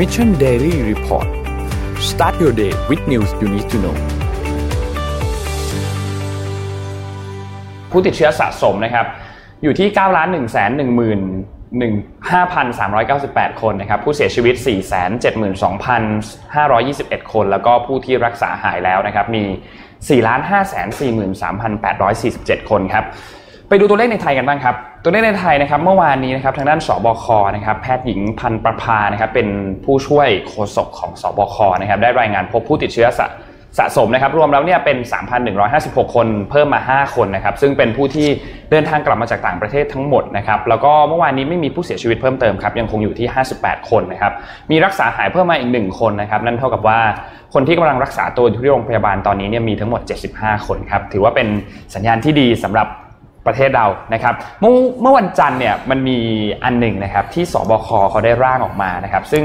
[0.00, 1.28] Mission Daily Report
[2.10, 3.96] start your day with news you need to know
[7.90, 9.06] ผู้ติดเชื้อสะสมนะครับ
[9.62, 10.36] อยู่ที่9ล้าน1 1
[11.80, 11.82] 1
[12.30, 14.54] 5,398 คนนะครับ ผู้เสียชีวิต
[16.18, 19.44] 472,521 คน แล้วก็ผู้ที่รักษาหายแล้วนะครับ มี
[20.08, 20.62] 4 5
[22.60, 23.04] 43,847 คนครับ
[23.68, 27.26] ไปดูตัวเลขในไทยกันบ้างครับ ตัวเลขในไทยนะครับเมื่อวานนี้นะครับทางด้านสบค
[27.56, 29.48] นะครับแพทย์หญิงพันประภานะครับเป็น
[29.84, 33.26] ผู้ช่วยโฆษกของสบคนะครับได้รายงานพบผู้ติดเชื้อสะ
[33.78, 34.96] สะสมนะครับรวมแล้วเนี่ยเป็น
[35.56, 38.28] 3,156 คนเพิ่มมา 5 คนนะครับซึ่งเป็นผู้ที่
[38.70, 43.26] เดินทางกลับมาจากต่างประเทศทั้งหมดนะครับแล้วก็เมื่อวานนี้ไม่มีผู้เสียชีวิตเพิ่มเติมครับยังคงอยู่ที่
[43.58, 44.32] 58 คนนะครับ
[44.70, 47.00] มีรักษาหายเพิ่มมาอีก 1 คนนะครับนั่นเท่ากับว่า
[47.54, 50.00] คนที่กำลังรักษาตัวอยู่ที่โรงพยาบาลตอนนี้เนี่ยมีทั้งหมด
[50.34, 51.48] 75 คนครับถือว่าเป็น
[51.94, 52.88] สัญญาณที่ดีสำหรับ
[53.46, 56.18] ประเทศเรานะครับเมื่อเมื่อวันจันทร์เนี่ยมันมี
[56.64, 59.44] อันหนึ่งนะครับที่สบคเขาได้ร่างออกมานะครับ ซึ่ง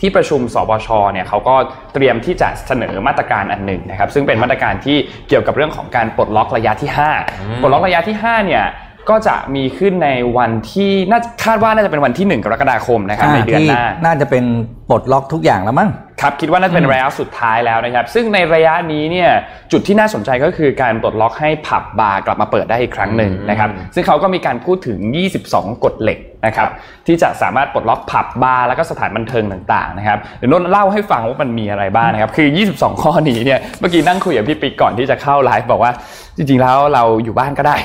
[0.00, 1.54] ที่ประชุมสบชเนี่ยเขาก็
[1.94, 4.96] เตรียมที่จะเสนอมาตรการอันหนึ่งนะครับ ซึ่งเป็นมาตรการที่
[5.28, 6.90] เกี่ยวกับเรื่องของการปลดล็อกระยะที่
[7.26, 8.64] 5 ปลดล็อกระยะที่5เนี่ย
[9.10, 14.44] ก็จะมีขึ้นในวันที่น่าคาดว่าน่าจะเป็นวันที่ 1 กรกฎาคมนะครับในเดือนหน้าน่าจะเป็น
[14.88, 15.90] ปลดล็อกทุกอย่างแล้วมั้ง
[16.22, 19.30] ครับคิดว่าน่าจะเป็นระยะสุดท้ายแล้วนะครับ ซึ่งในระยะนี้เนี่ย
[19.72, 24.98] จุดที่น่าสนใจก็คือการปลดล็อกให้ผับบาร์กลับมาเปิดได้อีกครั้งหนึ่งนะครับ ซึ่งเขาก็มีการพูดถึง
[25.42, 26.68] 22 กฎเหล็ก นะครับ
[27.06, 35.92] ที่จะสามารถปลดล็อกผับบาร์แล้วก็สถานบันเทิงต่างๆนะครับเดี๋ยวนนท์เล่าให้ฟังว่ามันมีอะไรบ้างนะครับคือ 22 ข้อนี้เนี่ยเมื่อกี้นั่งคุยกับพี่ปิ๊กก่อนที่จะเข้าไลฟ์บอกว่า
[36.36, 37.76] จริงๆแล้วเราอยู่บ้านก็ได้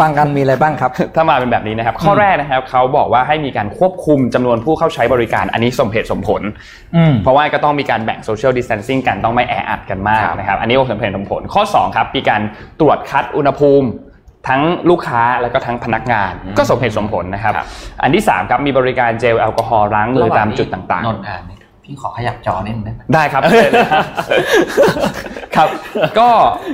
[0.00, 6.42] ฟังกันมีอะไรบ้างครับ ถ้ามาเป็นแบบนี้นะครับ ข้อแรกนะครับเขาบอกว่าให้มีการควบคุมจำนวนผู้เข้าใช้บริการอันนี้สมเหตุสมผล
[7.22, 12.40] เพราะว่าก็ต้องมีการแบ่งโซเชียลดิส a ทนซิ่งกันต้องไม่แออัดกันมากนะครับ อันนี้สมเหตุสมผล ข้อ2ครับมีการ
[12.80, 13.88] ตรวจคัดอุณหภูมิ
[14.48, 17.54] ทั้งลูกค้าแล้วก็ทั้งพนักงาน ก็สมเหตุสมผลนะครับ
[18.02, 21.42] อันที่3ครับมีบริการเจลแอลกอฮอล์ล้างมือตามจุดต่างๆนนท์อ่าน
[21.86, 23.42] พี่ขอขยับจอนิดนึงได้ไหมได้ครับ
[25.56, 25.68] ครับ
[26.18, 26.28] ก็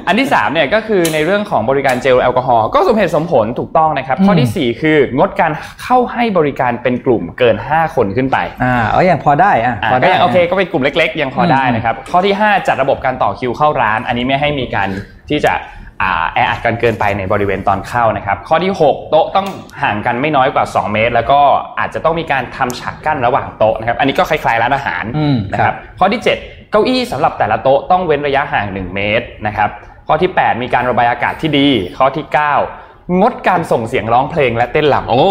[0.07, 5.53] อันที่3เนี่ยก็คือในเรื่องของบริการเจลแอลกอฮอล์ก็สมเหตุสมผลถูกต้องนะครับ ข้อทีสี่4 คืองดการ
[5.83, 14.89] เข้าให้บริการเป็นกลุ่มเกิน 5 คนขึ้นไปอ่าเอออย่างพอได้อะอ่าพอก็ได้ยังโอเคก็เป็นกลุ่มเล็ก ๆ ยังพอได้นะครับ ข้อที่ 5 จัดระบบการต่อคิวเข้าร้าน อันนี้ไม่ให้มีการ
[15.31, 15.88] ที่จะอ่า
[16.35, 19.49] แออัดกันเกินไปในบริเวณตอนเข้านะครับ ข้อที่ 6 โต๊ะต้อง
[19.83, 21.41] ห่างกันไม่น้อยกว่า 2 เมตร แล้วก็
[21.79, 29.71] อาจจะต้องมีการทำฉากกั้นระหว่างโต๊ะนะครับ อันนี้ก็คล้ายๆร้านอาหารอืมนะคครัรับบข้อที่ 7 เก้าอี้สำหรับแต่ละโต๊ะต้องเว้นระยะห่าง 1 เมตรนะครับ
[30.09, 32.25] ข้อที่ 8 มีการระบายอากาศที่ดี ข้อที่
[32.73, 35.23] 9 งดการส่งเสียงร้องเพลงและเต้นรำโอ้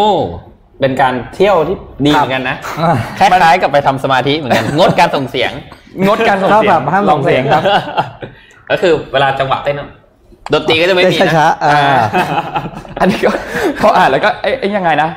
[0.82, 5.52] เป็นการเที่ยวที่ดีเหมือนกันนะอ่าคล้ายๆกับไปทำสมาธิเหมือนกันงดการส่งเสียง
[6.06, 7.64] งดการส่งเข้าเสียแบงบห้ามส่งเสียงครับ
[8.70, 9.82] ก็คือเวลาจังหวะเต้น
[10.54, 12.00] ดนตรีก็จะไม่มีเต้นนะช้าๆอ่า
[13.00, 13.32] อันนี้ก็
[13.80, 15.10] เขาอ่านแล้วก็เอ๊ะเอ๊ะยังไงนะ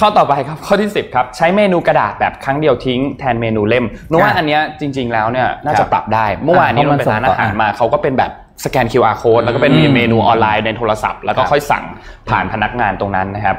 [0.00, 8.32] ข้อต่อไปครับข้อที่ 10ครับใช้เมนูกระดาษแบบครั้งเดียวทิ้งแทนเมนูเล่มนึกว่าอันเนี้ยจริง ๆ แล้วเนี่ยน่าจะปรับได้ เมื่อวานนี้เพเราราะมันไปร้านส่งต่ออาหารมาเขาก็เป็นแบบ
[8.64, 11.84] สแกน QR code แล้วก็เป็นเมนูออนไลน์ในโทรศัพท์ แล้วก็ค่อยสั่ง
[12.28, 13.56] ผ่านพนักงานตรงนั้นนะครับ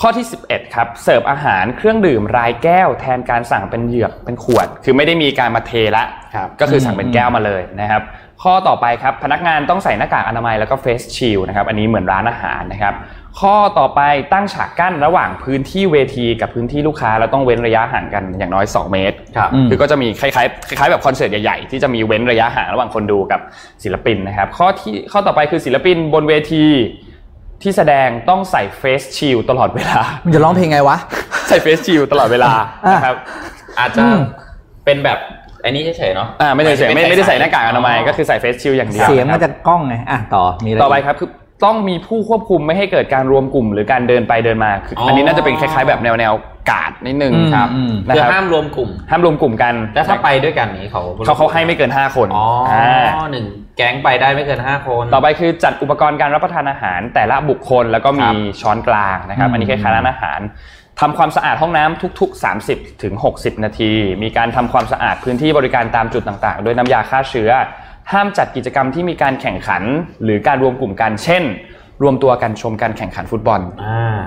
[0.00, 8.02] ข้อที่ 11 ครับ เสิร์ฟอาหารเครื่องดื่มรายแก้วแทนการสั่งเป็นเหยือกเป็นขวด คือไม่ได้มีการมาเทละครับก็คือสั่งเป็นแก้วมาเลยนะครับ
[8.42, 12.94] ข้อต่อไปครับพนักงานต้องใส่หน้ากากอนามัยแล้วก็เฟสชิลนะครับอันนี้เหมือนร้านอาหารนะครับ
[13.40, 14.00] ข้อต่อไป
[14.32, 23.40] ตั้งฉากกั้นระหว่างพื้นที่เวทีกับพื้นที่ลูกค้าแล้วต้องเว้นระยะห่างกันอย่างน้อย 2 เมตรครับอืมคือก็จะมีคล้ายๆคล้ายๆแบบคอนเสิร์ตใหญ่ๆ ที่จะมีเว้นระยะห่างระหว่างคนดูกับ
[23.84, 26.64] ศิลปินนะครับข้อที่ข้อต่อไปคือศิลปินบนเวที
[27.62, 30.96] ที่แสดงต้องใส่เฟสชิลตลอดเวลา มันจะร้องเพลงไงวะ
[31.48, 32.52] ใส่เฟสชิลตลอดเวลา
[32.92, 33.16] นะครับ
[33.78, 34.04] อาจจะ
[34.84, 41.30] เป็นแบบไอ้นี้เฉยๆเนาะอ่าไม่ได้ใส่ไม่ไม่ได้ใส่หน้ากากอนามัยก็คือใส่เฟสชิลอย่างเดียวเสียงนะคมัรันบจะกล้องไงอะต่อมีอะไรต่อไปครับคือ
[41.64, 53.46] ต้องมีผู้ควบคุมไม่ให้เกิดการรวมกลุ่มหรือการเดินไปเดินมาคืออันนี้น่าจะเป็นคล้ายๆแบบแนวแนวๆกาดนิดนึงอืมครับอืมนะคือครับห้ามรวมกลุ่ม ห้ามรวมกลุ่มกันแล้วถ้าไปด้วยกันนี้เขาเขาเขาให้ไม่เกิน 5 คนอ๋ออาหนึ่ง
[53.76, 60.40] แก๊งไปได้ไม่เกินห้าคน ต่อไปคือจัดอุปกรณ์การรับประทานอาหารแต่ละบุคคลแล้วก็มีครับช้อนกลางนะครับอืมอันนี้คล้ายๆร้านอาหาร
[61.02, 63.92] ทำความสะอาดห้องน้ำทุก ๆ 30ถึง60 นาที
[64.22, 67.50] มีการทำความสะอาดพื้นที่บริการตามจุดต่างๆ ด้วยน้ำยาฆ่าเชื้อ
[68.12, 69.82] ห้ามจัดกิจกรรมที่มีการแข่งขัน
[70.24, 71.42] หรือการรวมกลุ่มกันเช่น
[72.02, 74.20] รวมตัวกันชมการแข่งขันฟุตบอลอ่า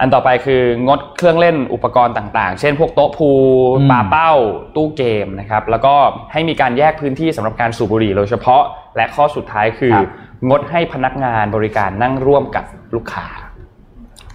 [0.00, 3.40] อันต่อไปคืองดเครื่องเล่นอุปกรณ์ต่างๆ เช่น พวกโต๊ะพูล
[3.78, 4.32] อืมปาเป้า
[4.76, 5.94] ตู้เกมนะครับ แล้วก็
[6.32, 8.62] ให้มีการแยกพื้นที่สำหรับการสูบบุหรี่โดยเฉพาะ
[8.96, 10.08] และข้อสุดท้ายคือครับ
[10.48, 12.64] งดให้พนักงานบริการนั่งร่วมกับ
[12.94, 13.26] ลูกค้า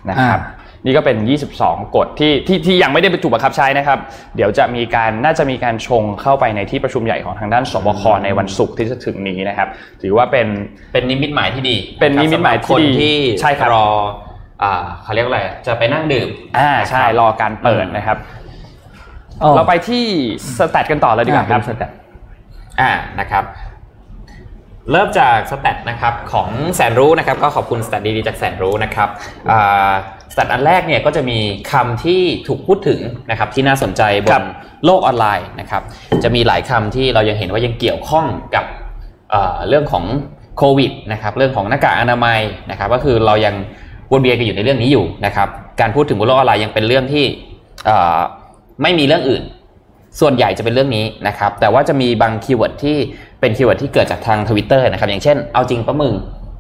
[0.10, 0.42] นะครับ
[0.86, 1.18] นี่ก็เป็น
[1.58, 4.00] 22 กฎที่ที่ที่ยังไม่ได้ไปถูกบังคับใช้นะครับ
[4.36, 9.68] เดี๋ยวจะมีการน่าจะมีการชงเข้าไปในที่ประชุมใหญ่ของทางด้านสบคในวันศุกร์ที่จะถึงนี้นะครับ
[10.02, 10.48] ถือว่าเป็น
[10.94, 13.88] เป็นนิมิตหมายที่ดี เป็นนิมิตหมายที่ดีสำรับคนที่ใช่ครับรอ
[14.64, 18.18] อ่าเขาเรียกว่าอะไรจะไปนั่งดื่มอ่าใช่รอการเปิดนะครับ
[19.42, 20.04] อ๋อเราไปที่
[20.58, 21.92] stat กันต่อเลยดีกว่าครับอะเป็น stat
[22.82, 23.44] อ่านะครับ
[24.92, 29.10] เริ่มจาก stat นะครับของแสนรู้นะครับก็ขอบคุณ stat ดีๆจากแสนรู้นะครับ
[29.52, 29.92] อ่า
[30.34, 31.40] stat อันแรกเนี่ยก็จะมี
[31.72, 33.00] คำที่ถูกพูดถึง
[33.32, 34.46] นะครับที่น่าสนใจบครันบ
[34.86, 35.82] โลกออนไลน์นะครับ
[36.24, 38.26] จะมีหลายคำที่เรายังเห็นว่ายังเกี่ยวข้อง
[38.56, 38.66] กับ
[39.32, 40.06] เอ่อเรื่องของ
[40.58, 42.40] โควิดนะครับเรื่องของหน้ากากอนามัย
[42.72, 43.56] นะครับก็คือเรายัง
[44.12, 45.48] วนเวียนกันอยู่ในเรื่องนี้อยู่นะครับ
[45.82, 47.26] การพูดถึงบนโลกออนไลน์ยังเป็นเรื่องที่
[47.86, 48.20] เอ่อ
[48.82, 49.44] ไม่มีเรื่องอื่น
[50.20, 52.98] ส่วนใหญ่จะเป็นเรื่องนี้นะครับแต่ว่าจะมีบาง keyword ที่
[53.44, 56.14] เป็น keyword ที่เกิดจากทางทวิตเตอร์นะครับ อย่างเช่น เอาจริงปะมึง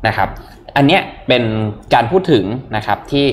[0.07, 0.29] นะครับ
[0.77, 1.43] อันเนี้ยเป็น
[1.93, 2.43] การพูดถึง
[2.75, 3.25] นะครับที่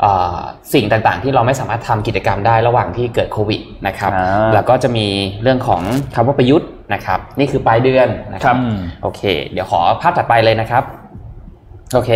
[0.00, 0.38] เอ่อ
[0.74, 5.06] สิ่งต่างๆ ที่เราไม่สามารถทำกิจกรรมได้ระหว่างที่เกิดโควิดนะครับอ่าแล้วก็จะมี
[5.42, 5.82] เรื่องของ
[6.14, 9.20] คำว่าประยุทธ์นะครับ นี่คือปลายเดือนนะครับอืมโอเค
[9.52, 10.82] เดี๋ยวขอภาพถัดไปเลยนะครับ
[11.94, 12.10] โอเค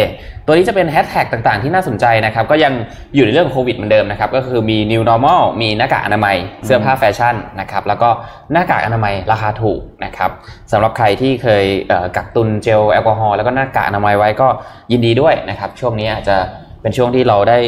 [0.46, 2.72] ตัวนี้จะเป็นแฮชแท็กต่างๆ ที่น่าสนใจนะครับ ก็ยัง
[3.14, 8.08] อยู่ในเรื่องโควิดเหมือนเดิมนะครับ ก็คือมี new normal มีหน้ากากอนามัย เสื้อผ้าแฟชั่นนะครับ แล้วก็
[8.52, 10.30] หน้ากากอนามัยราคาถูกนะครับ
[10.72, 14.48] สำหรับใครที่เคยเอ่อกักตุนเจลแอลกอฮอล์แล้วก็หน้ากากอนามัยไว้ก็
[14.92, 16.36] ยินดีด้วยนะครับ ช่วงนี้อาจจะ
[16.82, 17.58] เป็นช่วงที่เราได้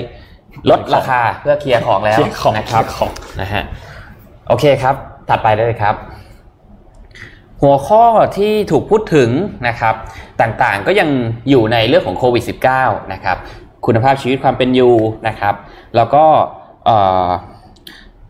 [0.71, 3.11] ลดราคาเพื่อเคลียร์ของแล้วเคลียร์ของนะครับเคลียร์ของ
[3.41, 3.65] นะฮะ
[4.49, 4.95] โอเคครับ
[5.29, 5.95] ถัดไปได้เลยครับ
[7.63, 8.05] หัวข้อ
[8.37, 9.31] ที่ถูกพูดถึง
[9.69, 9.95] นะครับ
[10.41, 11.09] ต่างๆก็ยัง
[11.51, 12.45] อยู่ในเรื่องของโควิด
[12.77, 13.37] -19 นะครับ
[13.87, 14.95] คุณภาพชีวิตความเป็นอยู่
[15.29, 15.55] นะครับ
[15.97, 16.25] แล้วก็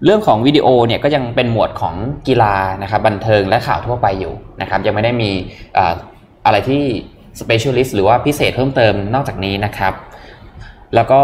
[0.04, 1.94] เรื่องของวิดีโอเนี่ยก็ยังเป็นหมวดของ
[2.28, 5.30] กีฬานะครับบันเทิงและข่าวทั่วไปอยู่นะครับยังไม่ได้มี
[5.74, 5.84] เอ่
[6.46, 6.82] อะไรที่
[7.40, 9.94] specialist หรือว่าพิเศษเพิ่มเติมนอกจากนี้นะครับ
[10.94, 11.20] แล้วก็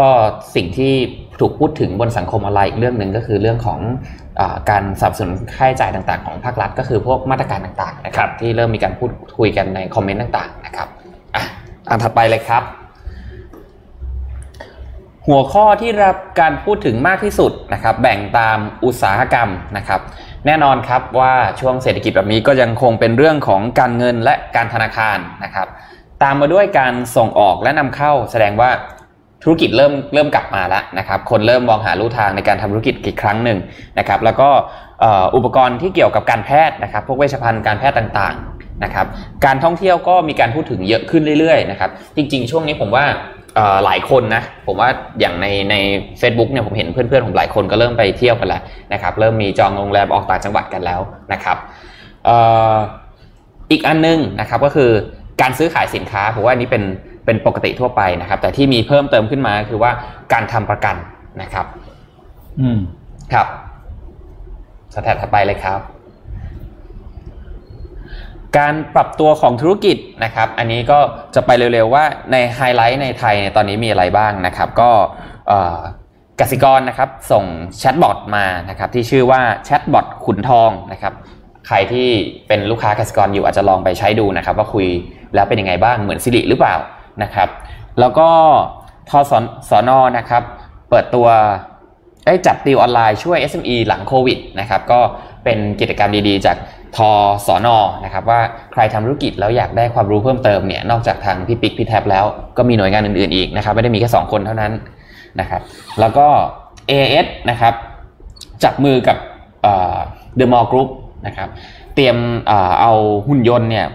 [0.55, 0.93] สิ่งที่
[1.39, 3.79] ถูกพูดถึงบนสังคมออนไลน์อีกเรื่องหนึ่งก็คือเรื่องของ
[4.69, 10.87] การสนับสนุนค่าใช้จ่ายต่างๆของภาครัฐก็คือพวกมาตรการต่างๆนะครับที่เริ่มมีการพูดคุยกันในคอมเมนต์ต่างๆนะครับ
[11.35, 11.43] อะ
[11.89, 12.63] อันถัดไปเลยครับ
[15.27, 20.01] หัวข้อที่รับการพูดถึงมากที่สุดนะครับแบ่งตามอุตสาหกรรมนะครับ
[20.45, 25.67] แน่นอนครับว่าช่วงเศรษฐกิจแบบนี้ก็ยังคงเป็นเรื่องของการเงินและการธนาคารนะครับ
[26.23, 28.69] ตามมาด้วยการส่งออกและนำเข้าแสดงว่า
[29.45, 33.57] ธุรกิจเริ่มเริ่มกลับมาแล้วนะครับ คนเริ่มมองหาลู่ทางในการทำธุรกิจอีกครั้งหนึ่ง
[33.99, 34.49] นะครับ แล้วก็
[35.35, 39.05] อุปกรณ์ที่เกี่ยวกับการแพทย์นะครับ พวกเวชภัณฑ์การแพทย์ต่างๆนะครับ
[39.45, 43.05] การท่องเที่ยวก็มีการพูดถึงเยอะขึ้นเรื่อยๆนะครับ จริง ๆ ช่วงนี้ผมว่า
[43.85, 44.89] หลายคนนะผมว่า
[45.19, 45.75] อย่างในใน
[46.25, 48.61] a c e b o o k เนี่ยผมเห็นเพื่อนๆผมหลายคนก็เริ่มไปเที่ยวกันแล้ว
[48.93, 51.01] นะครับ เริ่มมีจองโรงแรมออกต่างจังหวัดกันแล้ว
[51.33, 51.57] นะครับ
[52.27, 52.37] อ่
[52.73, 52.75] อ
[53.71, 54.89] อีกอันนึงนะครับก็คือ
[55.41, 56.83] การซื้อขายสินค้าผมว่าอันนี้เป็น
[57.25, 59.91] เป็นปกติทั่วไปนะครับ แต่ที่มีเพิ่มเติมขึ้นมาคือว่า
[60.33, 60.95] การทำประกัน
[61.41, 61.65] นะครับ
[62.61, 62.79] อืม
[63.33, 63.47] ครับ
[64.93, 65.79] สแตทถัดไปเลยครับ
[68.57, 70.99] การปรับตัวของธุรกิจนะครับ อันนี้ก็
[71.35, 74.89] จะไปเร็วๆว่าในไฮไลท์ในไทยเนี่ยตอนนี้มีอะไรบ้างนะครับ ก็
[75.47, 75.79] เอ่อ
[76.39, 77.45] กสิกรนะครับ ส่ง
[77.79, 81.13] chatbot มานะครับ ที่ชื่อว่า chatbot ขุนทองนะครับ
[81.67, 82.09] ใครที่
[82.47, 84.87] เป็นลูกค้ากสิกรอยู่อาจจะลองไปใช้ดูนะครับ ว่าคุย
[85.35, 86.75] แล้วเป็นยังไงบ้างเหมือน Siri หรือเปล่า
[87.23, 87.49] นะครับ
[87.99, 88.29] แล้วก็
[89.09, 89.33] ทอส
[89.69, 90.43] สนอนะครับ
[90.89, 91.27] เปิดตัว
[92.25, 94.99] ได้จัดติวออนไลน์ช่วย SME หลังโควิดนะครับ ก็
[95.43, 96.57] เป็นกิจกรรมดีๆ จาก
[96.97, 97.09] ทอ
[97.47, 98.41] สอนอนะครับ ว่า
[98.73, 102.25] ใครทำธุรกิจแล้วอยากได้ความรู้เพิ่มเติมเนี่ยนอกจากทางพี่ปิ๊กพี่แท็บแล้ว
[102.57, 104.71] ก็มีหน่วยงานอื่นๆอีกนะครับ ไม่ได้มีแค่สองคนเท่านั้น
[105.39, 105.61] นะครับ
[105.99, 106.27] แล้วก็
[106.89, 107.73] AIS นะครับ
[108.63, 109.17] จับมือกับ
[109.61, 110.89] เดอะมอลล์กรุ๊ป
[111.27, 111.49] นะครับ
[111.95, 112.17] เตรียม
[112.79, 112.91] เอา
[113.27, 113.85] หุ่นยนต์เนี่ย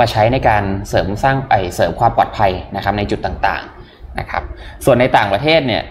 [0.00, 4.42] มาใช้ในการเสริมสร้างไอเสริมความปลอดภัยนะครับในจุดต่างๆนะครับ
[4.84, 5.82] ส่วนในต่างประเทศเนี่ย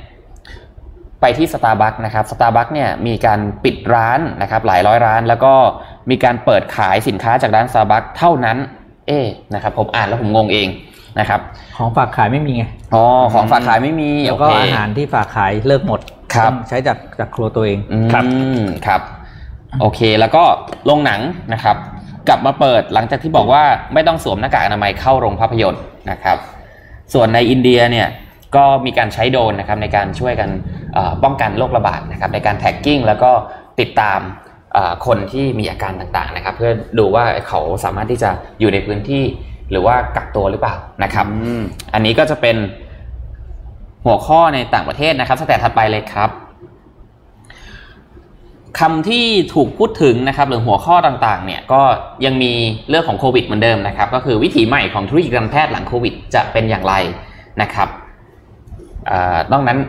[1.22, 5.54] ไปที่สตาร์บัคนะครับสตาร์บัคเนี่ยมีการปิดร้านนะครับหลายร้อยร้าน แล้วก็
[6.10, 8.58] มีการเปิดขายสินค้าจากร้านสตาร์บัคเท่านั้น
[9.08, 10.68] เอ๊ะนะครับผมอ่านแล้วผมงงเอง
[11.20, 11.42] นะครับ
[11.78, 16.00] ของฝากขายไม่มีไงอ๋อของฝากขายไม่มีแล้วก็โอเคอาหารที่ฝากขายเลิกหมด
[16.34, 18.24] ครับต้องใช้จากจากครัวตัวเองอืมครับ
[18.88, 19.02] ครับ
[19.82, 20.44] โอเคแล้วก็
[20.86, 21.22] โรงหนัง
[21.54, 21.76] นะครับ
[22.28, 23.64] กลับมาเปิดหลังจากที่บอกว่า
[23.94, 26.38] ไม่ต้องสวมหน้ากากอนามัยเข้าโรงภาพยนตร์นะครับ
[27.14, 28.08] ส่วนในอินเดียเนี่ย
[28.56, 30.50] ก็มีการใช้โดรนนะครับในการช่วยกัน
[30.94, 33.32] เอ่อป้องกันโรคระบาดนะครับในการ tracking แล้วก็
[33.80, 34.20] ติดตาม
[34.74, 39.24] เอ่อคนที่มีอาการต่างๆนะครับ เพื่อดูว่าเขาสามารถที่จะอยู่ในพื้นที่
[39.72, 41.64] หรือว่ากักตัวหรือเปล่านะครับอืม
[41.94, 42.58] อันนี้ก็จะเป็น
[44.06, 46.30] หัวข้อในต่างประเทศนะครับสแตทถัดไปเลยครับ
[48.80, 51.82] คำที่ถูกพูดถึงนะครับหรือหัวข้อต่างๆเนี่ยก็
[52.26, 52.52] ยังมี
[52.90, 56.94] เรื่องของโควิดเหมือนเดิมนะครับก็คือวิถีใหม่ของธุรกิจการแพทย์หลังโควิดจะเป็นอย่างไร
[57.62, 57.90] นะครับ
[59.08, 59.80] เอ่อนอกนั้น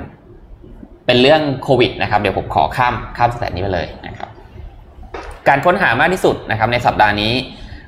[1.07, 4.29] เป็นเรื่องโควิดนะครับเดี๋ยวผมขอข้ามข้ามสแตทนี้ไปเลยนะครับ
[5.49, 7.33] การค้นหามากที่สุดนะครับในสัปดาห์นี้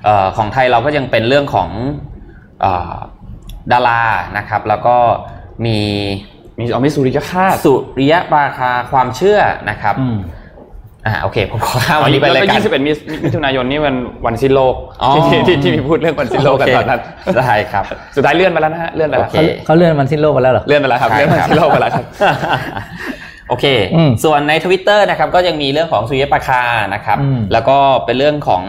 [0.05, 1.69] เออของไทยเราก็ยังเป็นเรื่องของ
[2.61, 2.95] เออ
[3.73, 4.03] ดารา
[4.39, 4.97] นะครับแล้วก็
[5.67, 5.79] มี
[6.59, 9.95] มีเอามิสุริยคาตสุริยะปราคาความเชื่อนะครับ
[11.07, 12.93] อืมอ่าโอเคผมขอข้ามวัวันนนี้นี้ไปเลยแล้วกัก็น21มิ
[13.25, 13.97] มิถุนายนนี่วัน
[14.27, 17.85] วันสิ้นโลกอ๋อที่ที่ที่มีพูดเรื่องวันสิ้นโลกกันตอนนั้นโอเคได้ครับ
[18.17, 22.05] สุดท้ายเลื่อนไปแล้วนะฮะเลื่อนไปแล้วโอเคเขาเขาเลื่อนมันสิ้นโลกไปแล้วเหรอเลื่อนไปแล้วครับใช่เลื่อนวันครับสิ้นโลกไปแล้วครับ
[23.49, 26.63] โอเคอืมส่วนใน Twitter นะครับก็ยังมีเรื่องของสุริยุปราคา
[26.95, 28.63] นะครับอืมแล้วก็เป็นเรื่องของ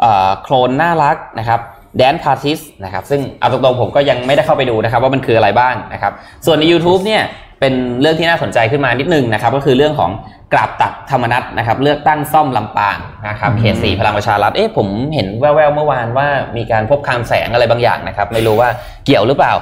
[0.00, 1.60] เอ่อโคลนน่ารักนะครับ
[1.98, 6.12] แดนพาร์ทิสนะครับซึ่งเอาตรงๆผมก็ยังไม่ได้เข้าไปดูนะครับ ว่ามันคืออะไรบ้างนะครับ
[6.46, 7.22] ส่วนใน YouTube เนี่ย
[7.60, 10.10] เป็นเรื่องที่น่าสนใจขึ้นมานิดนึงนะครับ ก็คือเรื่องของ
[10.54, 18.68] กราบตักธรรมนัสนะครับ เลือกตั้งซ่อมลำปางนะครับเขตสี่พลังประชารัฐเอ๊ะผมเห็นแว่วๆเมื่อวานว่ามีการพบคลังแสงอะไรบางอย่างนะครับ ไม่รู้ว่า
[19.06, 19.52] เกี่ยวหรือเปล่า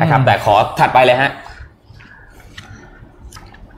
[0.00, 1.30] นะครับ แต่ขอถัดไปเลยฮะ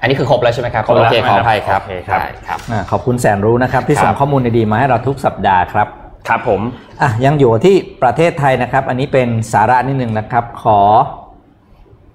[0.01, 5.89] อันนี้คือครบแล้วใช่ไหมครับครบแล้วโอเคขออภัยครับโอเคครับได้ครับอ่าขอบคุณแสนรู้นะครับ ที่ครับส่งข้อมูลดีๆมาให้เราทุกสัปดาห์ครับ
[6.29, 6.61] ครับผม
[7.03, 10.81] อะยังอยู่ที่ประเทศไทยนะครับ อันนี้เป็นสาระนิดนึงนะครับ ขอ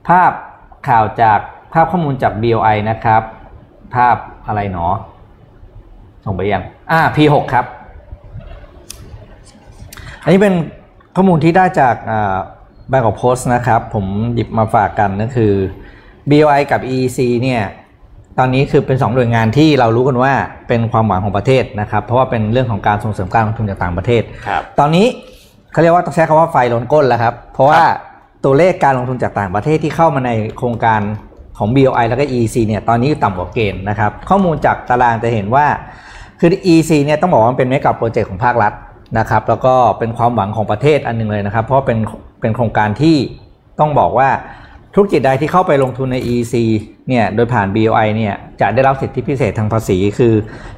[0.08, 0.32] ภาพ
[0.90, 1.40] ข่าวจาก
[1.74, 3.22] ภาพข้อมูลจาก BOI นะครับ
[3.96, 4.16] ภาพ
[4.48, 4.88] อะไรหนอ
[6.26, 7.66] ส่งไปยัง อ่า P6 ครับ
[10.24, 10.54] อันนี้เป็น
[11.16, 11.96] ข้อมูลที่ได้จาก
[12.90, 15.54] แบงก์ของโพสต์นะครับ ผมหยิบมาฝากกันก็คือ
[16.30, 17.64] BOI กับ EEC เนี่ย
[18.40, 20.34] ตอนนี้คือเป็น2หน่วยงานที่เรารู้กันว่า
[20.68, 25.08] เป็นความหวังของประเทศนะครับ เพราะว่าเป็นเรื่องของการส่งเสริมการลงทุนจากต่างประเทศครับตอนนี้
[25.72, 27.84] เขาเรียกว่าต้องใช้คำว่าไฟล้นก้นแล้วครับ เพราะว่า
[28.44, 31.02] ตัวเลขการลงทุนจากต่างประเทศที่เข้ามาในโครงการ
[31.60, 35.66] ของ BOI แล้วก็ EC เนี่ยตอนนี้ต่ำกว่าเกณฑ์นะครับข้อมูลจากตารางจะเห็นว่า
[36.40, 38.74] คือ EC เนี่ยต้องบอกว่ามันเป็นเมกะโปรเจกต์ของภาครัฐ
[39.20, 41.98] นะครับแล้วก็เป็นความหวังของประเทศอันหนึงเลยนะครับ เพราะเป็น
[42.42, 43.16] เป็นโครงการที่
[43.80, 44.30] ต้องบอกว่า
[44.96, 46.54] ธุรกิจใดที่เข้าไปลงทุนใน EC
[47.08, 50.34] เนี่ยโดยผ่าน BOI เนี่ยจะได้รับสิทธิพิเศษทางภาษี คือ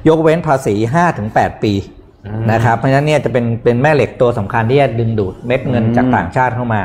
[0.08, 0.74] ยกเว้นภาษี
[1.18, 1.72] 5-8 ปี
[2.52, 6.82] นะครับเพราะฉะนั้นเนี่ยจะเป็นเป็นแม่เหล็กตัวสำคัญที่จะดึงดูดเม็ดเงินจากต่างชาติเข้ามา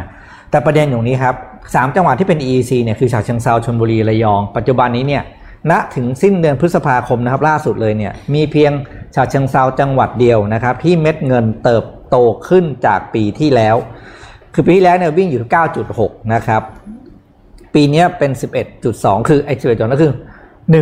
[0.52, 1.36] แต่ประเด็นอยู่นี้ครับ
[1.76, 5.24] สามจังหวัดที่เป็น EEC เนี่ยคือฉะเชิงเซาชลบุรีระยอง ปัจจุบันนี้เนี่ย
[5.72, 8.72] ณถึงสิ้นเดือนพฤษภาคมนะครับล่าสุดเลยเนี่ยมีเพียง
[9.16, 12.16] ฉะเชิงเซาจังหวัดเดียวนะครับที่เม็ดเงินเติบโต
[12.48, 13.76] ขึ้นจากปีที่แล้ว
[14.54, 15.52] คือปีที่แล้วเนี่ยวิ่งอยู่ที่
[15.92, 16.62] 9.6 นะครับ
[17.74, 18.32] ปีนี้เป็น
[18.80, 20.14] 11.2 คือไอ้11จุดก็คือ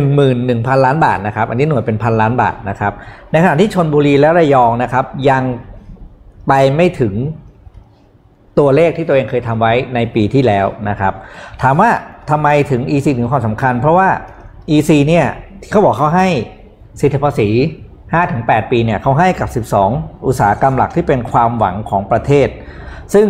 [0.08, 2.92] 11,000 ล้านบาทนะครับอันนี้หน่วยเป็นพันล้านบาทนะครับ
[3.30, 5.42] ในขณะที่ชนบุรีและระยองนะครับยัง
[6.48, 7.14] ไปไม่ถึง
[8.58, 11.12] ตัวเลขที่ตัวเองเคยทำไว้ในปีที่แล้วนะครับ
[11.62, 11.90] ถามว่า
[12.30, 14.08] ทำไมถึง EC ถึงความสำคัญ เพราะว่า
[14.74, 15.26] EC เนี่ย
[15.62, 16.28] ที่เขาบอกเขาให้
[17.00, 17.48] สิทธิภาษี
[18.10, 22.48] 5-8 ปีเนี่ยเขาให้กับ 12 อุตสาหกรรมหลักที่เป็นความหวังของประเทศ
[23.14, 23.26] ซึ่ง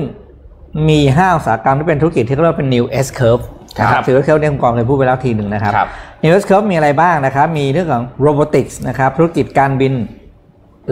[0.89, 3.45] มี 5 อุตสาหกรรมที่เป็นธุรกิจที่เรียกว่าเป็น new S curve
[3.79, 5.89] นะคครัรับบ new S curve เนี่ยคุณกองเคยพูดไปแล้วทีหนึ่งนะครับครับ
[6.23, 9.93] new S curve มีอะไรบ้างนะครับ มีเรื่องของ robotics นะครับ ธุรกิจการบิน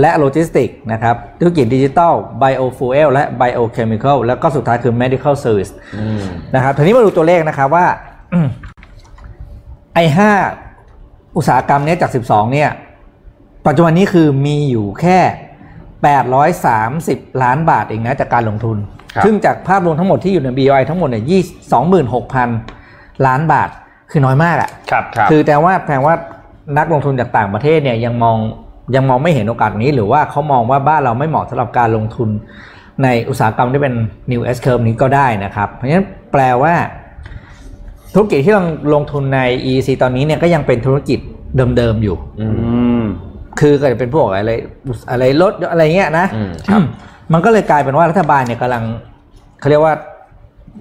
[0.01, 6.23] และโลจิสติกส์นะครับธุรกิจดิจิทัล biofuel และ biochemical แล้วก็สุดท้ายคือ medical service อืม
[6.55, 7.87] นะครับทีนี้มาดูตัวเลขนะครับว่า
[9.95, 10.31] ไอ้ห้า
[11.37, 12.71] อุตสาหกรรมเนี้ยจาก 12 เนี่ย
[13.67, 15.19] ปัจจุบันนี้คือมีอยู่แค่
[16.11, 18.77] 830 ล้านบาทเองนะจากการลงทุน
[19.15, 21.25] ครับซึ่งจากภาพรวมทั้งหมดที่อยู่ใน BOI ทั้งหมดเนี่ย
[22.45, 23.69] 26,000 ล้านบาท
[24.11, 26.15] คือน้อยมากอะครับครับ คือแต่ว่าแปลว่า
[26.79, 28.39] นักลงทุนจากต่างประเทศเนี่ยยังมอง
[28.95, 32.29] ยังมองไม่เห็นโอกาสนี้ หรือว่าเขามองว่าบ้านเราไม่เหมาะสำหรับการลงทุน
[33.03, 33.95] ในอุตสาหกรรมที่เป็น
[34.31, 36.75] new S curve นี้ก็ได้นะครับ เพราะฉะนั้นแปลว่า
[38.15, 39.41] ธุรกิจที่ลงลงทุนใน
[39.73, 41.19] EC ตอนนี้เนี่ยก็ยังเป็นธุรกิจ
[41.57, 43.05] เดิมๆอยู่อืมอืม
[43.61, 44.53] คือก็จะเป็นพวกอะไร
[45.11, 46.81] อะไรรถอะไรเงี้ยนะอืมครับ
[47.33, 48.85] มันก็เลยกลายเป็นว่ารัฐบาลเนี่ยกำลัง
[49.61, 49.95] เขาเรียกว่า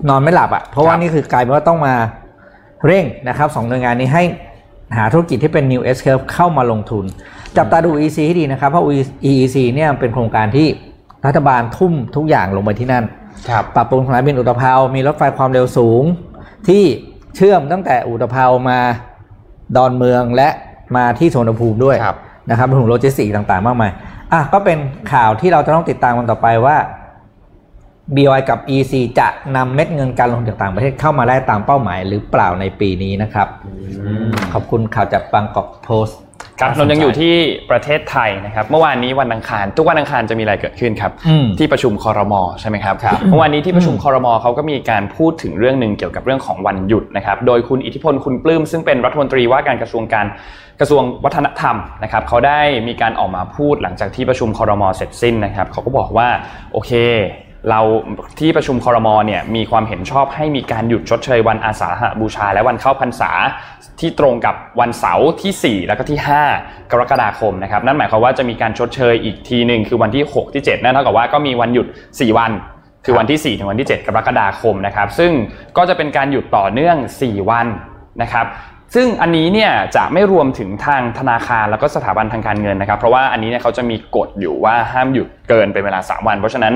[0.10, 1.94] นอนไม่หลับอะ่ะ เพราะว่าครับนี่คือกลายเป็นว่าต้องมา
[2.86, 4.24] เร่งนะครับสองหน่วยงานนี้ให้
[4.98, 7.06] หาธุรกิจที่เป็น new S curve เข้ามาลงทุน
[7.58, 8.86] จับตาดู EC ให้ดีนะครับ เพราะ
[9.30, 10.68] EEC เนี่ยเป็นโครงการที่
[11.26, 13.04] รัฐบาลทุ่มทุกอย่างลงไปที่นั่น
[13.50, 16.04] ครับปรับปรุงสนามบินอุตภาวมีรถไฟความเร็วสูง
[16.68, 16.84] ที่
[17.36, 18.80] เชื่อมตั้งแต่อุตภาวมา
[19.76, 20.50] ดอนเมืองและ
[20.96, 22.18] มาที่สวนภูมิด้วยครับ
[22.50, 23.92] นะครับรวมถึงโลจิสติกส์ต่างๆ มากมาย
[24.34, 24.78] อะก็เป็น
[25.14, 26.78] ข่าวที่เราจะต้องติดตามกันต่อไปว่า
[28.16, 33.48] BOI กับ EC จะนำเม็ดเงินการลงทุนจากต่างประเทศเข้ามาได้ตามเป้าหมายหรือเปล่าในปีนี้นะครับ
[34.54, 36.20] ขอบคุณข่าวจากบางกอกโพสต์
[36.60, 37.34] ครับนนท์ยังอยู่ที่
[37.72, 50.26] ประเทศไทยนะครับ เมื่อวานนี้วันอังคาร ทุกวันอังคารจะมีอะไรเกิดขึ้นครับอืมที่ประชุมคอรมอใช่ไหมครับครับเมื่อวานนี้ที่ประชุมคอรมอเขาก็มีการพูดถึงเรื่องหนึ่งเกี่ยวกับเรื่องของวันหยุดนะครับ โดยคุณอิทธิพลคุณปลื้มซึ่งเป็นรัฐมนตรีว่าการกระทรวงการ
[50.80, 56.28] กระทรวงวัฒนธรรมนะครับเขาได้มีการออกมาพูดหลังจากที่ประชุมคอรมอเสร็จสิ้นนะครับเขาก็บอกว่า
[56.74, 56.92] โอเค
[57.70, 57.82] เรา
[58.40, 63.32] ที่ประชุมคอรมอเนี่ยมีความเห็นชอบให้มีการหยุดชดเชยวันอาสาหบูชา และวันเข้าพรรษา
[64.00, 66.20] ที่ตรงกับวันเสาร์ที่ 4 แล้วก็ที่
[66.56, 72.52] 5 กรกฎาคมนะครับนั่นหมายความว่าจะมีการชดเชยอีกทีหนึ่งคือวันที่ 6 ที่ 7 นั่นเท่ากับว่าก็มีวันหยุด 4 วัน
[73.06, 75.32] คือวันที่ 4 ถึงวันที่ 7 กรกฎาคมนะครับซึ่ง
[75.78, 77.68] ก็จะเป็นการหยุดต่อเนื่อง 4 วัน
[78.22, 78.46] นะครับ
[78.96, 86.74] ซึ่งอันนี้เนี่ยจะไม่รวมถึงทางธนาคารแล้วก็สถาบันทางการเงินนะครับ เพราะว่าอันนี้เนี่ยเขาจะมีกฎอยู่ว่าห้ามหยุดเกินเป็นเวลา 3 วัน เพราะฉะนั้น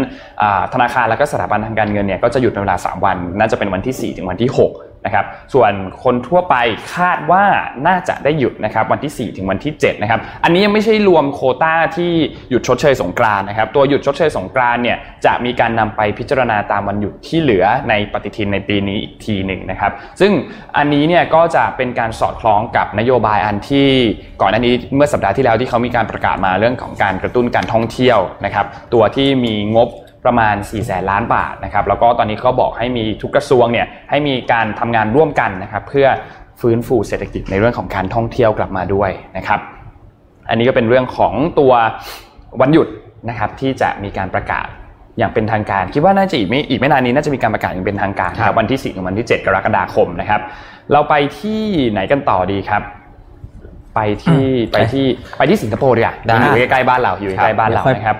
[0.73, 5.71] ธนาคารแล้วก็สถาบันทางการเงินเนี่ยก็จะหยุดเป็นเวลา 3 วัน น่าจะเป็นวันที่ 4 ถึงวันที่ 6 นะครับส่วน
[6.03, 6.55] คนทั่วไป
[6.95, 7.43] คาดว่า
[7.87, 12.11] น่าจะได้หยุดนะครับวันที่ 4 ถึงวันที่7นะครับอันนี้ยังไม่ใช่รวมโคต้าที่
[12.49, 20.31] หยุดชดเชยสงกรานนะครับตัวหยุดชดเชยสงกรานเนี่ยจะมีการนำไปพิจารณาตามวันหยุดที่เหลือในปฏิทินในปีนี้อีกทีหนึ่งนะครับซึ่ง
[20.77, 23.89] อันนี้เนี่ยก็จะเป็นการสอดคล้องกับนโยบายอันที่
[24.41, 29.89] ก่อนหน้านี้เมื่อสัปดาห์ที่แล้วที่เขามีการประกาศมาเรื่องของการกระตุ้นการท่องเที่ยวนะครับตัวที่มีงบ
[30.25, 36.07] ประมาณ4แสนล้านบาทนะครับแล้วก็ตอนนี้เขาบอกให้มีทุกกระทรวงเนี่ยให้มีการทำงานร่วมกันนะครับเพื่อ
[36.61, 39.59] ฟื้นฟูเศรษฐกิจในเรื่องของการท่องเที่ยวกลับมาด้วยนะครับ
[40.49, 41.73] อันนี้ก็เป็นเรื่องของตัว
[42.61, 42.87] วันหยุด
[43.29, 44.67] นะครับที่จะมีการประกาศ
[45.17, 50.41] อย่างเป็นทางการ คิดว่าน่าจะอีกไม่อีกไม่นานนี้น่าจะมีการประกาศอย่างเป็นทางการครับวันที่4ถึงวันที่ 7 กรกฎาคมนะครับ
[50.91, 52.81] เราไปที่ไหนกันต่อดีครับ
[53.95, 55.05] ไปที่ไปที่
[55.37, 58.17] ไปที่สิงคโปร์ดีกว่าอยู่ใกล้ๆบ้านเราอยู่ใกล้ๆบ้านเรานะครับ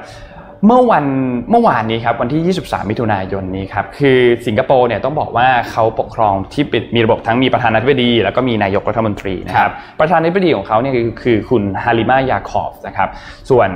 [0.66, 1.06] เมื่อวัน
[1.52, 13.10] เมื่อวานนี้ครับวันที่ 23 มิถุนายนนี้ครับคือสิงคโปร์เนี่ยต้องบอกว่าเขาปกครองที่เป็นมีระบบทั้งมีประธานาธิบดี แล้วก็มีนายกรัฐมนตรีนะครับประธานาธิบดีของเขาเนี่ยคือคือคุณฮาริมายาคอฟนะครับ
[13.50, 13.70] ส่วน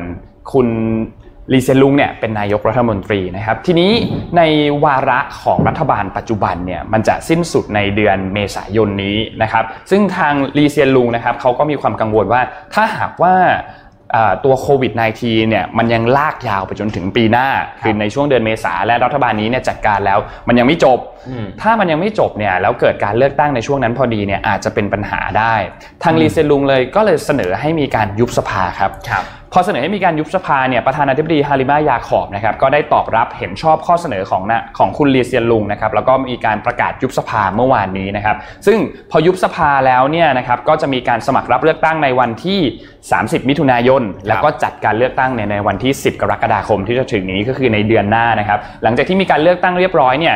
[0.53, 0.67] คุณ
[1.53, 3.91] ลีเซยนลุงเนี่ยเป็นนายกรัฐมนตรีนะครับ ทีนี้
[4.37, 4.41] ใน
[4.83, 12.41] วาระของรัฐบาลปัจจุบันเนี่ยมันจะสิ้นสุดในเดือนเมษายนนี้นะครับ ซึ่งทางลีเซียนลุงนะครับเขาก็มีความกังวลว่า
[12.73, 13.90] ถ้าหากว่าอ่า
[14.45, 14.91] ตัวโควิด
[15.21, 17.47] -19 เนี่ยมันยังลากยาวไปจนถึงปีหน้า
[17.81, 20.99] คือในช่วงเดือนเมษาและรัฐบาลนี้เนี่ยจัดการแล้วมันยังไม่จบ
[21.29, 25.55] อืมถ้ามันยังไม่จบเนี่ยแล้วเกิดการเลือกตั้งในช่วงนั้นพอดีเนี่ยอาจจะเป็นปัญหาได้
[26.03, 38.35] ทางลีเซยนลุงเลยก็เลยเสนอให้มีการยุบสภาครับครับ พอเสนอให้มีการยุบสภาเนี่ยประธานาธิบดีฮาริมายาขอบนะครับก็ได้ตอบรับเห็นชอบข้อเสนอของนะของคุณลีเซียนลุงนะครับแล้วก็มีการประกาศยุบสภาเมื่อวานนี้นะครับ
[38.67, 38.77] ซึ่ง
[39.11, 42.59] พอยุบสภาแล้วเนี่ยนะครับก็จะมีการสมัครรับเลือกตั้งในวันที่
[43.05, 50.35] 30 มิถุนายน แล้วก็จัดการเลือกตั้งเนี่ยในวันที่ 10 กรกฎาคมที่จะถึงนี้ก็คือในเดือนหน้านะครับหลังจากที่มีการเลือกตั้งเรียบร้อยเนี่ย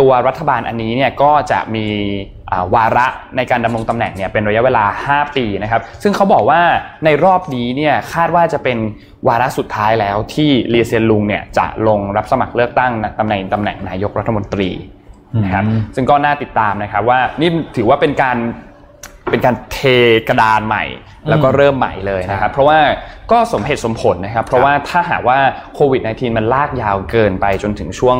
[0.00, 1.86] ตัวรัฐบาลอันนี้เนี่ยก็จะมี
[2.50, 6.60] อ่าวาระในการดำรงตำแหน่งเนี่ยเป็นระยะเวลา 5 ปีนะครับ ซึ่งเขาบอกว่า
[7.04, 8.78] ในรอบนี้เนี่ยคาดว่าจะเป็น
[9.28, 14.70] วาระสุดท้ายแล้วที่ลีเซียนลุงเนี่ยจะลงรับสมัครเลือกตั้งตำแหน่งตำแหน่งนายกรัฐมนตรี
[15.44, 18.36] นะครับอืมซึ่งก็น่าติดตามนะครับว่านี่ถือว่าเป็นการ
[19.30, 19.78] เป็นการเท
[20.28, 20.84] กระดานใหม่
[21.28, 22.78] แล้วก็เริ่มใหม่เลยนะครับเพราะว่า
[23.32, 25.38] ก็สมเหตุสมผลนะครับ เพราะว่าถ้าหากว่า
[25.74, 28.18] โควิด -19 มันลากยาวเกินไปจนถึงช่วง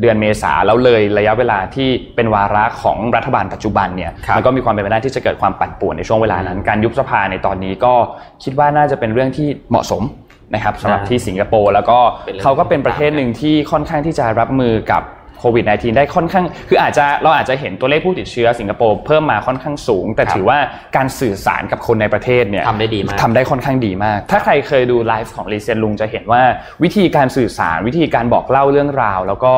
[0.00, 7.94] เดือนเมษาแล้วเลยระยะเวลาที่เป็นวาระของรัฐบาลปัจจุบันเนี่ยครับมันก็มีความเป็นไปได้ที่จะเกิดความปั่นป่วนในช่วงเวลานั้น การยุบสภาในตอนนี้ก็
[8.42, 10.02] คิดว่าน่าจะเป็นเรื่องที่เหมาะสม
[10.54, 15.02] นะครับสำหรับที่สิงคโปร์แล้วก็เป็นเรื่องเขาก็เป็นประเทศหนึ่งที่ค่อนข้างที่จะรับมือกับ
[15.38, 20.58] โควิด -19 ได้ค่อนข้าง คืออาจจะเราอาจจะเห็นตัวเลขผู้ติดเชื้อสิงคโปร์เพิ่มมาค่อนข้างสูง แต่ครับถือว่า
[20.96, 26.42] การสื่อสารกับคนในประเทศเนี่ยทำได้ดีมากทำได้ค่อนข้างดีมาก ถ้าใครเคยดูไลฟ์ของลีเซียนลุงจะเห็นว่า
[26.82, 29.54] วิธีการสื่อสารวิธีการบอกเล่าเรื่องราว แล้วก็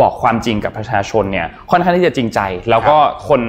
[0.00, 2.96] บอกความจริงกับประชาชนเนี่ยค่อนข้างที่จะจริงใจ แล้วก็
[3.28, 3.42] คน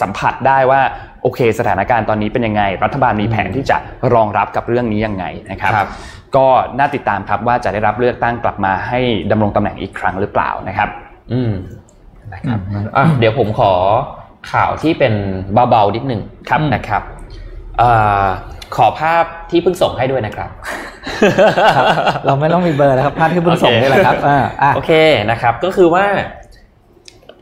[0.00, 0.80] สัมผัสได้ว่า
[1.22, 3.76] โอเค สถานการณ์ตอนนี้เป็นยังไง รัฐบาลมีแผนที่จะ
[4.14, 5.88] รองรับกับเรื่องนี้ยังไงนะครับครับ
[6.36, 6.46] ก็
[6.78, 10.88] น่าติดตามครับว่าจะได้รับเลือกตั้งกลับมาให้ดำรงตำแหน่งอีกครั้งหรือเปล่านะครับ
[11.32, 11.52] อืม
[12.32, 12.58] นะครับ
[12.96, 13.72] อะเดี๋ยวผมขอ
[14.52, 15.14] ข่าวที่เป็น
[15.70, 17.02] เบาๆนิดหนึ่งครับนะครับ
[17.78, 17.90] เอ่
[18.22, 18.24] อ
[18.76, 20.50] ขอภาพที่เพิ่งส่งให้ด้วยนะครับ
[21.76, 21.84] ครับ
[22.26, 24.92] เราไม่ต้องมีเบอร์แล้วครับภาพที่เพิ่งส่งนี่แหละครับอ่าอะโอเค
[25.30, 26.04] นะครับ ก็คือว่า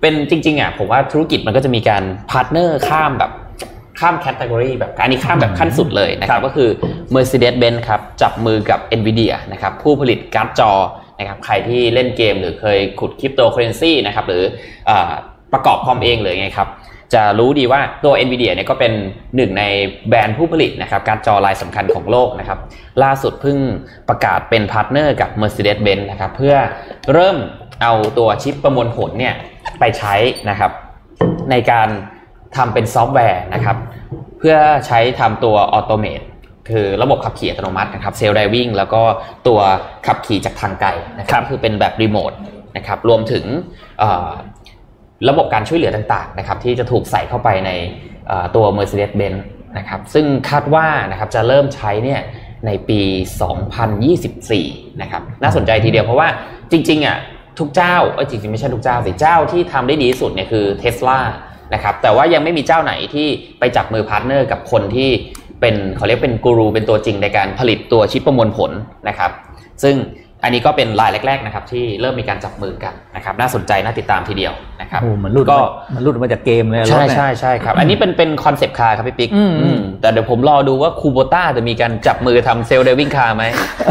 [0.01, 3.33] เป็นจริง ๆอะผมว่าธุรกิจมันก็จะมีการpartner ข้ามแบบ
[4.01, 6.69] ข้าม category แบบอันนี้ข้ามแบบขั้นสุดเลยนะครับ ก็คือ
[7.15, 10.73] Mercedes-Benz ครับ จับมือกับ NVIDIA นะครับ ผู้ผลิตการ์ดจอ
[11.23, 14.43] นะครับใครที่เล่นเกมหรือเคยขุดคริปโตเคอเรนซีนะครับหรื
[14.89, 14.93] อ
[15.53, 16.69] ประกอบคอมเองเลยไงครับ
[17.15, 18.93] จะรู้ดีว่าตัว NVIDIA เนี่ยก็เป็น
[19.37, 19.65] หนึ่งใน
[20.09, 22.59] แบรนด์ผู้ผลิตนะครับการ์ดจอรายสำคัญของโลกนะครับ
[23.03, 23.59] ล่าสุดเพิ่ง
[24.09, 26.55] ประกาศเป็น partner กับ Mercedes-Benz นะครับเพื่อ
[27.13, 27.37] เริ่ม
[27.83, 29.35] เอาตัวชิปประมวลผลเนี่ย
[29.81, 30.15] ไปใช้
[30.51, 30.73] นะครับ
[31.51, 31.89] ในการ
[32.57, 33.77] ทำเป็นซอฟต์แวร์นะครับ
[34.39, 34.57] เพื่อ
[34.87, 36.21] ใช้ทำตัว automate
[36.69, 39.03] คือระบบขับขี่อัตโนมัตินะครับ self-driving แล้วก็
[39.47, 39.61] ตัว
[40.07, 42.33] ขับขี่จากทางไกลนะครับก็คือเป็นแบบรีโมท
[42.77, 43.45] นะครับรวมถึง
[43.99, 44.31] เอ่อ
[45.29, 47.71] ระบบการช่วยเหลือต่างๆนะครับที่จะถูกใส่เข้าไปใน
[48.29, 49.41] เอ่อตัว Mercedes-Benz
[49.79, 52.21] นะครับซึ่งคาดว่านะครับจะเริ่มใช้เนี่ย
[52.67, 53.01] ในปี
[54.21, 56.29] 2024 นะครับน่าสนใจทีเดียวเพราะว่า
[56.73, 57.19] จริงๆอะ
[57.59, 61.19] ทุกเจ้าเอ้ยจริงๆไม่ใช่ทุกเจ้าสิเจ้าที่ทำได้ดีที่สุดเนี่ยคือ Tesla
[61.75, 65.11] นะครับแต่ว่ายังไม่มีเจ้าไหนที่ไปจับมือ partner กับคนที่
[65.63, 68.71] เป็นเขาเรียกเป็นกูรูเป็นตัวจริงในการผลิตตัวชิปประมวลผล
[69.09, 69.31] นะครับ
[69.83, 69.97] ซึ่ง
[70.45, 83.45] อันนี้ก็เป็นรายแรก ๆนะครับ ที่เริ่มมีการจับมือกันนะครับน่าสนใจน่าติดตามทีเดียวนะครับโอ้เหมือนหลุดก็มามันหลุดมาจากเกมเลยรถใช่เนี่ยใช่ใช่ครับ อันนี้เป็นเป็น concept car ครับพี่ปิ๊กอืมอืมแต่เดี๋ยวผมรอดูว่าคูโบต้าจะมีการจับมือทำ self-driving car ไหม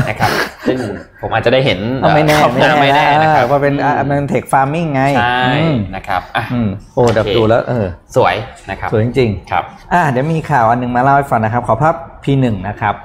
[0.10, 0.32] นะครับ
[0.68, 0.78] ซึ่ง
[1.22, 7.86] ผมอาจจะได้เห็นเอาไม่แน่เอ่อไม่แน่ไม่แน่นะนะครับเพราะเป็นอะมันเทคฟาร์มิงไงใช่อืมนะครับอะอืมโอ้แต่โอเคดูแล้วเออ
[8.16, 8.36] สวย
[8.70, 12.96] นะครับสวยจริงครับๆอะเดี๋ยวมีข่าวอันหนึงมาเล่าให้ฟังนะครับ ขอภาพ P1 นะครับ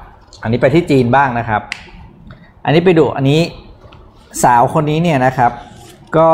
[0.42, 1.62] อันนี้ไปที่จีนบ้างนะครับ
[2.66, 3.40] อันนี้ไปดูอันนี้
[4.42, 5.52] สาวคนนี้เนี่ยนะครับ
[6.18, 6.30] ก็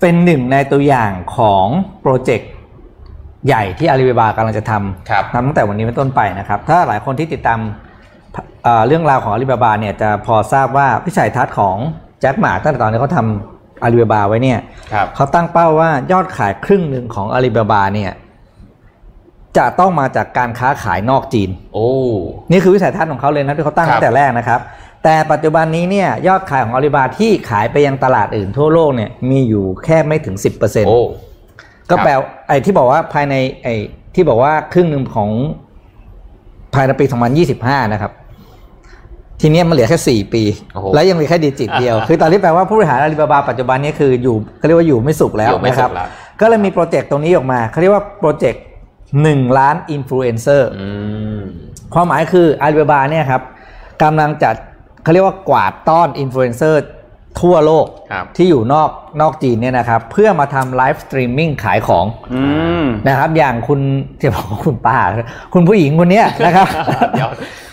[0.00, 1.66] เป็นหนึ่งในตัวอย่างของ
[2.00, 2.50] โปรเจกต์
[3.46, 7.60] ใหญ่ที่อาลีบาบากำลังจะทำครับทำตั้งแต่วันนี้เป็นต้นไปนะครับ ถ้าหลายคนที่ติดตาม
[8.62, 11.76] เอ่อเรื่องราวของอาลีบาบาเนี่ยจะพอทราบว่าพิสัยทัศน์ของ
[12.20, 14.58] แจ็คหมาตั้งแต่ตอนที่เขาทำอาลีบาบาไว้เนี่ย
[14.92, 18.10] ครับเขาตั้งเป้าว่ายอดขายครึ่งหนึ่งของอาลีบาบาเนี่ย
[19.56, 21.88] จะต้องมาจากการค้าขายนอกจีน โอ้
[22.50, 24.60] นี่คือวิสัยทัศน์ของเขาเลยนะที่เขาตั้งครับตั้งแต่แรกนะครับ
[25.04, 31.00] แต่ปัจจุบันนี้เนี่ยยอดขายของอาลีบาที่ขายไปยังตลาดอื่นทั่วโลกเนี่ยมีอยู่แค่ไม่ถึง 10%โอ้
[31.90, 33.74] ก็แปลว่าไอ้ที่บอกว่าภายในไอ้
[34.14, 35.30] ที่บอกว่าครึ่งหนึ่งของ
[36.74, 37.04] ภายในปี
[37.48, 38.12] 2025 นะครับ
[39.40, 40.42] ทีเนี้ยมันเหลือแค่ 4 ปี
[40.74, 46.08] โอ้โหแล้วยังเหลือแค่ digit เดียว คือตอนนี้แปลว่าผู้บริหารอาลีบาบาปัจจุบันนี้คืออยู่เขาเรียกว่าอยู่ไม่สุขแล้วอยู่ไม่สุขนะครับแล้ว
[46.40, 48.62] ก็เลยมีโปรเจกต์ตรงนี้ออกมาเขาเรียกว่าโปรเจกต์
[49.12, 50.86] 1 ล้านอินฟลูเอนเซอร์อื
[51.38, 51.40] ม
[51.94, 53.42] ความหมายคืออาลีบาบาเนี่ยครับ
[54.02, 54.54] กำลังจัด
[55.02, 56.82] เขาเรียกว่ากวาดต้อนอินฟลูเอนเซอร์
[57.40, 58.90] ทั่วโลกครับที่อยู่นอก
[59.20, 62.42] นอกจีนเนี่ยนะครับ เพื่อมาทำ live streaming ขายของอื
[62.82, 63.80] มนะครับ อย่างคุณ
[64.22, 64.98] จะบอกว่าคุณป้า
[65.54, 66.66] คุณผู้หญิงคนเนี้ยนะครับ
[67.12, 67.30] เดี๋ยว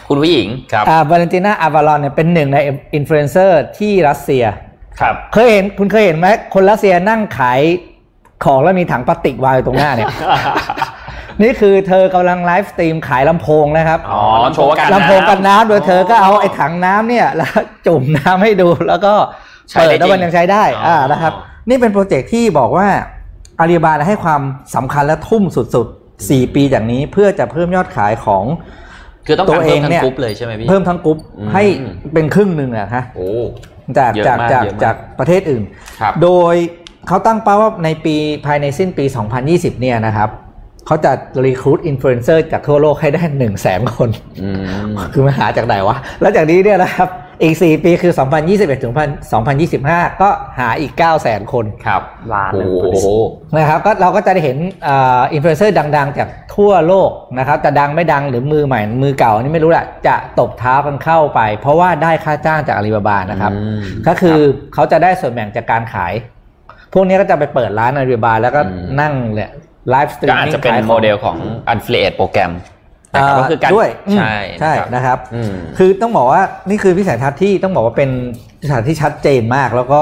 [0.08, 2.58] คุณผู้หญิงครับอ่าบาเลนติน่าอาวาลอนเนี่ยเป็นหนึ่งใน
[2.95, 4.43] อินฟลูเอนเซอร์ที่รัสเซีย
[5.00, 7.62] ครับเคยเห็นคุณเคยเห็นไหมคนรัสเซียนั่งขาย
[8.45, 10.10] ของแล้วมีถังพลาสติกวางอยู่ตรงหน้าเนี่ย
[11.41, 14.21] นี่คือเธอกำลัง live stream ขายลำโพงนะครับอ๋อ
[14.56, 17.52] โชว์กันลำโพงกันน้ำโดยเธอก็เอาไอ้ถังน้ำเนี่ยแล้ว
[17.88, 19.13] จุ่มน้ำให้ดูแล้วก็
[19.69, 21.34] ใช้ได้เปิดแล้วมันจริงยังใช้ได้อ๋ออ่อ่านะครับ
[21.69, 22.88] นี่เป็นโปรเจกต์ที่บอกว่า
[23.60, 24.41] อาลีบาบาให้ความ
[24.76, 28.45] สำคัญและทุ่มสุดๆ 4 ปีจากนี้เพื่อจะเพิ่มยอดขายของ
[29.28, 31.63] คือต้องการตัวเนี่ยเออเพิ่มทั้เนี่งกรุ๊ปเลยใช่ไหมพี่เพิ่มทั้งกรุ๊ปอืมให้
[32.13, 33.28] เป็นครึ่งหนึ่งอะฮะโอ้
[33.98, 35.63] จากเยอะจากมากจากเยอะมากจากประเทศอื่น
[36.02, 36.56] ครับโดย
[37.08, 39.06] เขาตั้งเป้าว่าในปีภายในสิ้นปี
[39.43, 40.30] 2020 เนี่ยนะครับ
[40.88, 41.12] เขาจะ
[41.45, 44.10] recruit อินฟลูเอนเซอร์จากทั่วโลกให้ได้1 0 0 0 0แสนคน
[44.43, 44.50] อื
[44.86, 47.10] มคือมันหาจากไหนวะ แล้วจากนี้เนี่ยนะครับ
[47.43, 48.13] อีก 4 ปีคือ
[48.48, 48.93] 2021 ถึง
[49.58, 52.02] 2025 ก็หาอีก 9 0 0แสนคน ครับ
[52.34, 53.08] ล้านหนึ่งโอ้โห
[53.56, 54.58] นะครับก็เราก็จะได้เห็น
[55.34, 64.39] อินฟลูเอนเซอร์ดัง ๆ จากทั่วโลกนะครับจะดังไม่ดังหรือมือใหม่ มือเก่าอันนี่ไม่รู้แหละจะตบเท้ากันเข้าไป เพราะว่าได้ค่าจ้างจากอาลีบาบานะครับอืมก็คือ
[64.74, 66.13] เขาจะได้ส่วนแบ่งจากการขาย
[66.93, 69.52] พวกนี้ก็จะไปเปิดร้านอาลีบาบาแล้วก็อืมนั่งเนี่ย
[69.89, 71.38] live streaming ขายของก็อาจจะเป็นโมเดลของ
[71.74, 72.51] Affiliate program
[73.13, 78.10] นะครับก็คือการด้วยอืมใช่ใช่นะครับอืมคือต้องบอกว่านี่คือวิสัยทัศน์ที่ต้องบอกว่าเป็น
[78.62, 80.02] วิสัยทัศน์ที่ชัดเจนมาก แล้วก็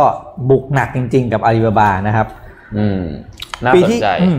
[0.50, 2.28] บุกหนักจริง ๆ กับอาลีบาบานะครับ
[2.78, 3.02] อืม
[3.64, 4.38] น่าสนใจปีที่อืม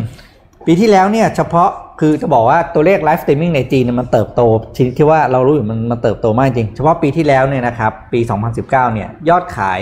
[0.66, 4.40] ปีที่แล้วเนี่ยเฉพาะคือจะบอกว่าตัวเลข live streaming ในจีนเนี่ยมันเติบโต
[4.76, 9.80] ชนิดที่ว่าเรารู้อยู่มันมันเติบโตมากจริง เฉพาะปีที่แล้วเนี่ยนะครับปี 2019 เนี่ยยอดขาย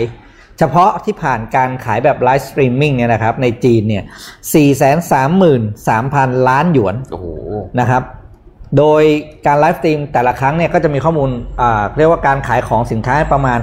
[0.59, 4.05] เฉพาะที่ผ่านการขายแบบ live streaming เนี่ยนะครับในจีนเนี่ย
[5.21, 7.27] 433,000 ล้านหยวนโอ้โห
[7.81, 8.03] นะครับ
[8.79, 9.03] โดย
[9.47, 13.61] การ live stream แต่ละครั้งเนี่ยก็จะมีข้อมูลอ่าเรียกว่าการขายของสินค้าประมาณ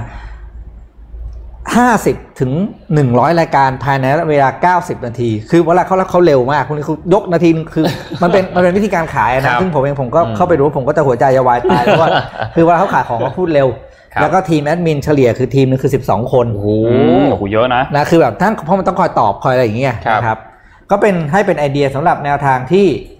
[1.78, 2.52] 50 ถึง
[2.94, 7.84] 100 รายการภายในเวลา 90 นาที คือเวลาเขาเขาเร็วมากคุณคือยกนาทีนึงคือ
[8.22, 12.10] มันเป็นมันเป็นวิธีการขายนะครับซึ่งผมเองผมก็อืมเข้าไปดูผมก็จะหัวใจจะวายตายเพราะว่า
[12.54, 13.89] คือเวลาเขาขายของเขาพูดเร็วครับ
[14.20, 20.38] แล้วก็ทีมแอดมินเฉลี่ยคือทีมนึงคือ 12 คนโอ้โหอืมโอ้โหเยอะนะนะคือแบบทั้งเพราะมันต้องคอยตอบคอยอะไรอย่างเงี้ยครับนะครับ
[20.90, 22.86] ก็เป็นให้เป็นไอเดียสำหรับแนวทางที่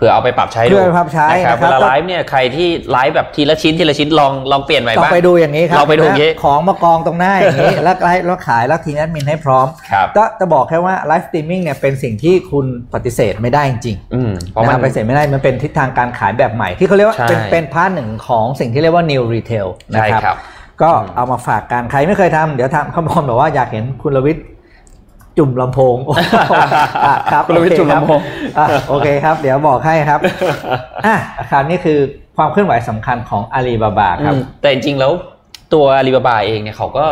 [0.00, 20.36] ผื่อเอาไปปรับใช้ดูเพื่อไปปรับใช้นะครับนะครับเวลาไลฟ์เนี่ยใครที่ไลฟ์แบบทีละชิ้นทีละชิ้นลองลองเปลี่ยนใหม่ต้องบ้างไปดูอย่างนี้ครับเราไปดูอย่างนี้นะของมากองตรงหน้าอย่างนี้แล้วไลฟ์แล้วขายแล้วทีมแอดมินให้พร้อมครับก็จะบอกแค่ว่า live streaming เนี่ยเป็นสิ่งที่คุณปฏิเสธไม่ได้จริงๆนะครับอืมเพราะมันรับปฏิเสธไม่ได้มันเป็นทิศทางการขายแบบใหม่ที่เขาเรียกว่าใช่เป็นเป็น part หนึ่งของสิ่งที่เรียกว่า new retail นะใช่ครับครับ
[20.82, 24.44] ก็เอามาฝากกันใครไม่เคยทำเดี๋ยวทำเขาบอกแบบว่าอยากเห็นคุณลวิทย์
[25.38, 25.96] จุ่มลำโพง
[27.06, 28.20] อะครับคุณลวิทย์จุ่มลำโพง
[28.58, 30.20] อะโอเคครับ เดี๋ยวบอกให้ครับ
[31.06, 31.16] อะ
[31.50, 31.98] คราวนี้คือ
[32.36, 35.12] ความเคลื่อนไหวสำคัญของอาลีบาบาครับอืมแต่จริงๆแล้ว
[35.74, 37.06] ตัว Alibaba เองเนี่ยเขาก็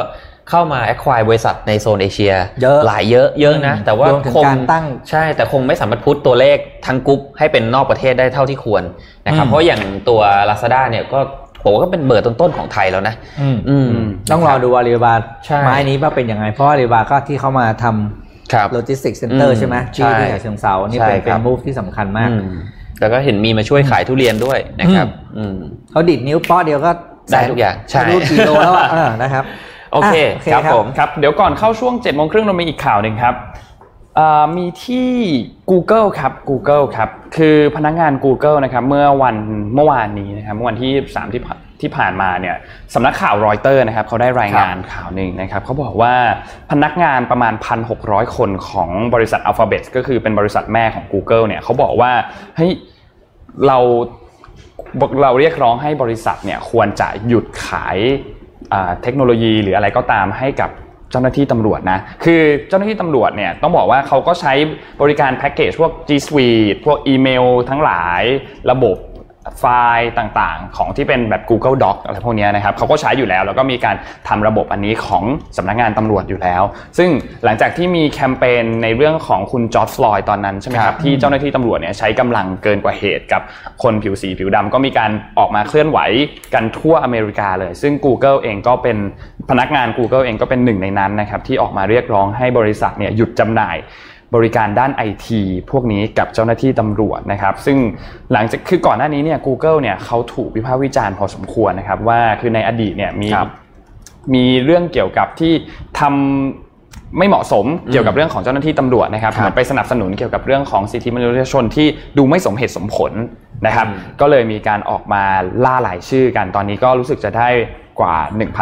[0.50, 8.82] เข้ามา acquire บริษัทในโซนเอเชียเยอะหลายเยอะเยอะนะอืมแต่ว่ารวมถึงคงการตั้งใช่แต่คงไม่สามารถ put ตัวเลขทั้งกรุ๊ปให้เป็นนอกประเทศได้เท่าที่ควร
[9.26, 11.20] นะครับอืมเพราะอย่างตัว Lazada เนี่ยก็
[11.62, 13.88] ผมว่าก็เป็นเบอร์ต้นๆของไทยแล้วนะอืมอืม
[14.30, 15.14] ต้องรอดูอาลีบาบา
[15.46, 17.86] ใช่ไม้นี้ว่าเป็นยังไง เพราะอาลีบาบาก็ที่เขามาทำ logistic center
[18.52, 22.54] ครับอืมใช่ไหมใช่ที่ที่ฉะเชิงเทรานี่ใช่ครับเป็นเป็น move ที่สำคัญมากอืม
[23.00, 25.56] แล้วก็เห็นมีมาช่วยขายทุเรียนด้วยนะครับอืม
[25.90, 26.90] เขาดิดนิ้วป้อเดียวก็
[27.30, 29.44] ได้ทุกอย่างใช่ไม่รู้กี่โลแล้วอะเออนะครับ
[29.92, 33.67] โอเคอะโอเคครับครับผมครับ เดี๋ยวก่อนเข้าช่วง7จ็ดโมงครึ่งเรามีอีกข่าวหนึ่งครับอ่า
[34.56, 35.10] มีที่
[35.70, 39.36] Google ครับ Google ครับคือพนักงาน Google นะครับเมื่อวัน
[39.74, 42.56] เมื่อวานนี้นะครับเมื่อวันที่3ที่ผ่านที่ผ่านมาเนี่ย
[42.94, 46.14] สำนักข่าวรอยเตอร์นะครับเขาได้รายงานข่าวหนึ่งนะครับเขาบอกว่า
[46.70, 47.54] พนักงานประมาณ
[47.94, 52.12] 1,600 คนของบริษัท Alphabet ก็คือเป็นบริษัทแม่ของ Google เนี่ยเขาบอกว่า
[52.56, 52.72] เฮ้ย
[53.66, 53.78] เรา
[55.22, 57.98] เราเรียกร้องให้บริษัทเนี่ยควรจะหยุดขาย
[58.72, 60.70] อ่าเทคโนโลยีหรืออะไรก็ตามให้กับ
[61.10, 64.52] เจ้าหน้าที่ตำรวจนะ คือเจ้าหน้าที่ตำรวจเนี่ยต้องบอกว่าเขาก็ใช้
[65.02, 68.22] บริการแพ็กเกจพวก G Suite พวกอีเมลทั้งหลาย
[68.70, 68.96] ระบบ
[69.60, 69.64] ไฟ
[69.96, 73.96] ล์ต่างๆ ของที่เป็นแบบ Google Doc อะไรพวกเนี้ยนะครับเขาก็ใช้อยู่แล้ว แล้วก็มีการ
[74.28, 75.24] ทำระบบอันนี้ของ
[75.56, 76.62] สำนักงานตำรวจอยู่แล้ว
[76.98, 77.10] ซึ่ง
[77.44, 83.42] หลังจากที่มีแคมเปญในเรื่องของคุณจอร์จฟลอยด์ตอนนั้นใช่ไหมครับที่เจ้าหน้าที่ตำรวจเนี่ยใช้กำลังเกินกว่าเหตุกับ
[83.82, 85.98] คนผิวสีผิวดำก็มีการออกมาเคลื่อนไหว
[86.54, 88.96] กันทั่วอเมริกาเลย ซึ่ง Google เองก็เป็น
[89.50, 93.76] พนักงาน Google เองก็เป็นหนึ่งในนั้นนะครับที่ออกมาเรียกร้องให้บริษัทเนี่ยหยุดจำหน่าย
[94.34, 97.78] บริการด้านไอทีพวกนี้กับเจ้าหน้าที่ตำรวจนะครับ ซึ่ง
[98.32, 103.50] หลังจากคือก่อนหน้านี้เนี่ย Google เนี่ยเขาถูกวิพากษ์วิจารณ์พอสมควรนะครับ ว่าคือในอดีตเนี่ยมีครับ
[104.34, 105.52] มีเรื่องเกี่ยวกับที่
[106.00, 111.86] ทำไม่เหมาะสมเกี่ยวกับเรื่องของเจ้าหน้าที่ตำรวจนะครับครับเหมือนไปสนับสนุนเกี่ยวกับเรื่องของสิทธิมนุษยชนที่
[112.18, 113.12] ดูไม่สมเหตุสมผล
[113.66, 115.22] นะครับอืมก็เลยมีการออกมา
[115.64, 117.48] ล่าหลายชื่อกันตอนนี้ก็รู้สึกจะได้
[118.00, 118.14] กว่า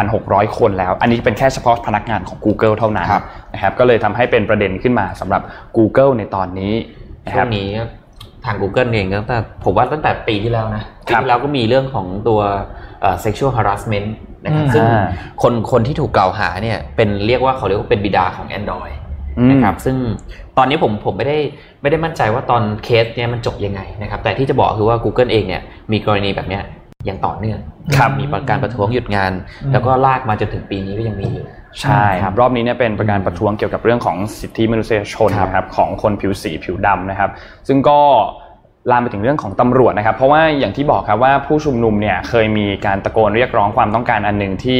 [0.05, 3.23] 1,600 คนแล้ว อันนี้เป็นแค่เฉพาะพนักงานของ Google เท่านั้นครับ
[3.53, 5.41] นะครับก็เลยทำให้เป็นประเด็นขึ้นมาสำหรับ
[5.77, 6.73] Google ในตอนนี้
[7.25, 7.69] นะคช่วรับงนี้
[8.45, 12.39] ทาง Google เองก็ตั้งแต่ผมว่าตั้งแต่ปีที่แล้วนะปีครับที่แล้วก็มีเรื่องของตัว
[13.01, 14.09] เอ่อ sexual harassment
[14.45, 15.05] นะครับอืมซึ่งอ่า
[15.43, 18.95] คนคนที่ถูกกล่าวหาเนี่ยเป็นเรียกว่าเขาเรียกว่าเป็นบิดาของ Android
[19.37, 19.95] อืมนะครับซึ่ง
[20.57, 21.37] ตอนนี้ผมผมไม่ได้
[21.81, 26.63] ไม่ได้มั่นใจว่าตอนเคสเนี้ยมันจบยังไงนะครับแต่ที่จะบอกคือว่า Google เองเนี่ยมีกรณีแบบเนี้ย
[27.07, 27.59] อย่างต่อเนื่อง
[27.97, 29.31] ครับมีประการประท้วงหยุดงาน
[29.73, 31.45] แล้วก็ลากมาจนถึงปีนี้ก็ยังมีอยู่
[31.81, 37.29] ใช่ครับรอบนี้เนี่ยเป็นประการประท้วงเกี่ยวกับเรื่องของสิทธิมนุษยชนครับนะครับของคนผิวสีผิวดำนะครับ
[37.67, 37.99] ซึ่งก็
[38.91, 44.79] ลามไปถึงเรื่องของตำรวจนะครับ เพราะว่าอย่างที่บอกครับว่าผู้ชุมนุมเนี่ยเคยมีการตะโกนเรียกร้องความต้องการอันหนึ่งที่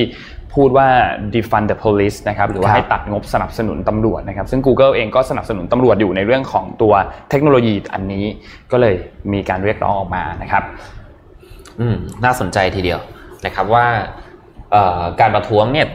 [0.56, 0.90] พูดว่า
[1.34, 6.94] defund the police นะครับหรือว่าครับให้ตัดงบสนับสนุนตำรวจนะครับ ซึ่ง Google เองก็สนับสนุนตำรวจอยู่ในเรื่องของตัว
[7.30, 8.26] เทคโนโลยีอันนี้
[8.72, 8.96] ก็เลย
[9.34, 10.63] มีการเรียกร้องออกมานะครับ
[11.80, 13.00] อืมน่าสนใจทีเดียว
[13.46, 13.86] นะครับว่า
[14.72, 15.88] เอ่อการประท้วงเนี่ย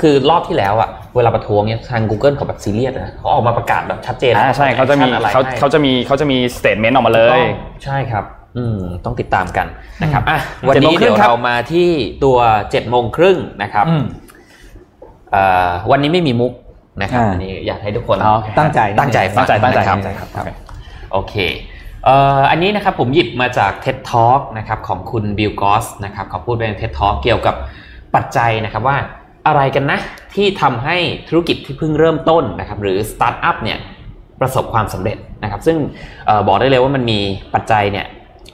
[0.00, 7.40] คือรอบที่แล้วอะเวลาประท้วงเนี่ยทาง Google เขาแบบซีเรียสนะเขาออกมาประกาศแบบชัดเจนอ่าใช่เขาจะมีอะไรเขาให้เขาจะมีเขาจะมี statement ออกมาเลย
[7.84, 8.24] ใช่ครับ
[8.56, 9.66] อืมต้องติดตามกัน
[10.02, 11.88] นะครับอะอืมวันนี้7โมงครึ่เดี๋ยวครับเรามาที่
[12.24, 14.04] ตัว7จ็ดโมงครึ่งนะครับอืม
[15.32, 16.52] เอ่อวันนี้ไม่มีมุก
[17.02, 20.46] นะครับอ่าอันนี้อยากให้ทุกคนอ๋อโอเคตั้งใจตั้งใจฟัตั้งใจตั้งใจนะครับตั้งใจครับ
[21.12, 21.34] โอเค
[21.76, 27.54] โอันนี้นะครับผมหยิบมาจาก TED Talk นะครับของคุณ Bill Gross นะครับเขาพูดเป็น TED Talk เกี่ยวกับ
[28.14, 28.96] ปัจจัยนะครับว่า
[29.46, 29.98] อะไรกันนะ
[30.34, 30.96] ที่ทำให้
[31.28, 33.78] ธุรกิจที่เพิ่งเริ่มต้นนะครับหรือสตาร์ทอัพเนี่ย
[34.40, 35.76] ประสบความสำเร็จนะครับ ซึ่ง
[36.28, 37.20] ออบอกได้เลยว่ามันมี
[37.54, 38.06] ปัจจัยเนี่ย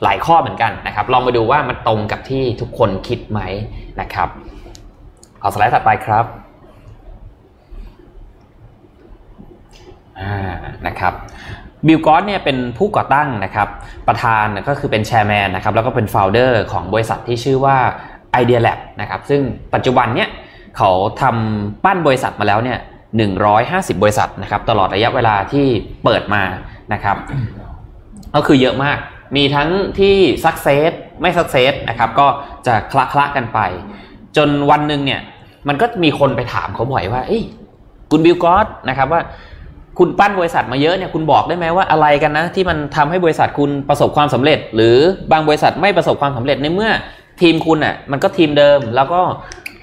[0.03, 3.41] หลายข้อเหมือนกันนะครับลองมาดูว่ามันตรงกับที่ทุกคนคิดไหม
[4.01, 4.29] นะครับ
[5.41, 6.27] เอาสไลด์ถัดไปครับ
[10.21, 10.35] อ่า
[10.87, 11.15] นะครับ
[11.87, 13.69] บิลกอสเนี่ยเป็นผู้ก่อตั้งนะครับ
[14.09, 17.77] ประธานก็คือเป็นแชร์แมนนะครับ แล้วก็เป็นโฟลเดอร์ของบริษัทที่ชื่อว่า
[18.43, 19.41] Idea Lab นะครับ ซึ่ง
[19.75, 20.29] ปัจจุบันเนี่ย
[20.77, 22.79] เขาทำปั้นบริษัทมาแล้วเนี่ย
[23.41, 25.67] 150 บริษัทนะครับ ตลอดระยะเวลาที่
[26.05, 26.43] เปิดมา
[26.93, 27.17] นะครับ
[28.35, 28.99] ก็คือเยอะมาก
[29.37, 29.69] มีทั้ง
[29.99, 32.27] ที่สักเซสไม่สักเซสนะครับ ก็
[32.67, 33.61] จะคละคละกันไป
[34.37, 35.21] จนวันหนึ่งเนี่ย
[35.69, 37.45] มันก็มีคนไปถามเขาบ่อยว่าเอ้ย
[38.11, 39.21] คุณบิลกอสนะครับว่า
[39.99, 44.97] คุณปั้นบริษัทมาเยอะเนี่ยคุณบอกได้ไหมว่าอะไรกันนะ ที่มันทำให้บริษัทคุณประสบความสำเร็จ หรือ
[45.33, 46.91] บางบริษัทไม่ประสบความสำเร็จในเมื่อ
[47.41, 49.21] ทีมคุณอะมันก็ทีมเดิม แล้วก็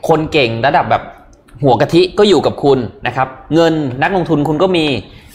[0.07, 1.03] คนเก่งระดับแบบ
[1.63, 4.85] หัวกะทิก็อยู่กับคุณนะครับ เงินนักลงทุนคุณก็มี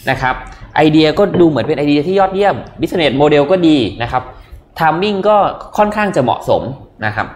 [0.09, 0.35] นะครับ
[0.75, 4.23] ไอเดียก็ดูเหมือนเป็นไอเดียที่ยอดเยี่ยม business model ก็ดีนะครับ
[4.79, 5.37] timing ก็
[5.77, 6.61] ค่อนข้างจะเหมาะสม
[7.05, 7.27] นะครับ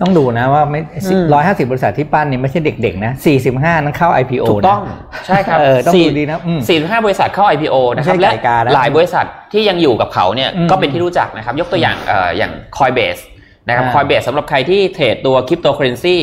[0.00, 13.22] ต้องดูนะว่าไม่อืมร้อยห้าสิบบริษัทที่ปั้นนี่ไม่ใช่เด็กๆนะสี่สิบห้านั้นเข้า IPO ถูกต้องนะใช่ครับเออต้องสี่ดูดีนะอืมสี่ถึงห้าบริษัทเข้า IPO นะครับไม่ใช่และไก่กานะหลายบริษัทที่ยังอยู่กับเขาเนี่ยอืมก็เป็นที่รู้จักนะครับ ยกตัวอย่างเอ่ออย่าง Coinbase
[13.68, 16.16] นะครับอ่า Coinbase สำหรับใครที่เทรดตัวคริปโตเคอเรนซี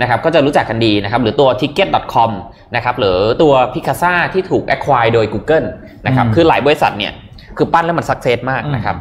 [0.00, 2.30] นะครับก็จะรู้จักกันดีนะครับหรือตัว Ticket.com
[2.76, 5.66] นะครับหรือตัว Picasa ที่ถูก acquire โดย Google
[6.06, 7.12] นะครับอืมคือหลายบริษัทเนี่ย
[7.56, 8.96] คือปั้นแล้วมันสักเซสมากนะครับ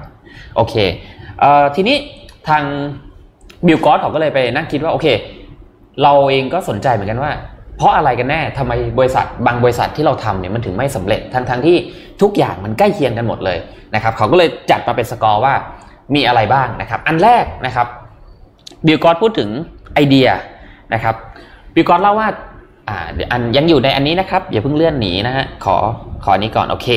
[0.55, 0.75] โอเค
[1.39, 1.97] เอ่อทีนี้
[2.49, 2.63] ทาง
[3.67, 5.07] บิลกอสเขาก็เลยไปนั่งคิดว่าโอเค
[6.03, 7.31] เราเองก็สนใจเหมือนกันว่า
[7.77, 11.77] เพราะอะไรกันแน่ทำไมบริษัทบางบริษัทที่เราทำเนี่ยมันถึงไม่สำเร็จทั้งทั้งที่
[12.21, 13.57] ทุกอย่างมันใกล้เคียงกันหมดเลย
[13.95, 15.53] นะครับเขาก็เลยจัดมาเป็นสกอร์ว่า
[16.15, 17.87] มีอะไรบ้างนะครับ อันแรกนะครับ
[18.85, 19.49] Bill Gross พูดถึง
[19.93, 20.27] ไอเดีย
[20.93, 21.15] นะครับ
[21.75, 22.29] Bill Gross เล่าว่า
[22.89, 25.75] อ่าเดี๋ยวอันยังอยู่ในอันนี้นะครับอย่าเพิ่งเลื่อนหนีนะฮะขอ
[26.23, 26.87] ขออันนี้ก่อนโอเค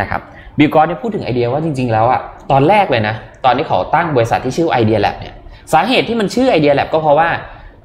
[0.00, 0.20] นะครับ
[0.58, 5.34] Bill Gross เนี่ยพูดถึงไอเดียว่าจริง ๆ แล้วอะตอนแรกเลยนะตอนที่เขาตั้งบริษัทที่ชื่อ Idealab เนี่ย
[5.72, 7.30] สาเหตุที่มันชื่อ Idealab ก็เพราะว่า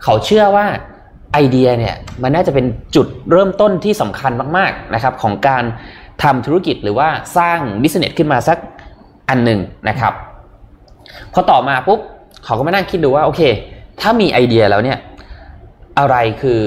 [0.03, 0.65] เขาเชื่อว่า
[1.33, 2.65] ไอเดียเนี่ยมันน่าจะเป็น
[2.95, 5.63] จุดเริ่มต้นที่สำคัญมากๆนะครับของการ
[6.23, 8.57] ทำธุรกิจหรือว่าสร้างบิสเนสขึ้นมาสัก
[9.29, 10.13] อันหนึ่งนะครับ
[11.33, 11.99] พอต่อมาปุ๊บ
[12.45, 13.41] เขาก็มานั่งคิดดูว่าโอเค
[14.01, 14.97] ถ้ามีไอเดียแล้วเนี่ย
[15.99, 16.59] อะไรคือ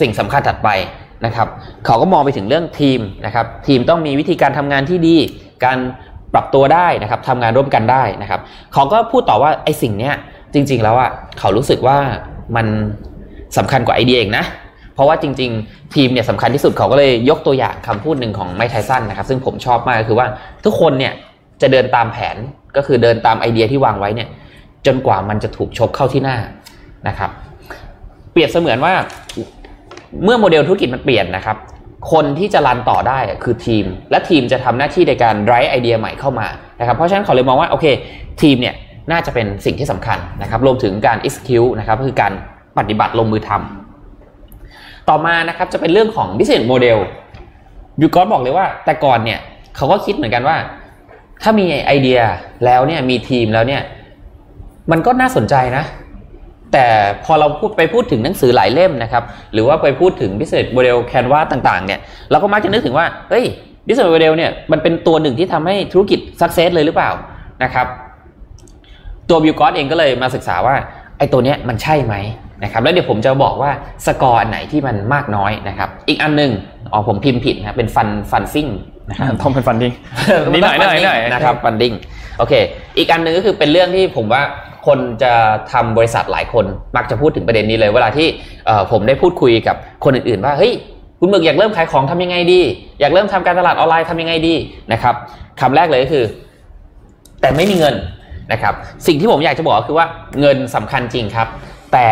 [0.00, 0.68] สิ่งสำคัญถัดไป
[1.26, 1.48] นะครับ
[1.86, 5.16] เขาก็มองไปถึงเรื่องทีมนะครับ ทีมต้องมีวิธีการทำงานที่ดี
[5.64, 5.78] การ
[6.34, 8.40] ปรับตัวได้นะครับทำงานร่วมกันได้นะครับ
[8.74, 10.14] เขาก็พูดต่อว่าไอ้สิ่งเนี้ย
[10.54, 11.98] จริง ๆ แล้วอะเขารู้สึกว่า
[12.56, 12.66] มัน
[13.56, 14.44] สำคัญกว่าไอเดียเองนะ
[14.94, 20.26] เพราะว่าจริง ๆ ทีมเนี่ยสำคัญที่สุดเขาก็เลยยกตัวอย่างคำพูดหนึ่งของไมค์ไทสันนะครับ ซึ่งผมชอบมากก็คือว่า
[20.64, 21.12] ทุกคนเนี่ย
[21.62, 22.36] จะเดินตามแผน
[22.76, 24.28] ก็คือเดินตามไอเดียที่วางไว้เนี่ย
[24.86, 26.36] จนกว่ามันจะถูกชกเข้าที่หน้า
[27.08, 27.30] นะครับ
[28.32, 28.94] เปรียบเสมือนว่า
[30.24, 31.56] เมื่อโมเดลธุรกิจมันเปลี่ยนนะครับ
[32.12, 36.46] คนที่จะรันต่อได้คือทีม และทีมจะทำหน้าที่ในการไร้ไอเดียใหม่เข้ามา
[36.80, 37.86] นะครับ เพราะฉะนั้นเขาเลยมองว่าโอเค
[38.42, 38.74] ทีมเนี่ย
[39.10, 42.32] น่าจะเป็นสิ่งที่สำคัญนะครับ รวมถึงการ execute นะครับคือการ
[42.78, 46.98] ปฏิบัติลงมือทำต่อมานะครับจะเป็นเรื่องของ business model
[47.98, 49.38] บิวกอสบอกเลยว่า แต่ก่อนเนี่ย
[49.76, 50.56] เขาก็คิดเหมือนกันว่า
[51.42, 52.20] ถ้ามีไอเดีย
[52.64, 53.82] แล้วเนี่ยมีทีมแล้วเนี่ย
[54.90, 55.84] มันก็น่าสนใจนะ
[56.72, 56.86] แต่
[57.24, 63.44] พอเราพูดไปพูดถึงหนังสือหลายเล่มนะครับ หรือว่าไปพูดถึง business model canvas ต่างๆ เนี่ยเราก็มักจะนึกถึงว่าเฮ้ย
[63.86, 67.10] business model เนี่ยมันเป็นตัวหนึ่งที่ทำให้ธุรกิจ success เลยหรือเปล่า
[67.64, 67.86] นะครับ
[69.30, 70.74] ตัว Bill Gross เองก็เลยมาศึกษาว่า
[71.18, 72.14] ไอ้ตัวเนี้ยมันใช่ไหม
[72.64, 73.70] นะครับแล้วเดี๋ยวผมจะบอกว่า
[74.06, 76.50] สกอร์อันไหนที่มันมากน้อยนะครับอีกอันหนึ่ง
[76.92, 78.66] อ๋อผมพิมพ์ผิดนะครับเป็น fun funcing
[79.08, 79.92] นะครับต้องเป็น funding
[80.52, 81.92] นิดหน่อยนิดหน่อยนิดหน่อยนะครับ funding
[82.38, 82.52] โอเค
[82.98, 84.42] อีกอันหนึ่งก็คือเป็นเรื่องที่ผมว่า
[84.86, 85.32] คนจะ
[85.72, 86.64] ทำบริษัทหลายคน
[86.96, 88.26] มักจะพูดถึงประเด็นนี้เลย เวลาที่
[88.66, 90.72] เอ่อผมได้พูดคุยกับคนอื่นๆว่าเฮ้ย
[91.20, 92.60] คุณหมึกอยากเริ่มขายของทำยังไงดี
[93.00, 94.54] อยากเริ่มทำการตลาดออนไลน์ทำยังไงดี
[94.92, 95.14] นะครับ
[95.60, 96.24] คำแรกเลยก็คือ
[97.40, 97.94] แต่ไม่มีเงิน
[98.52, 98.74] นะครับ
[99.06, 100.06] สิ่งที่ผมอยากจะบอกก็คือว่า
[100.40, 101.48] เงินสำคัญจริงครับ
[101.92, 102.08] แต่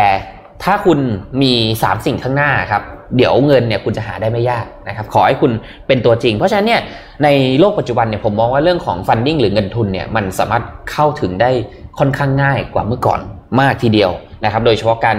[0.63, 0.99] ถ้าคุณ
[1.41, 2.83] มีสามสิ่งข้างหน้าครับ
[3.17, 5.51] เดี๋ยวเงินเนี่ยคุณจะหาได้ไม่ยากนะครับขอให้คุณ
[5.87, 6.81] เป็นตัวจริง เพราะฉะนั้นเนี่ย
[7.23, 7.27] ใน
[7.59, 11.51] โลกปัจจุบันเนี่ยผมมองว่าเรื่องของฟันดิ้งหรือเงินทุนเนี่ยมันสามารถเข้าถึงได้
[11.99, 13.19] ค่อนข้างง่ายกว่าเมื่อก่อน
[13.59, 14.11] มากทีเดียว
[14.43, 15.17] นะครับโดยเฉพาะการ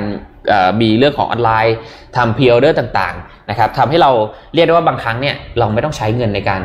[0.80, 1.76] มีเรื่องของออนไลน์
[2.16, 4.10] ทำ pre-order ต่างๆนะครับทำให้เรา
[4.54, 6.62] เรียกได้ว่าบางครั้งเนี่ยเราไม่ต้องใช้เงินในการ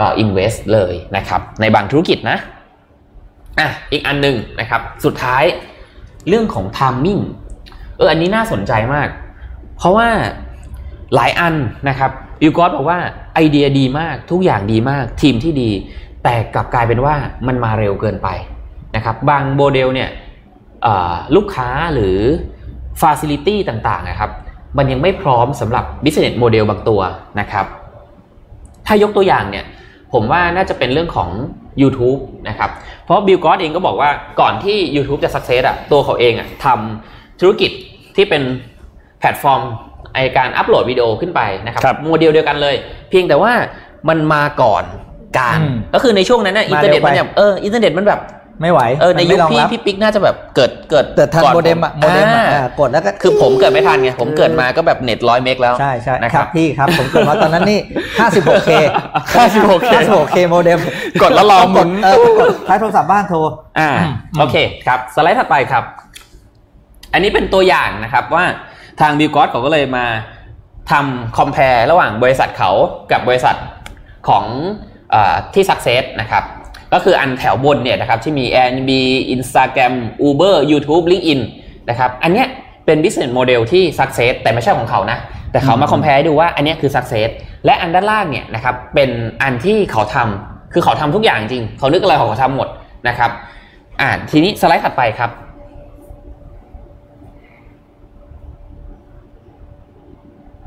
[0.00, 2.38] อ่อ invest เลยนะครับในบางธุรกิจนะ
[3.58, 5.44] อะอีกอันหนึ่งนะครับ สุดท้าย
[6.28, 7.22] เรื่องของ timing
[7.96, 9.08] เอออันนี้น่าสนใจมาก
[9.76, 10.08] เพราะว่า
[11.14, 11.54] หลายอัน
[11.88, 12.98] นะครับ Bill Gross บอกว่า
[13.34, 15.70] ไอเดียดีมากทุกอย่างดีมาก ทีมที่ดี
[16.24, 17.14] แต่กลับกลายเป็นว่า
[17.46, 18.28] มันมาเร็วเกินไป
[18.96, 20.08] นะครับ บางโมเดลเนี่ย
[21.36, 22.18] ลูกค้าหรือ
[23.00, 24.30] Facility ต่างๆนะครับ
[24.78, 27.00] มันยังไม่พร้อมสำหรับ Business Model บางตัว
[27.40, 27.66] นะครับ
[28.86, 29.64] ถ้ายกตัวอย่างเนี่ย
[30.12, 31.30] ผมว่าน่าจะเป็นเรื่องของ
[31.82, 32.70] YouTube นะครับ
[33.04, 34.10] เพราะ Bill Gross เองก็บอกว่า
[34.40, 37.70] ก่อนที่ YouTube จะ success อะตัวเขาเองอะทำธุรกิจ
[38.16, 38.42] ที่เป็น
[39.20, 39.62] แพลตฟอร์ม
[40.14, 42.74] ไอ้การอัปโหลดวิดีโอขึ้นไปนะครับครับโมเดลเดียวกันเลย
[43.10, 43.52] เพียงแต่ว่า
[44.08, 44.84] มันมาก่อน
[45.38, 48.20] การอืมก็คือในช่วงนั้นน่ะอินมาเทอร์เน็ตเร็วไปมันแบบเอออินเทอร์เน็ตมันแบบ
[48.60, 57.80] ไม่ไหว เออในมัยุคไม่รองพี่รับพี่ปิ๊กน่าจะแบบเกิดเกิดแต่ทันก่อโมเด็มอะโมเด็มอะอ่าอ่ากดแล้วก็คือผมเกิดไม่ทันไงผมเกิดมาก็แบบเน็ตร้อยเมกแล้วใช่ใช่นะคครัรับบพี่ครับผมเกิดมาตอนนั้นนี่
[58.18, 58.70] 56K
[59.36, 60.80] 56K 56K โมเด็ม
[61.22, 63.38] กดแล้วรอหมุนเออกดใช้โทรศัพท์บ้านโทร
[63.78, 65.84] อ่าอืมโอเคครับสไลด์ถัดไปครับ
[67.12, 68.44] อันนี้เป็นตัวอย่างนะครับว่า
[69.00, 70.04] ทางบิลกอสเขาก็เลยมา
[70.90, 72.70] ทำคอม p a r e ระหว่างบริษัทเขา
[73.12, 73.56] กับบริษัท
[74.28, 74.44] ของ
[75.10, 76.44] เออที่ Success นะครับ
[76.92, 78.92] ก็คืออันแถวบนเนี่ยนะครับที่มี Airbnb
[79.34, 79.94] Instagram
[80.28, 81.40] Uber YouTube LinkedIn
[81.90, 82.46] นะครับอันเนี้ย
[82.86, 85.18] เป็น business model ที่ success แต่ไม่ใช่ของเขานะ
[85.52, 87.28] แต่เขามา compare ให้ดูว่าอันเนี้ยคือ success
[87.64, 89.10] และอันด้านล่างเนี่ยนะครับเป็น
[89.42, 92.68] อันที่เขาทำคือเขาทำทุกอย่างจริง เขานึกอะไรเขาก็ทำหมด
[93.08, 93.30] นะครับ
[94.00, 95.30] อ่าทีนี้สไลด์ถัดไปครับ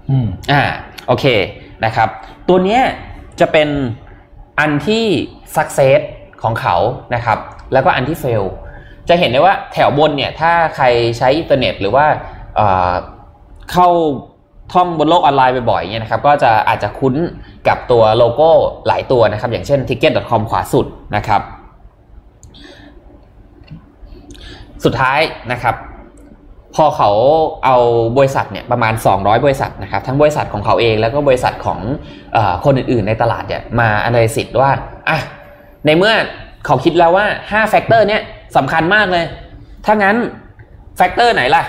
[0.09, 0.61] อืมอ่า
[1.07, 1.25] โอเค
[1.85, 2.09] นะครับ
[2.47, 2.81] ตัวเนี้ย
[3.39, 3.69] จะเป็น
[4.61, 5.05] อันที่
[5.55, 6.01] success
[6.43, 6.75] ของเขา
[7.15, 7.39] นะครับ
[7.73, 8.45] แล้วก็อันที่ fail
[9.09, 10.85] จะเห็นได้ว่าแถวบนเนี่ย ถ้าใคร
[11.17, 12.05] ใช้อินเทอร์เน็ต หรือว่า
[12.55, 12.93] เอ่อ
[13.71, 13.87] เข้า
[14.73, 17.15] ท่องบนโลกออนไลน์บ่อยๆเนี่ยนะครับ ก็จะอาจจะคุ้น
[17.67, 18.49] กับตัวโลโก้
[18.87, 20.85] หลายตัวนะครับ อย่างเช่น ticket.com ขวาสุด
[21.15, 21.41] นะครับ
[24.85, 25.19] สุดท้าย
[25.51, 25.75] นะครับ
[26.75, 27.11] พอเขา
[27.65, 27.77] เอา
[28.17, 31.79] บริษัทเนี่ยประมาณ 200 บริษัทนะครับทั้งบริษัทของเขาเองแล้วก็บริษัทของ
[32.35, 34.71] ออคนอื่นๆ ในตลาดเนี่ยมา analysis ว่า
[35.09, 35.19] อะ
[35.85, 36.13] ในเมื่อ
[36.65, 38.21] เขาคิดแล้วว่า 5 factor เนี่ย
[38.57, 39.25] สำคัญมากเลย
[39.85, 40.15] ถ้างั้น
[40.97, 41.63] factor ไหนล่ะ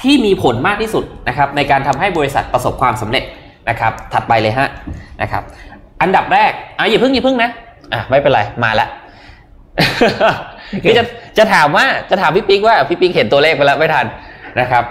[0.00, 3.24] ที่มีผลมากที่สุดนะครับในการทำให้บริษัทประสบความสำเร็จ
[3.68, 4.68] นะครับถัดไปเลยฮะ
[5.22, 5.42] นะครับ
[6.02, 7.50] อันดับแรกอะอย่าเพิ่งอย่าเพิ่งนะ
[7.92, 8.86] อะไม่เป็นไรมาละ
[10.84, 11.04] คือจะ
[11.38, 14.06] จะถามว่าจะถามพี่ปิ๊กว่าพี่ปิ๊กเห็นตัวเลขไปแล้วไม่ทัน
[14.60, 14.84] นะครับ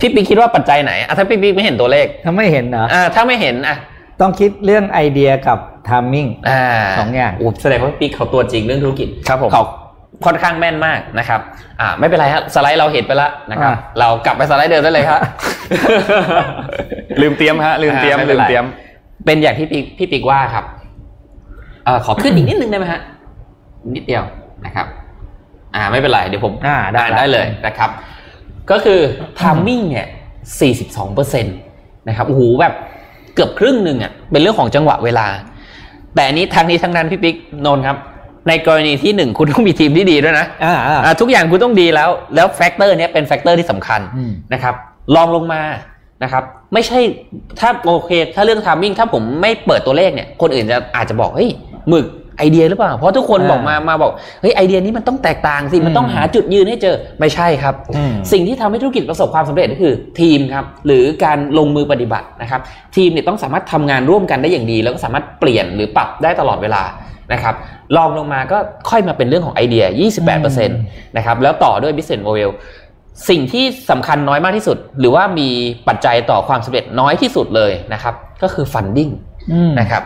[0.00, 3.76] พี่ปิ๊กคิดว่าปัจจัยไหนอะถ้าพี่ปิ๊กไม่เห็นตัวเลขถ้าไม่เห็นนะอ่าถ้าไม่เห็นอะ
[4.20, 5.58] ต้องคิดเรื่องไอเดียกับ
[5.88, 6.62] ทามมิ่งอ่า
[6.98, 9.62] สองอย่างโแสดงว่าพี่ปิ๊กเขาตัวจริงเรื่องธุรกิจครับผมเขา
[10.26, 11.40] ค่อนข้างแม่นมากนะครับ
[11.80, 15.20] อ่าไม่เป็นไรฮะสไลด์เราเห็นไปแล้วนะครับอ่าเรากลับไปสไลด์เดิมได้เลยครับ
[17.20, 18.64] ลืมเตรียมฮะ ลืมเตรียมอ่าไม่เป็ลืนมเตรียม
[19.26, 20.64] เป็นอย่างที่พี่พี่ปิ๊กว่าครับ
[21.84, 23.00] เอ่อขอขึ้นอีกนิดนึงได้ไหมฮะ
[23.94, 24.22] นิดเดียว
[24.66, 24.86] นะครับ
[25.74, 27.90] อ่า ไม่เป็นไรเดี๋ยวผมอ่าได้ได้เลยนะครับ
[28.70, 29.00] ก็คือ
[29.38, 30.06] timing เนี่ย
[30.60, 31.56] 42เปอร์เซ็นต์
[32.08, 32.74] นะครับโอ้โหแบบ
[33.34, 35.26] เกือบครึ่งหนึ่งอะเป็นเรื่องของจังหวะเวลา
[36.14, 37.96] แต่อันนี้ทั้งนี้ทั้งนั้นพี่ปิ๊กนนท์ครับ
[38.48, 44.74] ในกรณีที่หนึ่งคุณต้องมีทีมที่ดีด้วยนะอ่าอ่าอ่าทุกอย่างคุณต้องดีแล้ว แล้ว factor เนี้ยเป็น factor ที่สำคัญอืมนะครับ
[45.14, 45.62] ลองลงมา
[46.22, 46.42] นะครับ
[46.72, 46.98] ไม่ใช่
[47.60, 51.50] ถ้าโอเค ถ้าเรื่องทามมิ่งถ้าผมไม่เปิดตัวเลขเนี่ย คนอื่นจะอาจจะบอกเฮ้ย
[51.88, 52.06] หมึก
[52.38, 62.60] ไอเดียหรือเปล่า เพราะทุกคนอ่าบอกมามาบอกเฮ้ยไอเดียนี้มันต้องแตกต่างสิมันต้องอืมหาจุดยืนให้เจอไม่ใช่ครับอืมสิ่งที่ทำให้ธุรกิจประสบความสำเร็จก็คือทีมครับหรือการลงมือปฏิบัตินะครับ
[62.96, 66.82] ทีมเนี่ยต้องสามารถทำงานร่วมกันได้อย่างดี แล้วก็สามารถเปลี่ยนหรือปรับได้ตลอดเวลา
[67.32, 67.54] นะครับ
[67.96, 68.58] ลองลงมาก็
[68.90, 69.84] ค่อยมาเป็นเรื่องของไอเดีย
[70.26, 72.50] 28%นะครับแล้วต่อด้วย business model
[73.28, 75.48] สิ่งที่สำคัญน้อยมากที่สุด หรือว่ามี
[75.88, 79.12] ปัจจัยต่อความสำเร็จน้อยที่สุดเลยนะครับ ก็คือ funding
[79.52, 80.02] อืมนะครับ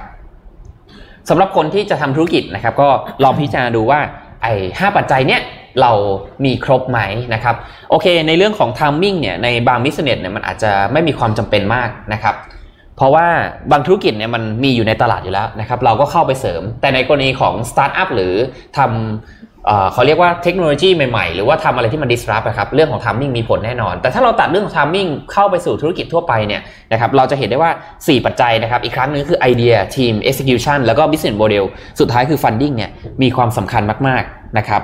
[1.28, 2.88] สำหรับคนที่จะทำธุรกิจนะครับ ก็
[3.22, 4.00] ลองพิจารณาดูว่า
[4.42, 5.40] ไอ้ห้าปัจจัยเนี้ย
[5.80, 5.92] เรา
[6.44, 7.00] มีครบไหม
[7.34, 7.54] นะครับ
[7.90, 12.34] โอเค ในเรื่องของ timing เนี่ยในบาง business เนี่ยมันอาจจะไม่มีความจำเป็นมากนะครับ
[12.96, 13.26] เพราะว่า
[13.72, 18.34] บางธุรกิจเนี่ยมันมีอยู่ในตลาดอยู่แล้วนะครับ เราก็เข้าไปเสริม แต่ในกรณีของสตาร์ทอัพหรือ
[18.78, 19.51] ทำ
[19.92, 31.64] เขาเรียกว่าเทคโนโลยีใหม่ๆ หรือว่าทำอะไรที่มัน disrupt นะครับเรื่องของ timing มีผลแน่นอน แต่ถ้าเราตัดเรื่องของ timing เข้าไปสู่ธุรกิจทั่วไปเนี่ยนะครับเราจะเห็นได้ว่า 4 ปัจจัยนะครับอีกครั้งหนึงคือไอเดียทีม execution แล้วก็ business model
[32.00, 32.90] สุดท้ายคือ funding เนี่ย
[33.22, 34.82] มีความสำคัญมากๆนะครับ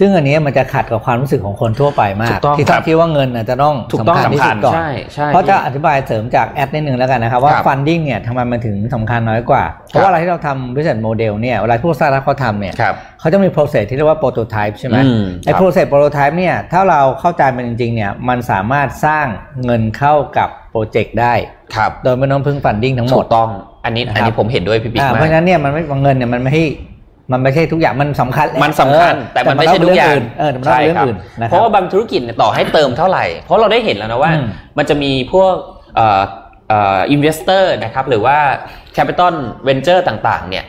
[0.00, 19.26] ซึ่งอันนี้มันจะขัดกับความรู้สึกของคนทั่วไปมาถูกกต้องที่ครัต้อบงคิดว่าเงินน่ะจะต้องถูกต้องสำคัญที่สุดก่อนใช่ใช่เพราะจะอธิบายเสริมจากแอดนิดนึงแล้วกันนะครับว่าครับ funding เนี่ยทำไมมันถึงสำคัญน้อยกว่า เพราะว่าอะไรที่เราทำ business model เนี่ยเวลาพวกสตาร์ทอัพเขาทำเนี่ยครับเขาจะมี process ที่เรียกว่า prototype ใช่ไหมอืมไอ้ครับ process prototype เนี่ยถ้าเราเข้าใจมันจริงๆเนี่ยมันสามารถสร้าง
[19.64, 21.34] เงินเข้ากับโปรเจกต์ได้
[21.76, 23.50] ครับโดยไม่ต้องพึ่ง funding ทั้งหมถูดกต้อง
[23.84, 26.64] อันนี้นะครับอันนี้ผมเห็นด้วยพี่ปิ๊กอ่าเพมาราะฉะกนั้นเนี่ยมันไม่เงินเนี่ยมันไม่ให้
[27.32, 34.46] มันไม่ใช่ทุกอย่างมันสำคัญแหละมันสำคัญเออแต่มันไม่ใช่ทุกอย่างเออแต่มันต้องเป็นเรื่องอื่นนะคเพรับราะว่าบางธุรกิจเนี่ยต่อให้เติมเท่าไหร่ เพราะเราได้เห็นแล้วนะว่าอืม
[34.78, 35.54] มันจะมีพวก
[35.96, 36.22] เอ่อ
[36.68, 38.36] เอ่อ investor นะครับหรือว่า
[38.94, 40.64] capital venture ต่างๆ เนี่ย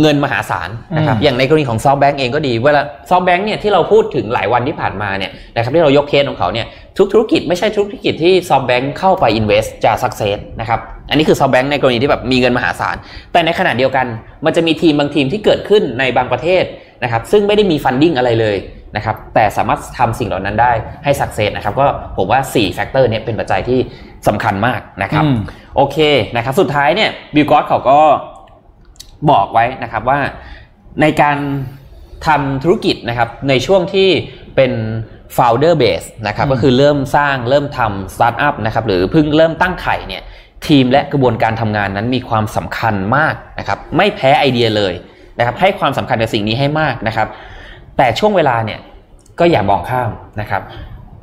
[0.00, 6.66] เงินมหาศาลนะครับอย่างในกรณีของ SoftBank เองก็ดีเวลา SoftBank เนี่ยที่เราพูดถึงหลายวันที่ผ่านมาเนี่ยนะครับที่เรายกเคสของเขาเนี่ย
[6.98, 10.80] ทุกธุรกิจไม่ใช่ธุรกิจที่ SoftBank เข้าไป invest จะ success นะครับ
[11.10, 12.96] อันนี้คือ SoftBank ในกรณีที่แบบมีเงินมหาศาล
[13.32, 14.06] แต่ในขณะเดียวกัน
[14.44, 16.64] มันจะมีทีมบางทีมที่เกิดขึ้นในบางประเทศ
[17.02, 18.56] นะครับซึ่งไม่ได้มี funding อะไรเลย
[18.96, 20.72] นะครับแต่สามารถทำสิ่งเหล่านั้นได้
[21.04, 21.86] ให้ success นะครับก็
[22.16, 23.78] ผมว่า4 factor นี้เป็นปัจจัยที่
[24.28, 25.36] สำคัญมากนะครับอืม
[25.76, 25.96] โอเค
[26.36, 27.98] นะครับสุดท้ายเนี่ย Bill Gross เขาก็
[29.30, 30.20] บอกไว้นะครับว่า
[31.00, 31.36] ในการ
[32.26, 34.08] ทำธุรกิจนะครับในช่วงที่
[34.56, 34.72] เป็น
[35.36, 40.22] founder base นะครับอืมก็คือเริ่มสร้างเริ่มทำ startup นะครับหรือเพิ่งเริ่มตั้งไข่เนี่ย
[40.66, 44.94] ทีมและกระบวนการทำงานนั้นมีความสำคัญมากนะครับไม่แพ้ไอเดียเลย
[45.38, 47.28] นะครับให้ความสำคัญกับสิ่งนี้ให้มากนะครับ
[47.96, 48.80] แต่ช่วงเวลาเนี่ย
[49.38, 50.10] ก็อย่ามองข้าม
[50.40, 50.62] นะครับ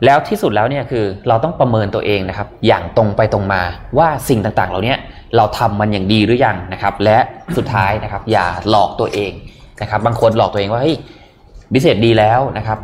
[0.06, 3.62] แล้วที่สุดแล้วเนี่ยคือเราต้องประเมินตัวเองนะครับอย่างตรงไปตรงมา
[3.98, 4.95] ว่าสิ่งต่างๆ เหล่านี้
[5.36, 7.17] เราทำมันอย่างดีหรือยังนะครับ และ
[7.57, 9.32] สุดท้ายนะครับ อย่าหลอกตัวเอง
[9.82, 10.97] นะครับ บางคนหลอกตัวเองว่าเฮ้ย
[11.73, 12.80] บิสเนสดีแล้วนะครับ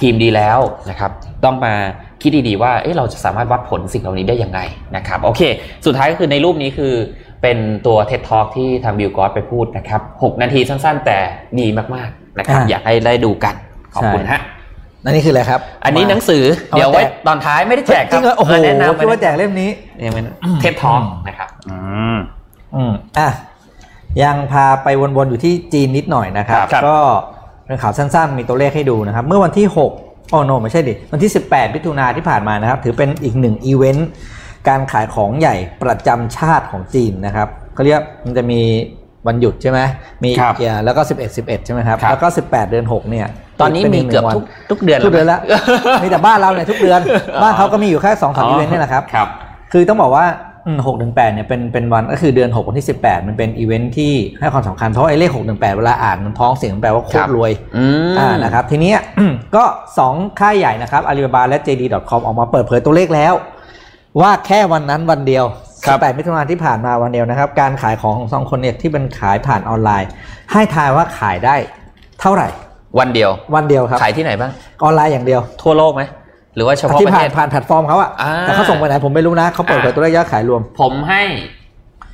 [0.00, 0.58] ทีมดีแล้ว
[0.90, 1.10] นะครับ
[1.44, 1.74] ต้องมา
[2.22, 4.60] คิดดีๆว่าเอ๊ะเราจะสามารถวัดผลสิ่งเหล่านี้ได้ยังไง
[4.96, 5.42] นะครับโอเค
[5.86, 6.92] สุดท้ายก็คือในรูปนี้คือ
[7.42, 11.18] เป็นตัว TED Talk ที่ทางบิลกอสไปพูดนะครับ 6 นาทีสั้นๆ แต่
[11.60, 13.54] ดีมากๆนะครับอ่าอยากให้ได้ดูกัน
[13.94, 14.42] ขอบคุณใช่ฮะ
[15.04, 19.70] นั่นนี่คืออะไรครับ อันนี้หนังสือเอามาเดี๋ยวไว้แจกตอนท้ายไม่ได้แจกคจรัริงเหรอโอ้โหแนะนำคิดว่าแจกเล่มนี้
[20.06, 20.24] ยังเป็น
[20.60, 21.76] เทปทองนะครับอื
[22.16, 22.18] ม
[22.74, 23.28] อืมอะ
[24.22, 26.96] ยังพาไปวนๆอยู่ที่จีนนิดหน่อยนะครับครับก็
[27.66, 34.08] เป็นข่าวสั้นๆ มีตัวเลขให้ดูนะครับ เมื่อวันที่6อ๋อโนไม่ใช่ดิ วันที่ 18มิถุนาที่ผ่านมานะครับ ถือเป็นอีกหนึ่งอีเวนต์
[34.68, 38.60] การขายของใหญ่ประจำชาติของจีนนะครับเขาเรียกมันจะมี
[39.26, 39.80] วันหยุดใช่ไหม
[40.24, 43.26] มีครับเอ่อแล้วก็ 11 11 ใช่ไหมครับครับ แล้วก็ 18 เดือน 6 เนี่ย
[43.60, 45.40] ตอนนี้มีเกือบทุกทุกเดือนทุกเดือนแล้ว
[46.02, 47.00] มีแต่บ้านเราเนี่ยทุกเดือน
[47.42, 49.28] บ้านเขาก็มีอยู่แค่สองสามอีเวนต์เนี่ยแหละครับครับ
[49.72, 50.26] คือต้องบอกว่า
[50.86, 58.98] หกหนึ่งแปดเนี่ยเป็นเป็นวันก็คือเดือนหกวันที่สิบแปดมันเป็นอีเวนท์ที่ให้ความสำคัญเพราะไอ้เลขหกหนึ่งแปดเวลาอ่านมันพ้องเสียงมันแปลว่าโคตรรวยครับอืมอ่านะครับทีเนี้ย
[59.56, 59.64] ก็
[59.98, 63.34] สองค่ายใหญ่นะครับ Alibaba และ JD.com ออกมาเปิดเผยตัวเลขแล้ว
[64.20, 65.44] ว่าแค่วันนั้นวันเดียว
[65.86, 70.08] ครับ18มิถุนายนที่ผ่านมาวันเดียวนะครับ การขายของของสองคนเนี่ยที่เป็นขายผ่านออนไลน์
[70.52, 71.56] ให้ทายว่าขายได้
[72.20, 72.48] เท่าไหร่
[72.98, 74.50] วันเดียววันเดียวครับขายที่ไหนบ้าง
[74.82, 76.02] ออนไลน์อย่างเดียวทั่วโลกไหม
[76.54, 81.22] หรือว่าเฉพาะที่ประเทศจีน ผ่านแพลตฟอร์มเขาอะอ่าแต่เขาส่งไปไหนผมไม่รู้นะเขาเปิดเผยอ่าตัวเลขยอดขายรวม ผมให้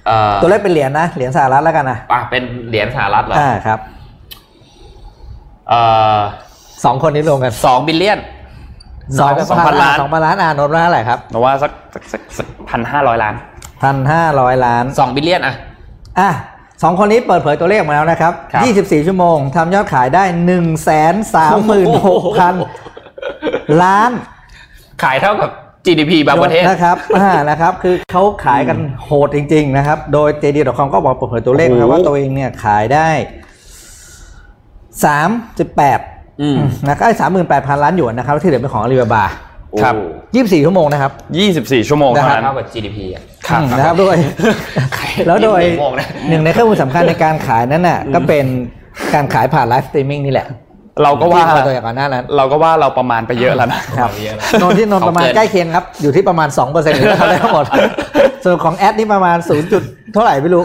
[0.07, 3.79] เอ่อตัวเลขเป็นเหรียญนะเหรียญสหรัฐแล้วกันนะอะเป็นเหรียญสหรัฐเหรออ่าครับ
[5.69, 5.81] เอ่
[6.17, 6.19] อ
[6.85, 8.19] สองคนนี้รวมกันสอง billion
[9.21, 13.35] สองสองพันล้านสองพันล้านอ่านนท์ว่าเท่าไหร่ครับเราว่าสักสักสักสักพันห้าร้อยล้าน
[13.83, 15.55] พันห้าร้อยล้านสองบิลเลียนอะ
[16.21, 16.31] อะ
[16.83, 20.25] สองคนนี้เปิดเผยตัวเลขมาแล้วนะครับครับ24 ชั่วโมงทำยอดขายได้
[20.57, 21.37] 1 3 6
[21.71, 21.73] 0
[22.07, 22.57] 0
[22.97, 24.11] 0 ล้าน
[25.03, 25.51] ขายเท่ากับ
[25.87, 33.09] GDP บางประเทศนะครับอ่านะครับ คือเขาขายกันโหดจริง ๆ นะครับ โดย JD.com ก็บอกเปิดเผยตัวเลขนะครับโอ้โหว่าตัวเองเนี่ยขายได้
[35.55, 36.59] 38อืม
[36.89, 39.25] นะครับสามหมื่นแปดพันล้านหยวนนะครับ ที่เหลือเป็นของอาลีบาบา
[39.83, 39.95] ครับ
[40.35, 41.13] 24 ชั่วโมงนะครับ
[41.51, 44.17] 24 ชั่วโมงนะเท่าครับนั้นเท่ากับ GDP อะครับอืมนะครับโดย
[45.27, 48.45] แล้วโดยยี่สิบชั่วโมงนะหนึ่งในเครื่องมือสำคัญในการขายนั้นน่ะก็เป็น
[49.15, 50.49] การขายผ่านไลฟ์สตรีมมิ่งนี่แหละ
[51.03, 54.11] เราก็ว่าที่เปิดตัวอย่างก่อนหน้านั้น เราก็ว่าเราประมาณไปเยอะแล้วนะครับ
[54.63, 57.09] นนท์ที่นนท์ประมาณเขาเกินใกล้เคียงครับ อยู่ที่ประมาณ2%เปอร์เซ็นต์ของ
[57.43, 57.65] ทั้งหมด
[58.45, 59.73] ส่วนของแอดนี่ประมาณ 0.
[59.73, 60.63] จุดเท่าไหร่ไม่รู้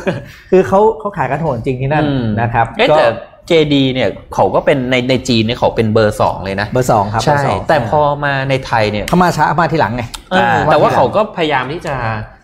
[0.51, 3.05] คือเขาเขาขายกันโหดจริงที่นั่นอืมนะครับเอ๊ะก็แต่
[3.49, 11.95] JD เนี่ยเขาก็เป็นในในจีนเนี่ยเขาเป็นเบอร์สองเลยนะ เบอร์สองครับใช่เบอร์สองแต่พอมาในไทยเนี่ยเขามาช้ามาทีหลังไงเอออ่แต่ว่าทีหลังเขาก็พยายามที่จะ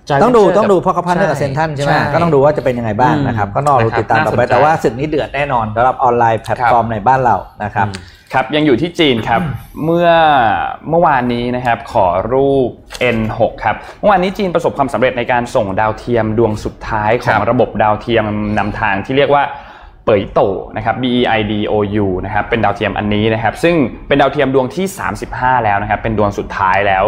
[0.10, 7.88] joint ต้องดู venture ต้องดูกับเพราะเขาพันเรื่องกับเซ็นทรัลใช่ไหมใช่ก็ต้องดูว่าจะเป็นยังไงบ้างนะครับอืมก็นอกรู้นะครับติดตามต่อไปน่าสนใจแต่ว่าศึกนี้เดือดแน่นอนสำหรับออนไลน์แพลตฟอร์มในบ้านเรานะครับ
[8.34, 9.42] ครับยังอยู่ที่จีนครับ
[9.86, 10.10] เมื่อ
[10.90, 12.70] เมื่อวานนี้นะครับขอรูป
[13.18, 18.26] N6 ครับเมื่อวานนี้จีนประสบความสำเร็จในการส่งดาวเทียมดวงสุดท้ายของครับระบบดาวเทียม
[18.58, 19.44] นำทางที่เรียกว่า
[20.08, 20.42] เปยโต
[20.78, 23.76] นะครับ B E I D O U นะครับเป็นดาวเทียมอันนี้นะครับ ซึ่ง
[24.08, 24.86] เป็นดาวเทียมดวงที่
[25.26, 27.06] 35 แล้วนะครับ เป็นดวงสุดท้ายแล้ว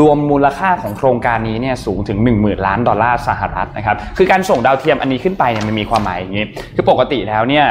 [0.00, 6.44] รวมมูลค่าของโครงการนี้เนี่ยสูงถึง 1 0,000 ล้านดอลลาร์สหรัฐนะครับ คือการส่งดาวเทียมอันนี้ขึ้นไปเนี่ยมันมีความหมายอย่างนี้
[6.76, 7.66] คือปกติแล้วเนี่ย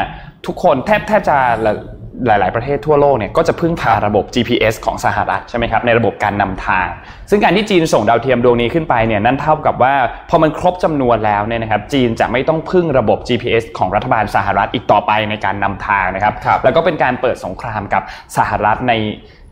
[0.47, 1.37] ทุกคนแทบแทบจะ
[2.27, 6.87] หลาย ๆ ประเทศทั่วโลกเนี่ยก็จะพึ่งพาระบบ GPS ของสหรัฐใช่ไหมครับในระบบการนำทาง
[7.29, 9.93] ซึ่งการที่จีนส่งดาวเทียมดวงนี้ขึ้นไปเนี่ยนั่นเท่ากับว่า
[10.29, 18.03] พอมันครบจำนวนแล้วเนี่ยนะครับจีนจะไม่ต้องพึ่งระบบ GPS ของรัฐบาลสหรัฐอีกต่อไปในการนำทางนะครับครับแล้วก็เป็นการเปิดสงครามกับ
[18.37, 18.93] สหรัฐใน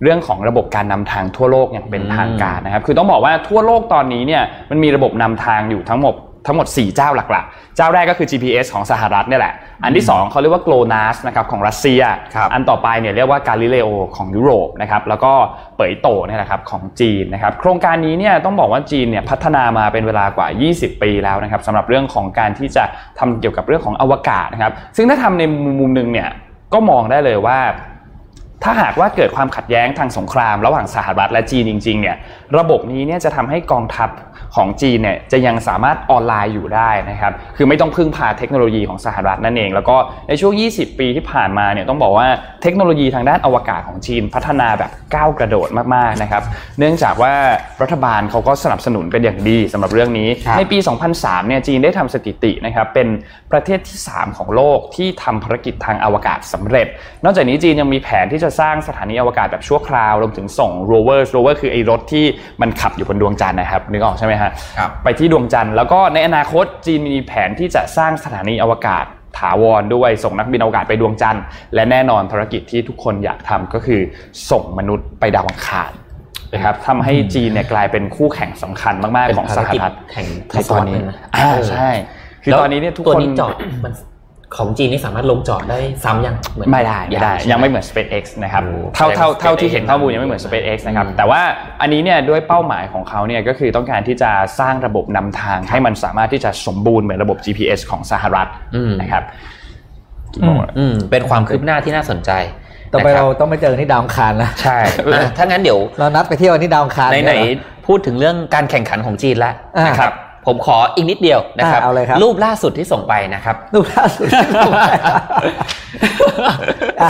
[0.03, 6.15] เรื่องของระบบการนำทางทั่วโลกอย่างเป็นทางการนะครับ คือต้องบอกว่าทั่วโลกตอนนี้เนี่ยมันมีระบบนำทางอยู่ทั้งหมด
[6.47, 12.01] ทั้งหมด 4 เจ้าหลักๆ เจ้าแรกก็คือ GPS ของสหรัฐเนี่ยแหละ อันที่ 2เขาเรียกว่า GLONASS นะครับของรัสเซีย
[12.35, 15.31] ครับอันต่อไปเนี่ยเรียกว่า Galileo ของยุโรปนะครับ แล้วก็
[15.75, 22.83] เปยโตเนี่ยนะครับของจีนนะครับ โครงการนี้เนี่ยต้องบอกว่าจีนเนี่ยพัฒนามาเป็นเวลากว่า 20 ปีแล้วนะครับสำหรับเรื่องของการที่จะ
[23.19, 25.43] ทำเกี่ยวกับเรื่องของอวกาศนะครับ ซึ่งถ้าทำใน
[25.79, 26.29] มุมหนึ่งเนี่ย
[26.73, 27.59] ก็มองได้เลยว่า
[28.63, 32.15] ถ้าหากว่าเกิดความขัดแย้งทางสงคราม ระหว่างสหรัฐและจีนจริงๆเนี่ย
[32.57, 34.09] ระบบนี้เนี่ยจะทำให้กองทัพ
[34.55, 39.95] ของจีนเนี่ยจะยังสามารถออนไลน์อยู่ได้นะครับคือไม่ต้องพึ่งพาเทคโนโลยีของสหรัฐนั่นเอง แล้วก็
[40.29, 42.27] ในช่วง 20 ปีที่ผ่านมาเนี่ยต้องบอกว่า
[42.61, 46.43] เทคโนโลยีทางด้านอวกาศของจีนพัฒนาแบบก้าวกระโดดมากๆนะครับ
[46.79, 47.33] เนื่องจากว่า
[47.81, 50.77] รัฐบาลเขาก็สนับสนุนเป็นอย่างดีสำหรับเรื่องนี้ ในปี
[51.13, 53.07] 2003 เนี่ยจีนได้ทำสถิตินะครับเป็น
[53.51, 56.87] ประเทศที่ 3 ของโลกที่ทำภารกิจทางอวกาศสำเร็จ
[57.23, 62.25] นอกจากนี้จีนยังมีแผนที่จะสร้างสถานีอวกาศแบบชั่วคราวรวมถึงส่งโรเวอร์โรเวอร์คือไอ้รถที่
[62.61, 69.05] มันขับอยู่บนดวงจันทร์นะครับนึกออกใช่ไหมฮะครับไปที่ดวงจันทร์แล้วก็ในอนาคตจีนมีแผนที่จะสร้างสถานีอวกาศ
[69.39, 71.43] ถาวรด้วยส่งนักบินอวกาศไปดวงจันทร์
[71.73, 74.01] และแน่นอนภารกิจที่ทุกคนอยากทำก็คือ
[74.51, 75.91] ส่งมนุษย์ไปดาวอังคาร
[76.53, 80.99] นะครับทำให้จีนเนี่ยกลายเป็นคู่แข่งสำคัญมาก ๆ ของสหรัฐแข่งในตอนนี้
[81.37, 81.89] อ่าใช่
[82.43, 83.93] คือตอนนี้เนี่ยทุกตัวคนนี้จอดมัน
[84.57, 91.41] ของจีนนี่สามารถลงจอดได้ซ้ำยังเหมือนไม่ได้ไม่ได้ใช่หยังไม่เหมือน SpaceX นะครับโอ้เท่าเท่า SpaceX เท่าที่เห็นข้อมูลยังไม่เหมือน SpaceX นะครับอืมแต่ว่า
[91.81, 99.23] อันนี้เนี่ยด้วยเป้าหมายของเขาเนี่ยก็คือต้องการที่จะสร้างระบบนำทาง ให้มันสามารถที่จะสมบูรณ์เหมือนระบบ GPS ของสหรัฐอืมนะครับ
[100.43, 102.31] อืมอืมเป็นความคืบหน้าที่น่าสนใจ
[102.93, 104.77] ต่อไปนะคเราบต้องไปเจอกันที่ดาวอังคารนะใช่
[105.13, 110.13] อะถ้างั้นเดี๋ยวเรานัดไปเที่ยวกันที่ดาวอังคารไหนเยๆพูดถึงเรื่องการแข่งขันของจีนแล้วอ่านะครับ
[110.47, 114.27] ผมขออีกนิดเดียวนะครับอ่าเอาเลยครับรูปล่าสุดที่ส่งไปนะครับดูล่าสุด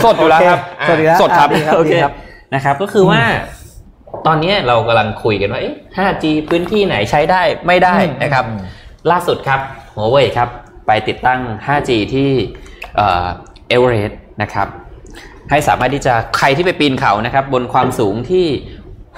[0.05, 2.13] สดอยู่แล้วครับโอเสดอยู่แล้วสดครับอะดีครับโอเคดีครับ
[2.55, 3.21] นะครับ ก็คือว่า
[4.27, 8.59] ตอนนี้เรากำลังคุยกันว่าเอ๊ะ 5G พื้นที่ไหนใช้ได้ไม่ได้อืมนะครับอืม
[9.11, 9.59] ล่าสุดครับ
[9.93, 10.49] หัวเว่ยครับ
[10.87, 12.29] ไปติดตั้ง 5G ที่
[12.95, 14.67] เอเวอเรสต์นะครับ
[15.49, 18.45] ให้สามารถที่จะใครที่ไปปีนเขานะครับ บนความสูงที่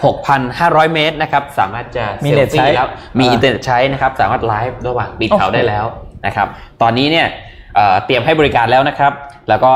[0.09, 2.87] 6,500 เมตรนะครับสามารถจะมีเน็ตเซลฟี่ใช้แล้ว
[3.19, 5.85] มีอ่าอินเทอร์เน็ตใช้นะครับสามารถไลฟ์ระหว่างปีนเขาโอ้โหได้แล้ว
[6.25, 6.47] นะครับ
[6.81, 7.27] ตอนนี้เนี่ย
[7.75, 9.11] เอ่อเตรียมให้บริการแล้วนะครับ
[9.49, 9.73] แล้วก็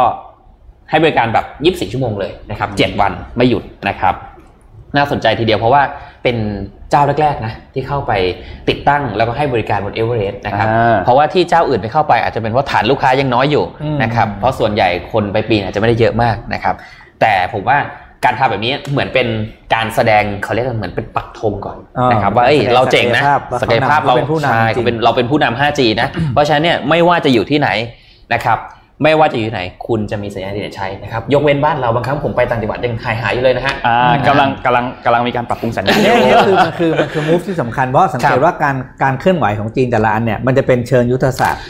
[0.89, 1.45] ให้บริการแบบ
[1.87, 4.15] 24 ชั่วโมงเลยนะครับ 7 วันไม่หยุดนะครับ
[4.95, 5.81] น่าสนใจทีเดียวเพราะว่า
[6.23, 6.37] เป็น
[6.91, 8.11] เจ้าแรกๆนะที่เข้าไป
[8.69, 16.75] ติดตั้งแล้วก็ให้บริการบนเอเวอเรสต์นะครับอ่าเพราะว่าที่เจ้าอื่นไม่เข้าไปอาจจะเป็นเพราะฐานลูกค้ายังน้อยอยู่อืมนะครับ เพราะส่วนใหญ่คนไปปีนอาจจะไม่ได้เยอะมากนะครับ
[17.21, 17.77] แต่ผมว่า
[18.25, 19.27] การทำแบบนี้เหมืมือนเป็น
[19.73, 23.23] การแสดงเขาเรียกว่าเหมือนเป็นปักธงก่อนอ่านนะครับว่าเอ้ยแสดงเราเจ๋งนะ
[23.61, 27.69] ศัศักกยยภาภาพพเราเขาเป็นผู้นำใช่จริงเป็นเราเป็นผู้นำ 5G นะเพราะฉะนั้นเนี่ยไม่ว่าจะอยู่ที่ไหน
[28.33, 28.59] นะครับ
[29.03, 41.63] ไม่ว่าจะอยู่ที่ไหน คุณจะมีสัญญาณอินเทอร์เน็ตใช้นะครับยกเว้นบ้านเราบางครั้งผมไปต่างจังหวัดยังหายหายๆอยู่เลยนะฮะอ่ากำลังกำลังกำลังมีการปรับปรุงสัญญาณเนี่ยเนี่ยคือมันคือมันคือ move ที่สำคัญเพราะสังเกครับว่าการการเคลื่อนไหวของจีนแต่ละอันเนี่ยมันจะเป็นเชิงยุทธศาสตร์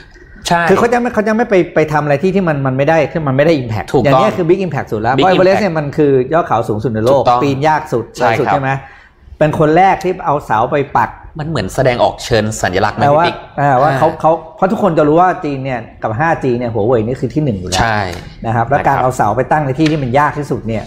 [0.47, 8.71] ใช่คือเขาจะไม่เขาจะไม่ไปไปทำอะไรที่ที่มันมันไม่ได้ที่มันไม่ได้ impact ถูกต้องอย่างเนี้ยคือ big impact สุดแล้วเพ Big ราะเอเวอเรส impact เนี่ยมันคือยอดเขาสูงสุดในโลกถูกต้องปีนยากสุดใช่สุดครับ ใช่ไหม
[9.39, 17.99] เป็นคนแรกที่เอาเสาไปปัก มันเหมือนแสดงออกเชิญสัญลักษณ์ไหมแปลว่าพี่ปิ๊กอ่าว่าเขาเขาเพราะทุกคนจะรู้ว่าจีนเนี่ยกับ 5G เนี่ยหัวเว่ยนี่คือที่หนึ่งอยู่แล้วใช่
[18.45, 20.83] นะครับแล้วการนะครับ เอาเสาไปตั้งในที่ที่มันยากที่สุดเนี่ย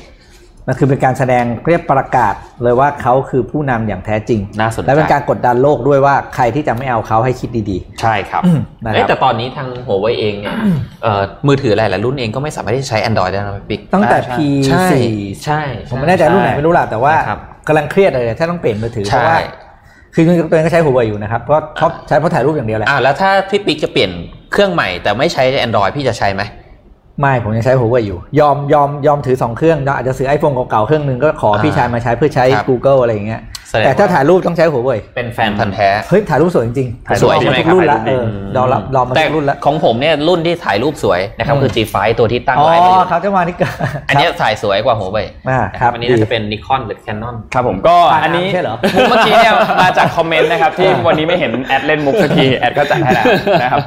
[0.70, 10.56] มันคือเป็นการแสดงเรียกประกาศเลยว่าเขาคือผู้นำอย่างแท้จริงน่าสนใจและเป็นการกดดันโลกด้วยว่าใครที่จะไม่เอาเขาให้คิดดีใช่ครับๆนะคเอ้ยรับแต่ตอนนี้ทางหัวไวเองเนี่ย
[11.02, 14.86] เอ่อมือถือหลายๆรุ่นเองก็ไม่สามารถที่จะใช้ Android ได้นะพี่ปิ๊กตั้งแต่ใช่ P4 ใช่
[15.44, 15.60] ใช่
[15.90, 19.38] ผมไม่แน่ใจรุ่นไหนไม่รู้ล่ะแต่ว่าครับกำลังเครียดเลยถ้าต้องเปลี่ยนมือถือเพใช่ราะว่า
[20.14, 24.10] คือจริงๆตัวเองก็ใช้หัวเว่ยอยู่นะครับเพราะชอบใช้เพราะถ่ายรูปอย่างเดียวแหละอ่าแล้วถ้าพี่ปิ๊กจะเปลี่ยน
[24.52, 26.42] เครื่องใหม่แต่ไม่ใช้ Android พี่จะใช้ไหม
[27.20, 38.24] ไม่ผมยังใช้หัวเว่ยอยู่ ยอมยอมยอมถือสองเครื่องอาจจะซื้อไอโฟนเก่าๆเครื่องหนึงก็ขอพี่ชายมาใช้เพื่อใช้ครับ Google อะไรอย่างเงี้ยแสดงแต่ถ้าว่าถ่ายรูปต้องใช้หัวเว่ยเป็นแฟนพันธ์แท้เฮ้ยถ่ายรูปสวยจริงๆถ่ายรูปสวยลองใช่ไหมมาทุกรุ่นละครับเออ
[38.56, 43.72] ลองรับลองมาแต่ทุกรุ่นละของผมเนี่ยรุ่นที่ถ่ายรูปสวยนะครับอืมคือ G5 ตัวที่ตั้งอ๋อไว้มาอยู่ครับจะมาที่เกิด
[44.08, 53.26] อันเนี้ยถ่ายสวยกว่าหัวเว่ยอ่านะคครับอันนี้น่าจะเป็น Nikon หรือ Canon ครับผมก็ผ่านอันนี้น้ำใช่เหรอมุกเมื่อกี้เนี่ยมาจากคอมเมนต์นะครับที่วันนี้ไม่เห็นแอดเล่นมุกสักทีแอดก็จัดให้แล้ว
[53.62, 53.84] นะครับ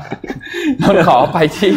[0.82, 1.72] นนท์ขอไปที่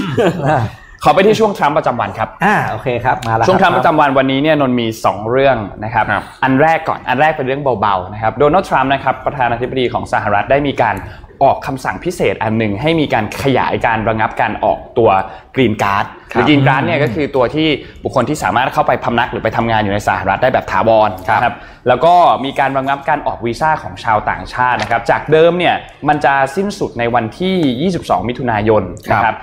[0.48, 0.60] อ่า
[1.04, 10.96] ขอไปที่ช่วงทรัมป์ประจำวันครับอ่าโอเคครับมาแล้วช่วงทรัมป์คประจำวันวันนี้เนี่ยนนท์มี 2 เรื่องนะครับครับอันแรกก่อนอันแรกเป็นเรื่องเบาๆนะครับโดนัลด์ทรัมป์นะครับประธานาธิบดีของสหรัฐได้มีการ
[11.42, 15.10] ออกคำสั่งพิเศษอันหนึ่งให้มีการขยายการระงับการออกตัว
[15.54, 17.68] กรีนการ์ดหรือกรีนการ์ดเนี่ยก็คือตัวที่
[18.04, 21.54] บุคคลที่สามารถเข้าไปพำนักหรือไปทำงานอยู่ในสหรัฐได้แบบถาวรนะครับ
[21.88, 25.74] แล้วก็มีการระงับการออกวีซ่าของชาวต่างชาตินะครับจากเดิมเนี่ย
[26.08, 29.36] มันจะสิ้นสุดในวันที่ 22 มิถุนายนนะครับ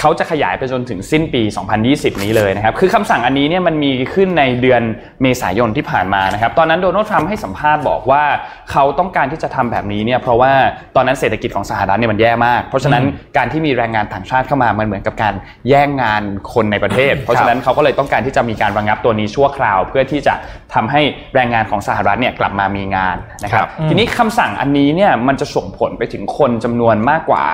[0.00, 1.42] เขาจะขยายไปจนถึงสิ้นปี
[1.82, 4.82] 2020 นี้เลยนะครับ คือคำสั่งอันนี้เนี่ยมันมีขึ้นในเดือน
[5.22, 8.24] เมษายนที่ผ่านมานะครับ ตอนนั้นโดนัลด์ทรัมป์ให้สัมภาษณ์บอกว่า
[8.70, 10.52] เขาต้องการที่จะทำแบบนี้เนี่ยเพราะว่า
[10.96, 13.04] ตอนนั้นเศรษฐกิจของสหรัฐเนี่ยมันแย่มาก เพราะฉะนั้น
[13.36, 15.34] การที่มีแรงงานต่างชาติเข้ามามันเหมือนกับการ
[15.68, 16.22] แย่งงาน
[16.52, 20.34] คนในประเทศ เพราะฉะนั้นเขาก็เลยต้องการที่จะมีการระงับตัวนี้ชั่วคราว เพื่อที่จะ
[20.74, 21.00] ทำให้
[21.34, 27.44] แรงงานของสหรัฐเนี่ยกลับมามีงานนะครับ ทีนี้คำสั่งอันนี้เนี่ยมันจะส่งผลไปถึงคนจำนวนมากกว่า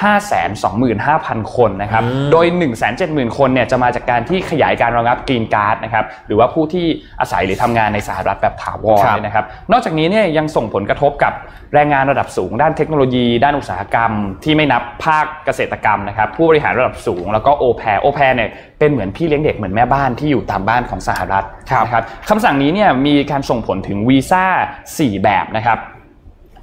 [0.00, 2.46] 525,000 คนนะครับ โดย
[2.92, 6.86] 170,000 คนเนี่ยจะมาจากการที่ขยายการระงับกรีนการ์ดนะครับ หรือว่าผู้ที่
[7.20, 11.32] อาศัยหรือทำงานในสหรัฐแบบถาวรครับเลยนะครับ นอกจากนี้เนี่ยยังส่งผลกระทบกับ
[11.74, 14.12] แรงงานระดับสูง ด้านเทคโนโลยี ด้านอุตสาหกรรม
[14.44, 21.44] ที่ไม่นับภาคเกษตรกรรมนะครับ ผู้บริหารระดับสูงแล้วก็โอแพโอแพเนี่ยเป็นเหมือนพี่เลี้ยงเด็กเหมือนแม่บ้านที่อยู่ตามบ้านของสหรัฐ
[21.84, 24.44] นะครับคำสั่งนี้เนี่ยมีการส่งผลถึงวีซ่า
[24.86, 25.78] 4แบบนะครับ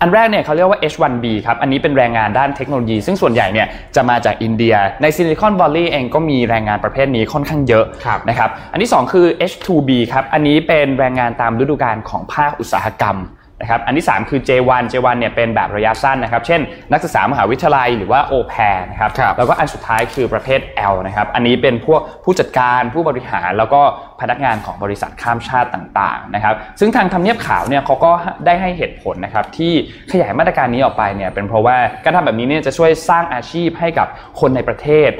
[0.02, 13.18] อันแรกเนี่ยเขาเรียกว่า H1B ครับ อันนี้เป็นแรงงานด้านเทคโนโลยี ซึ่งส่วนใหญ่เนี่ยจะมาจากอินเดีย ในซิลิคอนวัลลีย์เองก็มีแรงงานประเภทนี้ค่อนข้างเยอะครับนะครับ อันที่ 2 คือ H2B ครับ อันนี้เป็นแรงงานตามฤดูกาลของภาคอุตสาหกรรม
[13.62, 20.60] นะครับอันที่ 3 คือ J1 J1 เนี่ยเป็นแบบระยะสั้นนะครับ เช่น นักศึกษามหาวิทยาลัยหรือว่า o p a i r นะครับครับแล้วก็อันสุดท้ายคือประเภท
[20.94, 23.82] L นะครับ อันนี้เป็นพวกผู้จัดการผู้บริหารแล้วก็
[24.22, 28.12] พนักงานของบริษัทข้ามชาติต่างๆนะครับ ซึ่งทางทำเนียบขาวเนี่ยเขาก็
[28.46, 29.74] ได้ให้เหตุผลนะครับที่
[30.12, 34.08] ขยายมาตรการนี้ออกไปเนี่ยเป็นเพราะว่าการทำแบบนี้เนี่ยจะช่วยสร้างอาชีพให้กับ
[34.40, 35.12] คนในประเทศ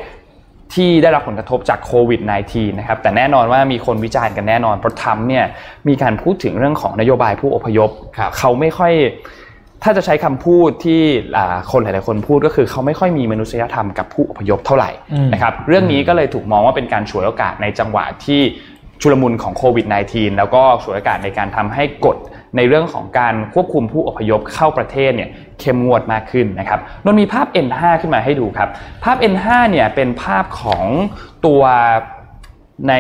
[0.74, 5.46] ที่ได้รับผลกระทบจากโควิด -19 นะครับ แต่แน่นอนว่ามีคนวิจารณ์กันแน่นอนเพราะทรัมป์เนี่ย
[5.88, 8.94] มีการพูดถึงเรื่องของนโยบายผู้อพยพครับเขาไม่ค่อย
[9.84, 11.02] ถ้าจะใช้คำพูดที่
[11.38, 18.42] อ่าคนหลาย ๆ คนพูดก็คือเขาไม่ค่อยมีมนุษยธรรมกับผู้อพยพเท่าไหร่อืมนะครับ เรื่องนี้ก็เลยถูกมองว่าเป็นการฉวยโอกาสในจังหวะที่
[19.02, 22.18] ชุลมุนของโควิด -19 แล้วก็ฉวยโอกาสในการทำให้กฎ
[22.56, 25.30] ในเรื่องของการควบคุมผู้อพยพเข้าประเทศเนี่ย
[25.60, 28.70] เข้มงวดมากขึ้นนะครับนนมีภาพ N5 ขึ้นมาให้ดูครับ
[29.04, 30.86] ภาพ N5 เนี่ยเป็นภาพของ
[31.46, 31.62] ตัว
[32.90, 32.96] ใน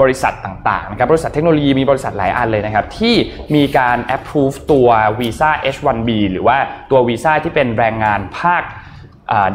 [0.00, 3.14] บริษัทต่างๆนะครับบริษัทเทคโนโลยีมีบริษัทหลายอันเลยนะครับที่
[3.54, 4.88] มีการ approve ตัว
[5.20, 6.56] วีซ่า H1B หรือว่า
[6.90, 8.62] ตัววีซ่าที่เป็นแรงงานภาค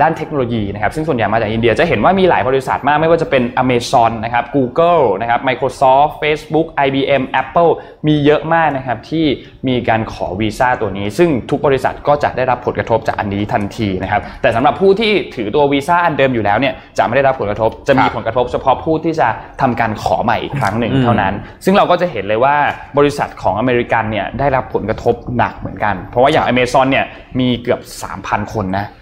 [0.01, 7.71] ด้านเทคโนโลยีนะครับซึ่งส่วนใหญ่มาจากอินเดียจะเห็นว่ามีหลายบริษัทมากไม่ว่าจะเป็น Amazon นะครับ Google นะครับ Microsoft Facebook IBM Apple
[8.07, 9.25] มีเยอะมากนะครับที่
[9.67, 19.27] มีการขอวีซ่าตัวนี้ ซึ่งทุกบริษัทก็จะได้รับผลกระทบจากอันนี้ทันทีนะครับแต่สำหรับผู้ที่ถือตัววีซ่าอันเดิมอยู่แล้วเนี่ยจะไม่ได้รับผลกระทบ จะมีครับผลกระทบเฉพาะผู้ที่จะ
[19.61, 21.33] ทำการขอใหม่อีกครั้งหนึ่งอืมเท่านั้น
[21.65, 22.55] ซึ่งเราก็จะเห็นเลยว่า
[22.97, 27.05] บริษัทของอเมริกันเนี่ยได้รับผลกระทบหนักเหมือนกัน เพราะว่าอย่าง Amazon เนี่ย
[27.39, 27.79] มีเกือบ
[28.17, 28.98] 3,000 คนนะโอ้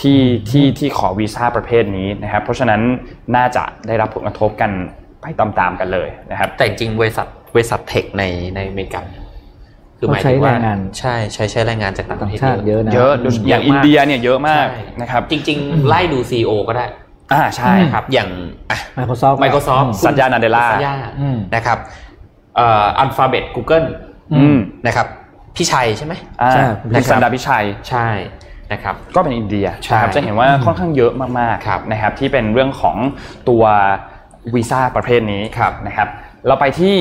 [0.00, 2.80] ที่ที่ที่ขอวีซ่าประเภทนี้นะครับเพราะฉะนั้น
[3.36, 4.70] น่าจะได้รับผลกระทบกัน
[5.20, 9.04] ไปตามๆกันเลยนะครับ แต่จริงๆบริษัทบริษัทเทคในในอเมริกัน
[9.98, 13.12] คือหมายเขาใช้ถึงว่าแรงงานใช่ใช้ใช้แรงงานจากต่างปต่าระงเทศชาติเยอะนะเยอะ
[13.48, 16.86] อย่างอินเดียเนี่ยเยอะมากใช่นะครับจริง ๆ ไล่ดู CEO ก็ได้
[17.32, 18.28] อ่าใช่นะครับอย่าง
[18.70, 21.78] อะ Microsoft Microsoft สัญญาณ Nadella สัญญาอืมนะครับ
[22.56, 23.86] เอ่อ Alphabet Google
[24.32, 25.06] อืมนะครับ
[25.56, 28.06] พี่ชัยใช่ไหมอ่าใช่คุณสันดาพิชัยใช่
[28.72, 32.96] นะครับก็เป็นอินเดียใช่นะครับจะเห็นว่าค่อนข้างเยอะมากครับๆนะครับที่เป็นเรื่องของ
[33.48, 33.62] ตัว
[34.54, 36.08] วีซ่าประเภทนี้ครับนะครับ
[36.46, 36.94] เราไปที่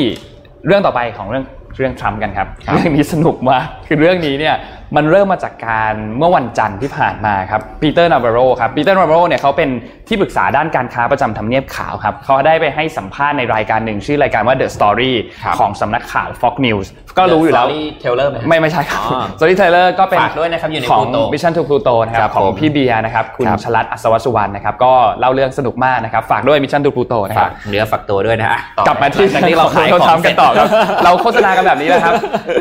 [0.65, 1.45] เรื่องต่อไปของเรื่อง
[1.77, 4.55] เรื่องทรัมป์กันครับครับเรื่องนี้สนุกมากคือเรื่องนี้เนี่ย
[4.95, 9.69] มันเริ่มมาจากการเมื่อวันจันทร์ที่ผ่านมาครับปีเตอร์นาวาร์โรครับปีเตอร์นาวาโรเนี่ยเขาเป็น
[10.07, 15.13] ที่ปรึกษาด้านการค้าประจำทำเนียบขาวครับเขาได้ไปให้สัมภาษณ์ในรายการหนึ่งชื่อรายการว่า The Story
[15.43, 16.87] ครับของสำนักข่าว Fox News
[17.17, 17.67] ก็รู้อยู่แล้ว
[18.01, 30.67] Teller ไม่ไม่ใช่ครับอ๋อส o รี่เทเลอร์ก็เป็นฝากด้วยนะครับอยู่ในของ Pluto Mission to Pluto นะคครับของผมพี่เบียร์นะครับคุณครับชลัดอัศวสุวรรณนะครับก็เล่าเรื่องสนุกมากนะครับฝากด้วย Mission to Pluto นะครับฝากเนื้อฝากตัวด้วยนะฮะต่อกลับมาที่หลังจากที่เราขายเราของทำกันต่อครับ
[31.03, 32.13] เราโฆษณากันแบบนี้นะครับ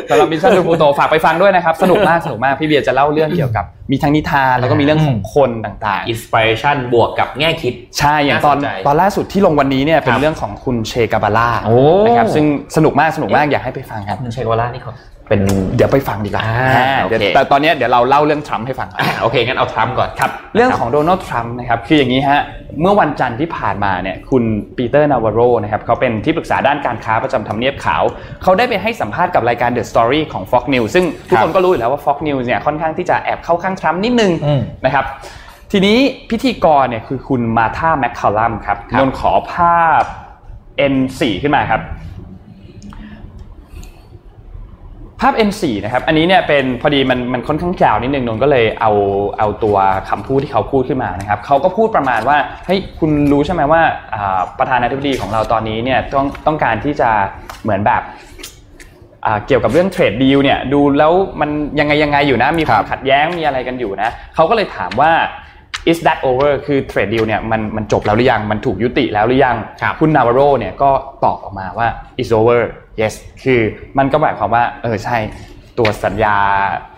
[0.09, 12.45] สำหรับ Mission to Pluto ฝากไปฟังด้วยนะครับสนุกมากสนุกมากพี่เบียร์จะเล่าเรื่องเกี่ยวกับ มีทั้งนิทานแล้วก็มีเรื่องของคนต่างๆ inspiration บวกกับแง่คิดใช่อย่างตอนน่าสนใจตอนล่าสุดที่ลงวันนี้เนี่ยเป็คนรับเรื่องของคุณเชกาบาล่าโอ้นะครับซึ่ง
[12.75, 14.93] สนุกมากสนุกมากอยากให้ไปฟังครับคุณเชกวาล่านี่เขา
[15.29, 15.41] เป็น
[15.75, 22.41] เดี๋ยวไปฟังดีกว่าอ่าอ่าโอเคเดี๋ยวแต่ตอนเนี้ยเดี๋ยวเราเล่าเรื่องทรัมป์ให้ฟังก่อนอะโอเคงั้นเอาทรัมป์ก่อนครับเรื่องของโดนัลด์ทรัมป์นะครับคืออย่างนี้ฮะ
[22.81, 24.43] เมื่อวันจันทร์ที่ผ่านมาเนี่ยคุณ
[24.77, 28.03] ปีเตอร์นาวาโรนะครับเขาเป็นที่ปรึกษาด้านการค้าประจำทำเนียบขาว
[28.43, 35.05] เขาได้ไปให้สัมภาษณ์กับรายการ The Story ของ Fox News ซึ่งทุกคนก็รู้อยู่แล้วว่า Fox News เนี่ยค่อนข้างที่จะแอบเข้าข้างทรัมป์นิดนึงอืมนะครับ
[35.71, 35.97] ทีนี้
[36.29, 40.03] พิธีกรเนี่ยคือคุณมาธาแมคคาลัมครับครับนนขอภาพ
[40.93, 41.81] N4 ขึ้นมาครับ
[45.21, 48.91] ภาพ N4 นะครับ อันนี้เนี่ยเป็นพอดีมันมันค่อนข้างยาวนิดนึงนนท์ก็เลยเอา
[49.39, 49.77] เอาตัว
[50.09, 53.81] คำพูดที่เขาพูดขึ้นมานะครับเขาก็พูดประมาณว่าเฮ้ยคุณรู้ใช่ไหมว่า
[54.13, 57.09] อ่าประธานาธิบดีของเราตอนนี้เนี่ยต้องต้องการที่จะ
[57.63, 58.01] เหมือนแบบ
[59.25, 61.49] อ่าเกี่ยวกับเรื่องเทรดดีลเนี่ยดูแล้วมัน
[61.79, 65.11] ยังไงยังไงอยู่นะมีความขัดแย้งมีอะไรกันอยู่นะเขาก็เลยถามว่า
[65.91, 70.89] is that over คือเทรดดีลเนี่ยมันมันจบแล้วหรือยัง มันถูกยุติแล้วหรือยังครับคุณนาวาโรเนี่ยก็
[71.23, 71.87] ตอบออกมาว่า
[72.21, 72.59] is over
[72.99, 73.61] yes คือ
[73.97, 75.17] มันก็หมายความว่าเออใช่
[75.77, 76.35] ตัวสัญญา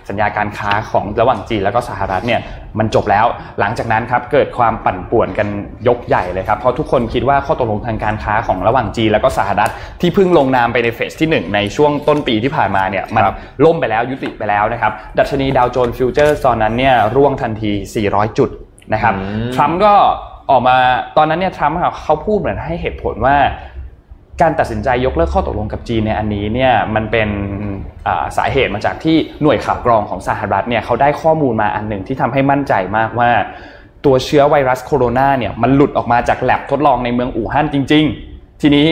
[0.09, 2.41] สัญญาการค้าของระหว่างจีนแล้วก็สหรัฐเนี่ย
[2.79, 3.25] มันจบแล้ว
[3.59, 5.47] หลังจากนั้นครับเกิดความปั่นป่วนกัน
[5.87, 9.71] ยกใหญ่เลยครับเพราะทุกคนคิดว่าข้อตกลงทางการค้าของระหว่างจีนแล้วก็สหรัฐ
[10.01, 13.23] ที่เพิ่งลงนามไปในเฟสที่หนึ่งในช่วงต้นปีที่ผ่านมาเนี่ยมัน
[13.65, 17.71] ล่มไปแล้วยุติไปแล้วนะครับดัชนีดาวโจนส์ฟิวเจอร์ตอนนั้นเนี่ยร่วงทันที
[18.05, 18.49] 400 จุด
[18.93, 19.93] นะครับอืมทรัมป์ก็
[20.51, 20.77] ออกมา
[21.17, 23.35] ตอนนั้นเนี่ยทรัมป์อะเขาพูดเหมือนให้เหตุผลว่า
[24.41, 27.29] การตัดสินใจยกเลิกข้อตกลงกับจีนในอันนี้เนี่ยมันเป็น
[28.37, 33.29] สาเหตุมาจากที่หน่วยข่าวกรองของสหรัฐเนี่ยเขาได้ข้อมูลมาอันหนึ่งที่ทำให้มั่นใจมากว่า
[34.05, 38.87] ตัวเชื้อไวรัสโคโรนาเนี่ยมันหลุดออกมาจากแลบทดลองในเมืองอู่ฮั่นจริง ๆ ทีนี้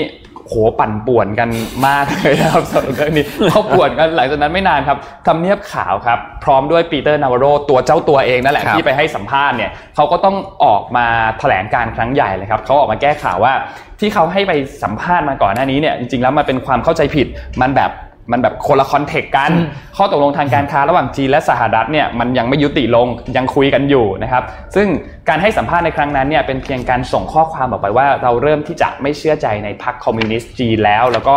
[0.49, 1.49] โหปั่นป่วนกัน
[1.87, 4.97] มากเลยนะครับสำหรับเรื่องนี้เขาป่วนกันหลังจากนั้นไม่นานครับ
[5.27, 10.35] ทำเนียบขาวครับพร้อมด้วยปีเตอร์นาวาโรตัวเจ้าตัวเองนั่นแหละครับที่ไปให้สัมภาษณ์เนี่ยเขาก็ต้อง
[10.65, 11.05] ออกมา
[11.39, 13.53] แถลงการครั้งใหญ่เลยครับเขาออกมาแก้ข่าวว่า
[13.99, 17.27] ที่เขาให้ไปสัมภาษณ์มาก่อนหน้านี้เนี่ยจริงๆแล้วมันเป็นความเข้าใจผิด
[17.61, 17.91] มันแบบ
[18.31, 19.51] มันแบบคนละ context กัน
[19.97, 23.07] ข้อตกลงทางการค้าระหว่างจีนและสหรัฐเนี่ยมันยังไม่ยุติลง
[23.37, 24.43] ยังคุยกันอยู่นะครับ
[24.75, 24.87] ซึ่ง
[25.29, 31.35] การให้สัมภาษณ์ในครั้งนั้นเนี่ยเป็นเพียงการส่งข้อความออกไปว่าเราเริ่มที่จะไม่เชื่อใจในพรรคคอมมิวนิสต์จีนแล้ว แล้วก็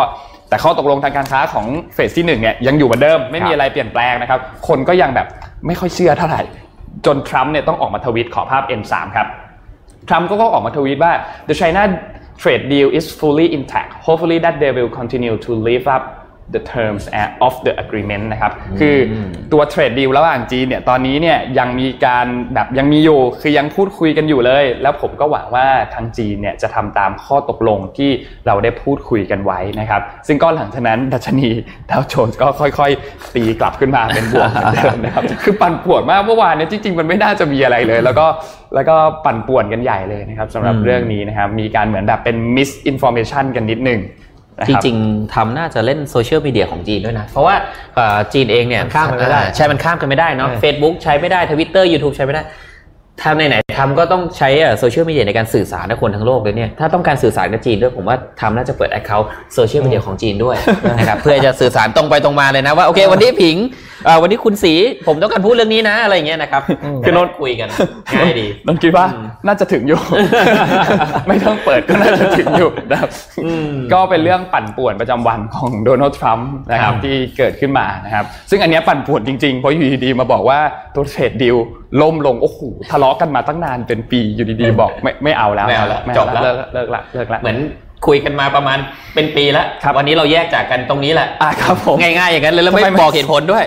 [0.49, 5.27] แต่ข้อตกลงทางการค้าของเฟสที่หนึ่งเนี่ยยังอยู่เหมือนเดิมไม่มีอะไรเปลี่ยนแปลงนะครับ คนก็ยังแบบ
[5.67, 6.43] ไม่ค่อยเชื่อเท่าไหร่
[7.07, 9.27] จนทรัมป์เนี่ยต้องออกมาทวีตขอภาพ N3 ครับ
[10.09, 11.13] ทรัมป์ก็ออกมาทวีตว่า
[11.49, 11.83] the China
[12.43, 16.03] trade deal is fully intact hopefully that they will continue to live up
[16.55, 17.05] the terms
[17.47, 18.97] of the agreement นะครับ คือ
[19.53, 28.11] ตัวเทรดดีลระหว่างจีนเนี่ย ตอนนี้เนี่ยยังมีการแบบยังมีอยู่ คือยังพูดคุยกันอยู่เลย แล้วผมก็หวังว่าทางจีนเนี่ยจะทำตามข้อตกลงที่
[28.47, 31.49] เราได้พูดคุยกันไว้นะครับ ซึ่งก็หลังจากนั้นดัชนี
[31.91, 38.27] ดาวโจนส์ก็ค่อยๆ ตีกลับขึ้นมาเป็นบวกเหมือนเดิมนะครับ คือปั่นป่วนมากเมื่อวานเนี่ยจริงๆ มันไม่น่าจะมีอะไรเลย แล้วก็
[38.75, 44.22] แล้วก็ปั่นป่วนกันใหญ่เลยนะครับสำหรับอืมเรื่องนี้นะครับ มีการเหมือนแบบเป็น misinformation กันนิดนึงนะ
[44.69, 47.55] จครับริงๆทำน่าจะเล่นโซเชียลมีเดียของจีนด้วยนะ เพราะว่า
[47.95, 52.43] เอ่อจีนเองเนี่ยมันข้ามกันไม่ได้อ่ใช่มันข้ามกันไม่ได้เนาะเออ Facebook ใช้ไม่ได้ทวิตเตอร์ YouTube ใช้ไม่ได้
[53.25, 54.49] ทรัมป์ไหนๆทรัมป์ก็ต้องใช้
[54.79, 60.57] โซเชียลมีเดียในการสื่อสารกับคนทั้งโลกเลยเนี่ยถ้าต้องการสื่อสารกับจีนด้วยผมว่าทรัมป์น่าจะเปิด account โซเชียลมีเดียของจีนด้วย
[60.99, 63.57] นะครับเพื่อจะสื่อสารตรงไปตรงมาเลยนะว่าโอเค วันนี้ผิง
[64.05, 64.75] เอ่อวันนี้คุณสี
[65.07, 66.63] ผมต้องการพูดเรื่องนี้นะอะไรอย่างเงี้ยนะครับ
[67.05, 67.69] คือนนคุยกัน
[68.21, 69.05] ง่ายดีนนท์คิดว่า
[69.47, 70.01] น่าจะถึงอยู่
[71.29, 73.11] ไม่ต้องเปิดก็น่าจะถึงอยู่นะครับ
[73.93, 80.59] ก็เป็นเรื่องปั่นป่วนประจำวันของโดนัลด์ทรัมป์นะครับครับที่เกิดขึ้นมานะครับซึ่งอันเนี้ยปั่นป่วนจริงๆเพราะอยู่ดีๆมาบอกว่า
[80.95, 81.57] ตัวเทรดดิว
[82.01, 87.59] ล่มลงโอ้โหทะเลาะกันมาตั้งนานเป็นปีอยู่ดีๆบอกไม่ไม่เอาแล้วไม่เอาแล้วไม่จบแล้วเลิกเลิกละเลิกละเหมือน
[88.07, 88.79] คุยกันมาประมาณ
[89.15, 93.65] เป็นปีแล้วครับวันนี้เราแยกจากกันตรงนี้แหละอะครับผมง่ายๆอย่างนั้นเลยแล้วไม่ทำไมไม่บอกเหตุผลด้วย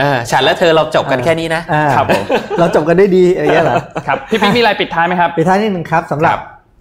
[0.00, 2.24] อ่าฉันและเธอเราจบกันแค่นี้นะอ่าครับผม
[2.58, 6.38] เราจบกันได้ดีอะไรอย่างเงี้ยเหรอครับพี่ปิ๊กมีอะไรปิดท้ายไหมครับปิดท้ายนิดนึงครับสำหรับ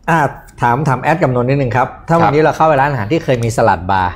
[0.09, 0.19] อ่า
[0.61, 4.13] ถามถามแอดกับนนท์นิดนึงครับถ้าวันนี้เราเข้าไปร้านอาหารที่เคยมีสลัดบาร์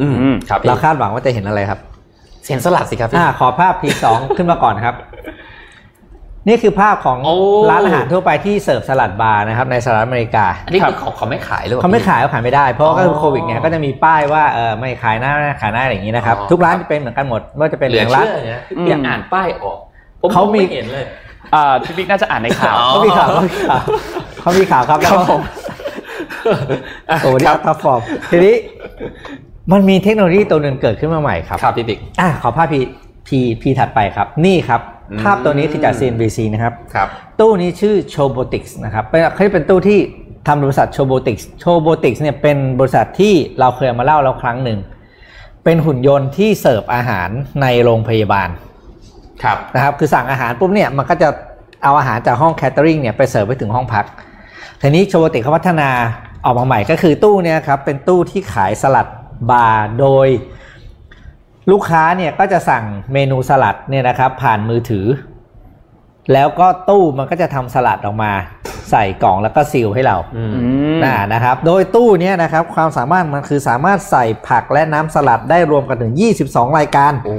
[0.00, 1.78] อืมอืมครับเราคาดหวังว่าจะเห็นอะไรครับ
[2.44, 4.04] เสียงสลัดสิครับพี่อ่าขอภาพ P2
[4.36, 4.94] ขึ้นมาก่อนครับ
[6.48, 7.36] นี่คือภาพของโอ้
[7.70, 19.78] ร้านอาหารทั่วไปที่เสิร์ฟสลัดบาร์นะครับในสหรัฐอเมริกาอันนี้ครับคือเขาเขาไม่ขายหรือเปล่เขาไม่ขายเขาขายไม่ได้ เพราะว่าก็คืออ๋อโควิดเนี่ยก็จะมีป้ายว่าเออไม่ขายหน้าไม่ขายหน้าอะไรอย่างนี้นะครับอ๋อ ทุกร้านครับจะเป็นเหมือนกันหมดไม่ว่าจะเป็นเหลืออย่างร้าน เชื่อเนี่ยอืม ยังอ่านป้ายออก
[20.20, 21.04] ผมเขามีไเห็นเลย
[21.54, 23.82] อ่าพี่ปิ๊กน่าจะอ่านในข่าว อ๋อ เขามีข่าวเขามีข่าว
[24.40, 25.40] เขามีข่าวครับแล้วครัก็บผม
[27.22, 28.54] โอ้นี่ครับ top form ทีนี้
[29.72, 32.80] มันมีเทคโนโลยีตัวหนึ่งเกิดขึ้นมาใหม่ครับครับพี่บิ๊ก อะขอภาพพี
[33.28, 37.08] พีพีถัดไปครับ นี่ครับอืม ภาพตัวนี้คือจาก CNBC นะครับครับ
[37.40, 39.98] ตู้นี้ชื่อ Chowbotics นะครับเป็นเขาเป็นตู้ที่
[40.46, 44.78] ทำบริษัท Chowbotics Chowbotics เนี่ยเป็นบริษัทที่เราเคยเอามาเล่าแล้วครั้งหนึ่ง
[45.64, 47.28] เป็นหุ่นยนต์ที่เสิร์ฟอาหาร
[47.62, 48.48] ในโรงพยาบาล
[49.42, 51.28] ครับนะครับคือสั่งอาหารปุ๊บเนี่ยมันก็จะ
[51.82, 54.04] เอาอาหารจากห้องแค t เตอริงเนี่ยไปเสิร์ฟไปถึงห้องพัก
[54.80, 55.88] ทีนี้ Chobotics เขาพัฒนา
[56.44, 59.08] ออกมาใหม่ก็คือตู้เนี่ยครับเป็นตู้ที่ขายสลัด
[59.50, 60.28] บาร์โดย
[61.70, 65.06] ลูกค้าเนี่ยก็จะสั่งเมนูสลัดเนี่ยนะครับผ่านมือถือ
[66.32, 68.32] แล้วก็ตู้มันก็จะทำสลัดออกมา
[68.90, 70.62] ใส่กล่องแล้วก็ซีลให้เราอืมอื
[70.96, 76.12] มนะนะครับ โดยตู้เนี้ยนะครับความสามารถมันคือสามารถใส่ผักและน้ำสลัดได้รวมกันถึง
[76.44, 77.36] 22 รายการโอ้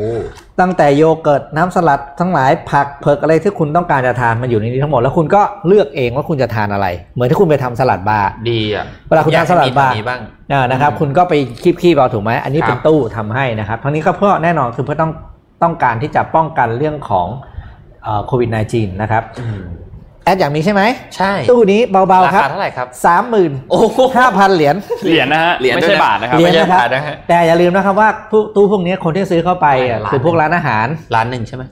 [0.60, 10.20] ตั้งแต่โยเกิร์ตน้ำสลัดทั้งหลายผักเผือกอะไรที่คุณต้องการจะทานมันอยู่ในนี้ทั้งหมดแล้วคุณก็เลือกเองว่าคุณจะทานอะไร เหมือนที่คุณไปทำสลัดบาร์ดีอะเวลาคุณทานสลัดบาร์อยกให้มีทงนี้บ้าง
[10.52, 11.34] อ่านะครับ คุณก็ไป
[11.82, 15.12] คีบๆเอาถูกไหมอันนี้ครับเป็นตู้ทำให้นะครับทั้งนี้ก็เพื่อแน่นอนคือเพื่อต้อง
[15.64, 17.28] ต้องการที่จะป้องกันเรื่องของ
[18.28, 19.62] โควิด -19 นะครับอืม
[20.26, 20.82] แอดอย่างนี้ใช่ไหม
[21.16, 24.76] ใช่ตู้นี้เบาราๆครับคาเท่าไหร่ครับสามหมื่นโอ้โหห้าพันเหรียญ
[25.06, 31.64] เหรียญนะฮะเหรียญไม่ด้ใช่วยนะบาทนะครับเหรียญไม่ใช่นะครับบาทนะฮะแต่อย่าลืมนะครับว่าตู้ตู้พวกนี้คนที่ซื้อเข้าไปอะล้านคือพวกร้านอาหารร้านหนึ่งใช่ไหม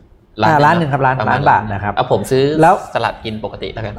[0.43, 3.95] อ่าร้านหนึ่งครับร้านปะมณร้านบาทนะครับเอาผมซื้อแล้วสลัดกินปกติแล้วกัน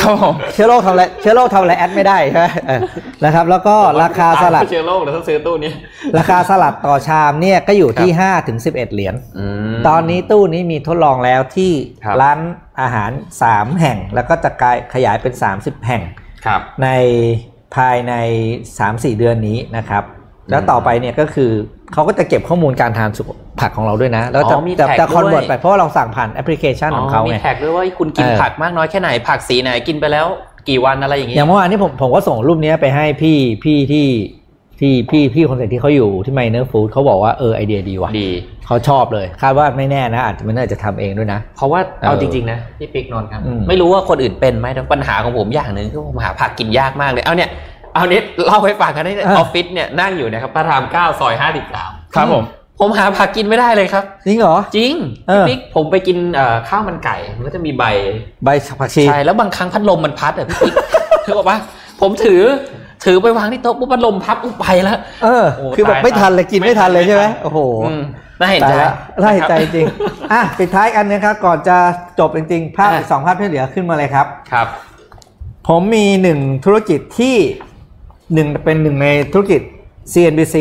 [0.00, 2.80] ครับผมเชื้อโรคทำอะไรเชื้อโรคทำอะไรแอดไม่ได้ใช่ไหมเออ
[3.24, 5.72] นะครับ แล้วก็ราคาสลัดเชื้อโรคแล้วต้องซื้อตู้นี้
[6.18, 9.14] ราคาสลัดต่อชามเนี่ยก็อยู่ที่5ถึง11เหรียญ
[9.88, 11.72] ตอนนี้ตู้นี้มีทดลองแล้วที่
[12.04, 12.38] ครับร้าน
[12.80, 13.10] อาหาร
[13.46, 16.02] 3แห่ง แล้วก็จะกลายขยายเป็น30แห่ง
[16.46, 16.88] ครับใน
[17.76, 18.14] ภายใน
[18.66, 20.04] 3-4เดือนนี้นะครับ
[20.50, 21.50] แล้วต่อไปเนี่ยก็คือ
[21.92, 23.26] เขาก็จะเก็บข้อมูลการทานสุข
[23.60, 30.26] ผักของเราด้วยนะ แล้วจะอ๋อมีจะ track จะคอนเวิร์ตด้วยไปเพราะว่าเราสั่งผ่านแอปพลิเคชันของเขามีไง track ด้วยว่าคุณกินเออผักมากน้อยแค่ไหนผักสีไหนกินไปแล้ว
[30.68, 34.06] กี่วันอะไรอย่างงี้อย่างเมื่อวานนี้ผมผมก็ส่งรูปเนี้ยไปให้พี่พี่ที่
[34.80, 38.30] ที่พี่พี่คนเสร็จที่เขาอยู่ที่ไมเนอร์ฟู้ดเขาบอกว่าเออไอเดียดีว่ะดี
[38.66, 47.50] เขาชอบเลยคาดว่าไม่แน่นะอาจจะมันน่าจะทำเองด้วยนะ เพราะว่าเออเอาจริงๆนะพี่ปิ๊กนนท์ครับอืมไม่รู้ว่าคนอื่นเป็นไหมแต่ปัญหาของผมอย่างหนึ่งคือผมหาผักกินยากมากเลยเอาเนี่ย
[47.94, 52.44] เอาเนี้เล่าให้ฟังกันในออฟฟิศเนี่ยนั่งอยู่นะครับพระรามเก้าซอยห้าสิบสามครับผม
[52.80, 54.94] ผมหาผักกินไม่ได้เลยครับ จริงเหรอ จริง
[55.28, 57.84] เออพี่ปิ๊กผมไปกินเอ่อข้าวมันไก่ มันก็จะมีใบ
[58.44, 58.48] ใบ
[58.80, 60.74] ผักชีใช่แล้วบางครั้งพัดลมมันพัดอะพี่ปิ๊ก
[61.24, 61.58] ถือบอกว่า
[62.00, 62.42] ผมถือ
[63.04, 68.02] ถือไปวางที่โต๊ะปุ๊บพัดลมพับอุ้ไปแล้วเออโอ้คือแบบตายไม่ทันเลยกินไม่ไม่ทันเลยทันใช่ไหมไม่ทันโอ้โหอืม
[68.40, 69.86] น่าเห็นใจตายละน่าเห็นใจจริง
[70.32, 71.76] อะปิดท้ายกันนะครับก่อนจะ
[72.18, 74.66] จบจริงๆภาพอะอีกสองภาพที่เหลือขึ้นมาเลยครับครับ
[75.68, 77.36] ผมมีหนึ่งธุรกิจที่
[78.34, 79.60] หนึ่งเป็นหนึ่งในธุรกิจ
[80.12, 80.56] CNBC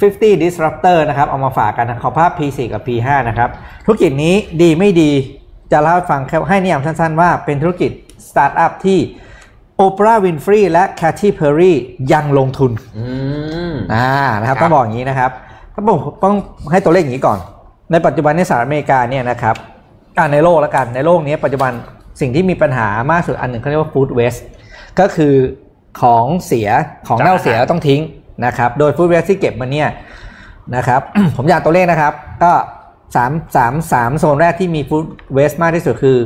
[0.00, 3.48] 50 Disruptor นะครับเอามาฝากกันนะขอภาพ P4 กับ P5 นะครับ
[3.84, 5.10] ธุรกิจนี้ดีไม่ดี
[5.72, 7.90] จะเล่าให้ฟังแค่ให้นิยามสั้นๆว่าเป็นธุรกิจ
[8.28, 8.98] สตาร์ทอัพที่
[9.76, 11.76] โอปราห์วินฟรีและแคทตี้เพอร์รี่
[12.12, 13.06] ยังลงทุนอื
[13.70, 14.08] มอ่า
[14.40, 15.30] นะครับครับต้องบอกอย่างนี้นะครับ
[15.74, 16.34] ต้องบอกต้อง
[16.72, 17.38] ให้ตัวเลขอย่างนี้ก่อน
[17.92, 19.54] ในปัจจุบันในสหรัฐอเมริกาเนี่ยนะครับ
[20.18, 21.72] อ่าในโลกแล้วกันในโลกนี้ปัจจุบัน
[22.20, 24.40] สิ่งที่มีปัญหามากสุดอันหนึ่งเขาเรียกว่า food waste
[25.00, 25.34] ก็คือ
[26.00, 26.68] ของเสีย
[27.08, 28.00] ของเน่าเสียแล้วต้องทิ้ง
[28.46, 29.88] นะครับ โดย food waste ที่เก็บมาเนี่ย
[30.76, 31.00] นะครับ
[31.36, 32.52] ผมอยากตัวเลขนะครับ ก็
[33.16, 36.18] สามสามสามโซนแรกที่มี food waste มากที่สุดคือ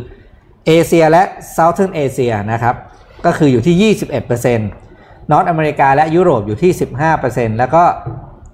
[0.67, 1.23] เอเชียและ
[1.57, 2.75] Southern Asia นะครับ
[3.25, 4.61] ก็คืออยู่ที่ 21%น
[5.37, 6.73] อตอเมริกาและยุโรปอยู่ที่
[7.17, 7.83] 15%แล้วก็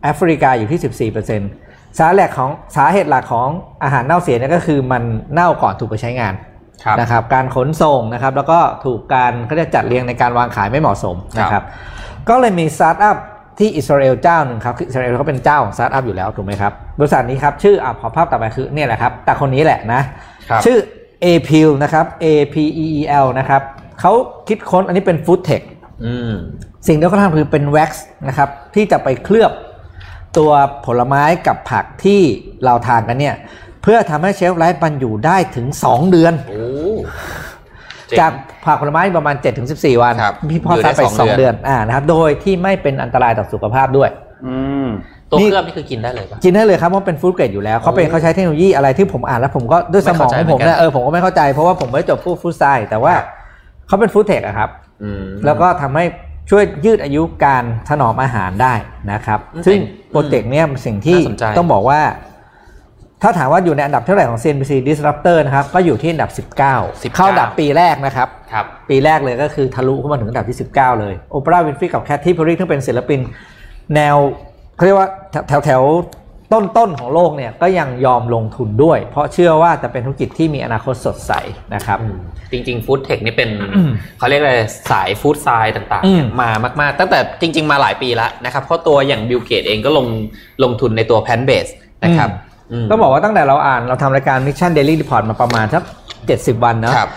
[0.02, 3.48] แอฟริกาอยู่ที่ 14%สาเหตุของสาเหตุหลักของ
[3.82, 5.02] อาหารเน่าเสียเนี่ยก็คือมัน
[5.32, 6.55] เน่าก่อนถูกไปใช้งานครับ
[7.00, 11.62] นะครับการขนส่งนะครับแล้วก็ถูกการเขาเรียกจัดเรียงในการวางขายไม่เหมาะสมนะครับ
[12.28, 13.16] ก็เลยมีสตาร์ทอัพ
[13.58, 20.00] ที่อิสราเอลเจ้าหนึ่งครับคืออิสราเอลเขาเป็นเจ้าของสตาร์ทอัพอยู่แล้วถูกไหมครับบริษัทนี้ครับชื่ออะขอภาพต่อไปคือเนี่ยแหละครับแต่คนนี้แหละนะ
[20.50, 20.78] ครับชื่อ
[21.24, 23.62] A P E E L นะครับ A P E E L นะครับ
[24.00, 24.12] เขา
[24.48, 25.62] คิดค้นอันนี้เป็น food tech
[26.04, 26.32] อืม
[26.86, 29.52] สิ่งที่เขาทำคือเป็นแว็กซ์นะครับที่จะไปเคลือบ
[30.38, 30.50] ตัว
[30.86, 32.20] ผลไม้กับผักที่
[32.64, 36.64] เราทานกันเนี่ยเพื่อทำให้ shelf life มันอยู่ได้ถึง 2 เดือนโอ้
[38.20, 38.32] จาก
[38.64, 39.36] ผักผลไม้ประมาณ
[39.68, 44.10] 7-14 วันครับพี่พ่ออยู่ได้ซัดไปสอง2เดืเดืออนนอ่านะครับโดยที่ไม่เป็นอันตรายต่อสุขภาพด้วย
[44.46, 44.56] อื
[44.86, 44.88] ม
[45.30, 53.14] ตัวนี่เคลือบนี่คือกินได้เลยปะกินได้เลยครับเพราะเป็น food grade อยู่แล้วเขาเป็นโอ้เขาใช้เทคโนโลยีอะไรที่ผมอ่านแล้วผมก็ด้วยสมองของผมไม่เข้าใจเหมือนกันเนี่ยเออผมก็ไม่เข้าใจเพราะว่าผมไม่ได้จบพวก food science แต่ว่า
[53.86, 54.70] เขาเป็น food tech อะครับ
[55.02, 56.04] อืมแล้วก็ทำให้
[56.50, 58.74] ช่วยยืดอายุการถนอมอาหารได้
[59.12, 59.78] นะครับอืมซึ่ง
[60.10, 62.00] โปรเจกต์เนี้ยเป็นสิ่งที่น่าสนใจต้องบอกว่า
[63.22, 66.56] ถ้าถามว่าอยู่ในอันดับเท่าไหร่ของ CNBC Disruptor นะครับ ก็อยู่ที่อันดับ 19
[67.16, 73.20] เข้าอันดับปีแรกนะครับครับ ปีแรกเลยก็คือทะลุเข้ามาถึงอันดับที่ 19 เลยโอปราห์วินฟรีกับแคทตี้เพอร์รี่ซึ่งเป็นศิลปิน
[73.94, 74.16] แนว
[74.76, 75.08] เขาเรียกว่า
[75.48, 81.32] แถวแถวๆต้นๆของโลกเนี่ยก็ยังยอมลงทุนด้วย เพราะเชื่อว่าจะเป็นธุรกิจที่มีอนาคตสดใส
[81.74, 81.98] นะครับ
[82.52, 84.54] จริงๆ food tech นี่เป็นอืมเขาเรียกอะไร
[84.90, 86.50] สาย food science ต่างๆอืมเนี่ยมา
[86.80, 90.06] มากๆ ตั้งแต่จริง ๆ มาหลายปีแล้วนะครับเพราะตัวอย่างบิลเกตเองก็ลง
[90.64, 91.66] ลงทุนในตัว plant-based
[92.04, 92.32] นะครับม
[92.90, 95.82] ต้องบอกว่าตั้งแต่เราอ่านเราทำรายการ Mission Daily Report มาประมาณสัก
[96.22, 97.10] 70วันเนอะครับ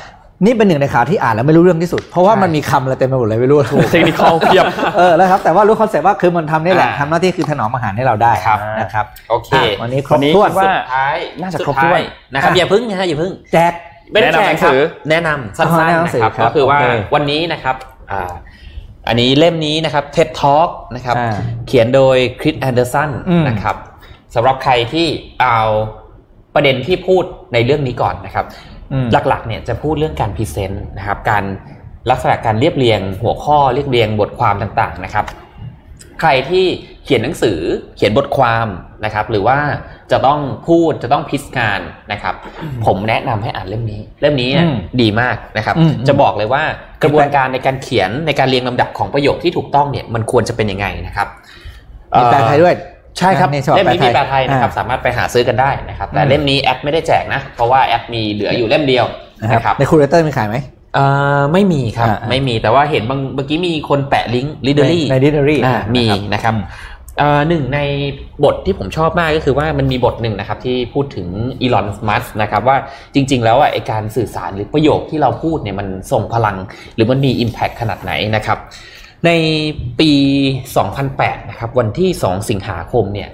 [0.45, 3.57] นี่เป็นหนึ่งในข่าวที่อ่านแล้วไม่รู้เรื่องที่สุด เพราะว่ามันมีคำอะไรเต็มไปหมดเลยไม่รู้
[3.91, 4.65] technical เพียบ
[4.97, 13.73] เออแล้วครับแต่ว่ารู้คอนเซ็ปต์ว่าคือมันทำนี่แหละอ่าทำหน้าที่คือถนอมอาหารให้เราได้ครับนะครับโอเคอะวันนี้ครับวันนี้ถ้วนคิดว่าสุดท้ายน่าจะสุดครบถ้วนท้ายนะครับอะอย่าพึ่งนะฮะอย่าพึ่งแจ็ค
[14.11, 14.79] ไม่ได้แนะนำแจกหนังคสืรับอ
[15.09, 16.85] แนะนำสั้อ๋อนแนะนำหนัๆงสืนะอครับครับก็คือว่าโอเค
[17.15, 17.75] วันนี้นะครับ
[18.11, 18.31] อ่า
[19.07, 21.35] อันนี้เล่มนี้นะครับ TED Talk นะครับอ่า
[21.67, 23.75] เขียนโดยคริสแอนเดอร์สันอืมนะครับ
[24.35, 25.07] สำหรับใครที่
[25.41, 25.57] เอา
[26.55, 27.23] ประเด็นที่พูด
[27.53, 28.45] ในเรื่องนี้ก่อนนะครับ
[28.93, 31.43] อืมหลักๆเนี่ยจะพูดเรื่องการพรีเซนต์นะครับ การ
[32.09, 35.25] ลักษณะการเรียบเรียงหัวข้อเรียบเรียงบทความต่างๆนะครับ
[36.19, 36.65] ใครที่
[37.03, 37.59] เขียนหนังสือ
[37.95, 38.67] เขียนบทความ
[39.05, 39.59] นะครับ หรือว่า
[40.11, 42.35] จะต้องพูดจะต้องพิสงานนะครับ
[42.85, 46.63] ผมแนะนำให้อ่านเล่มนี้ เล่มนี้เนี่ยอืมดีมากนะครับอืมจะบอกเลยว่า
[47.03, 51.27] กระบวนการในการเขียนในการเรียงลำดับของประโยคที่ถูกต้องเนี่ยมันควรจะเป็นยังไงนะครับ
[52.17, 52.75] มีแปลไทยด้วย
[53.17, 59.05] ใช่ครับในฉบับเล่มนี้มีแปลไทยนะครับอ่าสามารถไปหาซื้อกันได้นะครับแต่อืมเล่มนี้แอปไม่ได้แจกนะ เพราะว่าแอปมีเหลืออยู่เล่มเดียว
[59.41, 60.57] นะครับนะครับในคูเรเตอร์มีขายไหม
[60.95, 61.05] เอ่
[61.39, 66.55] อไม่มีครับอ่าอ่าไม่มีแต่ว่าเห็นบางเมื่อกี้มีคนแปะลิงก์ Readery ในดิเดอรี่อ่ามีนะครับ
[67.17, 67.79] เอ่อหนึ่งใน
[68.43, 71.27] บทที่ผมชอบมากก็คือว่ามันมีบทหนึ่งนะครับที่พูดถึง
[71.61, 72.77] อีลอนมัสนะครับว่า
[73.13, 76.57] จริง ๆ แล้วอะไอการสื่อสารหรือประโยคที่เราพูดเนี่ยมันส่งพลัง
[76.95, 78.57] หรือมันมี Impact ขนาดไหนนะครับ
[79.25, 79.31] ใน
[79.99, 80.11] ปี
[80.81, 83.29] 2008 นะครับ วันที่ 2 สิงหาคมเนี่ย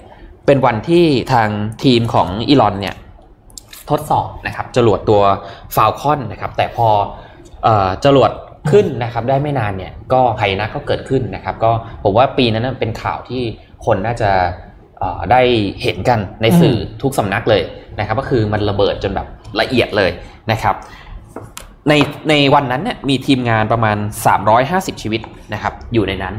[0.45, 1.49] เป็นวันที่ทาง
[1.83, 2.95] ทีมของอีลอนเนี่ย
[3.89, 5.21] ทดสอบนะครับจรวดตัว
[5.75, 6.87] Falcon นะครับ แต่พอ
[7.63, 8.31] เอ่อจรวด
[8.71, 11.71] ขึ้นนะครับ ได้ไม่นานเนี่ย ก็ภัยนะก็เกิดขึ้นนะครับ ก็
[12.03, 13.43] ผมว่าปีนั้นนะเป็นข่าวที่
[13.85, 14.31] คนน่าจะ
[14.99, 15.41] เอ่อได้
[15.81, 17.61] เห็นกันในสื่อทุกสำนักเลย
[17.99, 19.27] นะครับ ก็คือมันระเบิดจนแบบ
[19.61, 20.11] ละเอียดเลย
[20.51, 20.75] นะครับ
[21.89, 21.93] ใน
[22.29, 23.97] ในวันนั้นเนี่ยมีทีมงานประมาณ
[24.49, 25.21] 350 ชีวิต
[25.53, 26.35] นะครับ อยู่ในนั้น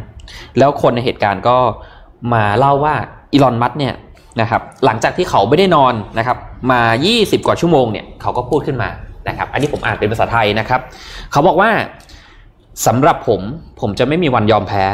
[0.59, 1.57] แล้วคนในเหตุการณ์ก็
[2.35, 2.95] มาเล่าว่า
[3.33, 3.95] อีลอนมัสเนี่ย
[4.41, 6.39] นะครับ หลังจากที่เขาไม่ได้นอนนะครับ
[6.71, 6.81] มา
[7.15, 8.89] 20 กว่าชั่วโมงเนี่ยเขาก็พูดขึ้นมา
[9.29, 10.81] นะครับ อันนี้ผมอ่านเป็นภาษาไทยนะครับ
[11.33, 11.71] เขาบอกว่า
[12.87, 13.41] สำหรับผม
[13.81, 14.85] ผมจะไม่มีวันยอมแพ้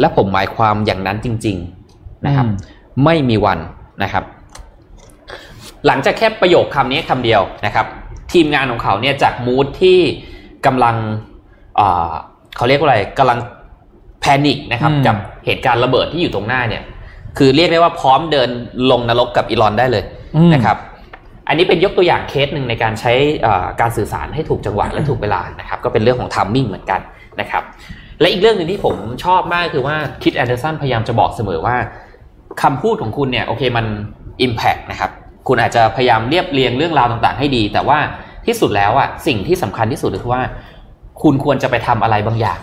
[0.00, 1.56] และผมหมายความอย่างนั้นจริง
[1.92, 2.56] ๆนะครับอืม
[3.04, 3.58] ไม่มีวัน
[4.02, 4.24] นะครับ
[5.86, 7.86] หลังจากแค่ประโยคคำนี้คำเดียวนะครับ
[8.32, 9.98] ทีมงานของเขาเนี่ยจากมูดที่
[10.66, 10.96] กำลัง
[11.76, 12.12] เอ่อ
[12.56, 13.38] เขาเรียกว่าอะไรกำลัง
[14.20, 15.16] panic นะครับอืมกับ
[15.46, 16.82] เหตุการณ์ระเบิดที่อยู่ตรงหน้าเนี่ย
[17.38, 18.48] คือเรียกได้ว่าพร้อมเดิน
[18.90, 20.04] ลงนรกกับอีลอนได้เลย
[20.36, 20.76] อืมนะครับ
[21.48, 23.12] อันนี้เป็นยกตัวอย่างเคสหนึ่งในการใช้
[23.42, 27.00] เอ่อการสื่อสารให้ถูกจังหวะและถูกเวลานะครับ ก็เป็นเรื่องของ timing เหมือนกัน
[27.40, 27.62] นะครับ
[28.20, 31.76] และอีกเรื่องหนึ่งที่ผมชอบมากคือว่าคริสแอนเดอร์สันพยายามจะบอกเสมอว่า
[32.62, 33.86] คำพูดของคุณเนี่ยโอเคมัน
[34.46, 35.10] Impact นะครับ
[35.52, 37.98] คุณอาจจะพยายามเรียบเรียงเรื่องราวต่างๆ ให้ดี แต่ว่า
[38.46, 40.42] ที่สุดแล้วอะสิ่งที่สำคัญที่สุดคือว่า
[41.22, 42.58] คุณควรจะไปทำอะไรบางอย่าง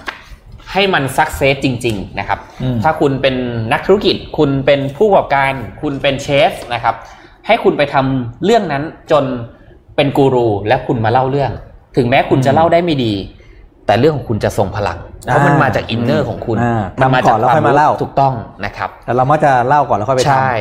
[0.72, 3.36] ให้มันสักเซสจริง ๆ นะครับอืมถ้าคุณเป็น
[3.74, 6.96] นักธุรกิจ คุณเป็นผู้ประกอบการ คุณเป็นเชฟนะครับ
[7.48, 9.24] ให้คุณไปทำเรื่องนั้นจน
[9.96, 11.52] เป็นกูรูและคุณมาเล่าเรื่อง
[11.98, 13.14] ถึงแม้คุณจะเล่าได้ไม่ดี
[13.86, 18.34] แต่เรื่องของคุณจะทรงพลังเพราะมันมาจากอินเนอร์ของคุณอ่ามันมาจากทำก่อนแล้วค่อยมาเล่าถูกต้อง
[18.66, 20.52] นะครับแต่เรามักจะเล่าก่อนแล้วค่อยไปทำใช่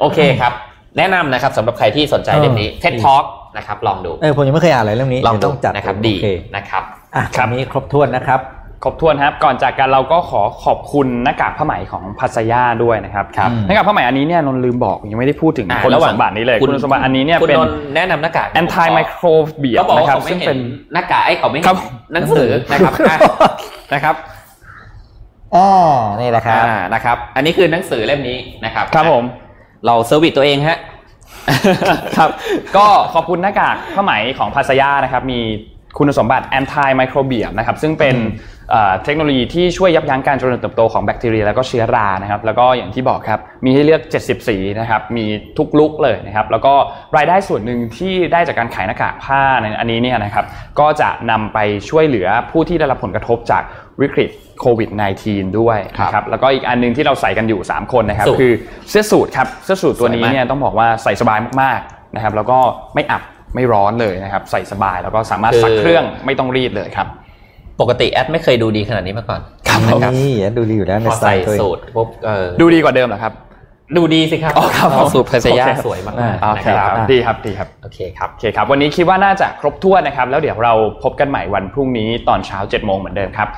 [0.00, 0.52] โอเคครับ
[0.98, 3.24] แนะนำนะครับสำหรับใครที่สนใจเออเรื่องนี้ TED Talk
[3.56, 6.26] นะครับลองดูเออผมยังไม่เคยอ่านเลยเรื่องนี้ลองเดี๋ยวดูต้องจัดนะครับโอดีเค
[6.56, 6.82] นะครับ
[7.14, 8.40] อะวันนี้ครบถ้วนนะครับ
[8.84, 20.60] ครบถ้วนครับก่อนจากกันเราก็ขอขอบคุณหน้ากากผ้าไหมของพัสยาด้วยนะครับครับหน้ากากผ้าไหมอันนี้เนี่ยนนท์ลืมบอกยังไม่ได้พูดถึงอ่าคุณระหว่างสมบัตินี้เลยคุณสมบัติอันนี้เนี่ยคุณเป็นนนท์แนะนำหน้ากาก anti microbial เขาบอกนะว่าครับเขาไม่ซึ่งเห็เป็นน
[20.92, 21.78] หน้ากากไอ้เขาไม่เห็ครันบ
[22.14, 23.16] หนังสือนะครับอะ
[23.94, 24.14] นะครับ
[25.54, 29.24] อ่านี่แหละครับอ่านะครับ อันนี้คือหนังสือเล่มนี้นะครับครับผม
[29.86, 30.78] เราเซอร์วิสตัวเองฮะ
[32.16, 32.30] ครับ
[32.76, 35.40] ก็ขอบคุณหน้ากากผ้าไหมของพัสยานะครับ มี
[35.98, 38.16] คุณสมบัติ anti microbial นะครับซึ่งเป็น
[38.70, 45.24] เอ่อเทคโนโลยีที่ช่วยยับยั้งการเจริญเติบโตของแบคทีเรียแล้วก็เชื้อรานะครับแล้วก็อย่างที่บอกครับมีให้เลือก 70 สีนะครับมี
[45.58, 46.74] ทุกลุกเลยนะครับแล้วก็
[47.16, 50.44] รายได้ส่วนหนึ่งที่ได้จากการขายหน้ากากผ้าในอันนี้เนี่ยนะครับ
[50.80, 51.58] ก็จะนำไป
[51.90, 53.62] ช่วยเหลือผู้ที่ได้รับผลกระทบจาก
[54.00, 54.30] วิกฤต
[54.60, 54.90] โควิด
[55.24, 58.52] -19 ด้วยนะครับแล้วก็อีกอันหนึงที่เราใส่กันอยู่ 3 คนนะครับสูทคือ
[58.90, 62.58] เสื้อสูทครับเสื้อสูทตัวนี้สวยมากเนี่ยต้องบอกว่าใส่สบายมากๆนะครับแล้วก็
[62.94, 63.22] ไม่อับ
[63.54, 67.08] ไม่ร้อนเลยนะครับ ใส่สบายแล้วก็สามารถซักเครื่องไม่ต้องรีดเลยครับ
[67.80, 73.32] ปกติแอดไม่เคยดูดีขนาดนี้มาก่อนครับผมนะครับนี่ดูดีอยู่แล้วในพอสไตใส่ล์ตัวเองสูตรปุ๊บเออดูดีกว่าเดิมเหรอครับ
[73.96, 83.48] ดูดีสิครับอ๋อครับผมสูตรเพรสยาโอเคสวยมากอ่าๆโอเคนะคครัรับบดีครับดีครับโอเคครับโอเคครับ วันนี้คิดว่าน่าจะครบถ้วนนะครับ แล้วเดี๋ยวเราพบกันใหม่วันพรุ่งนี้ตอนเช้า7โมงเหมือนเดิมครับ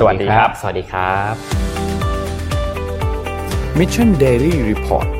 [0.00, 1.34] สวัสดีครับ สวัสดีครับ
[3.78, 5.19] Mission Daily Report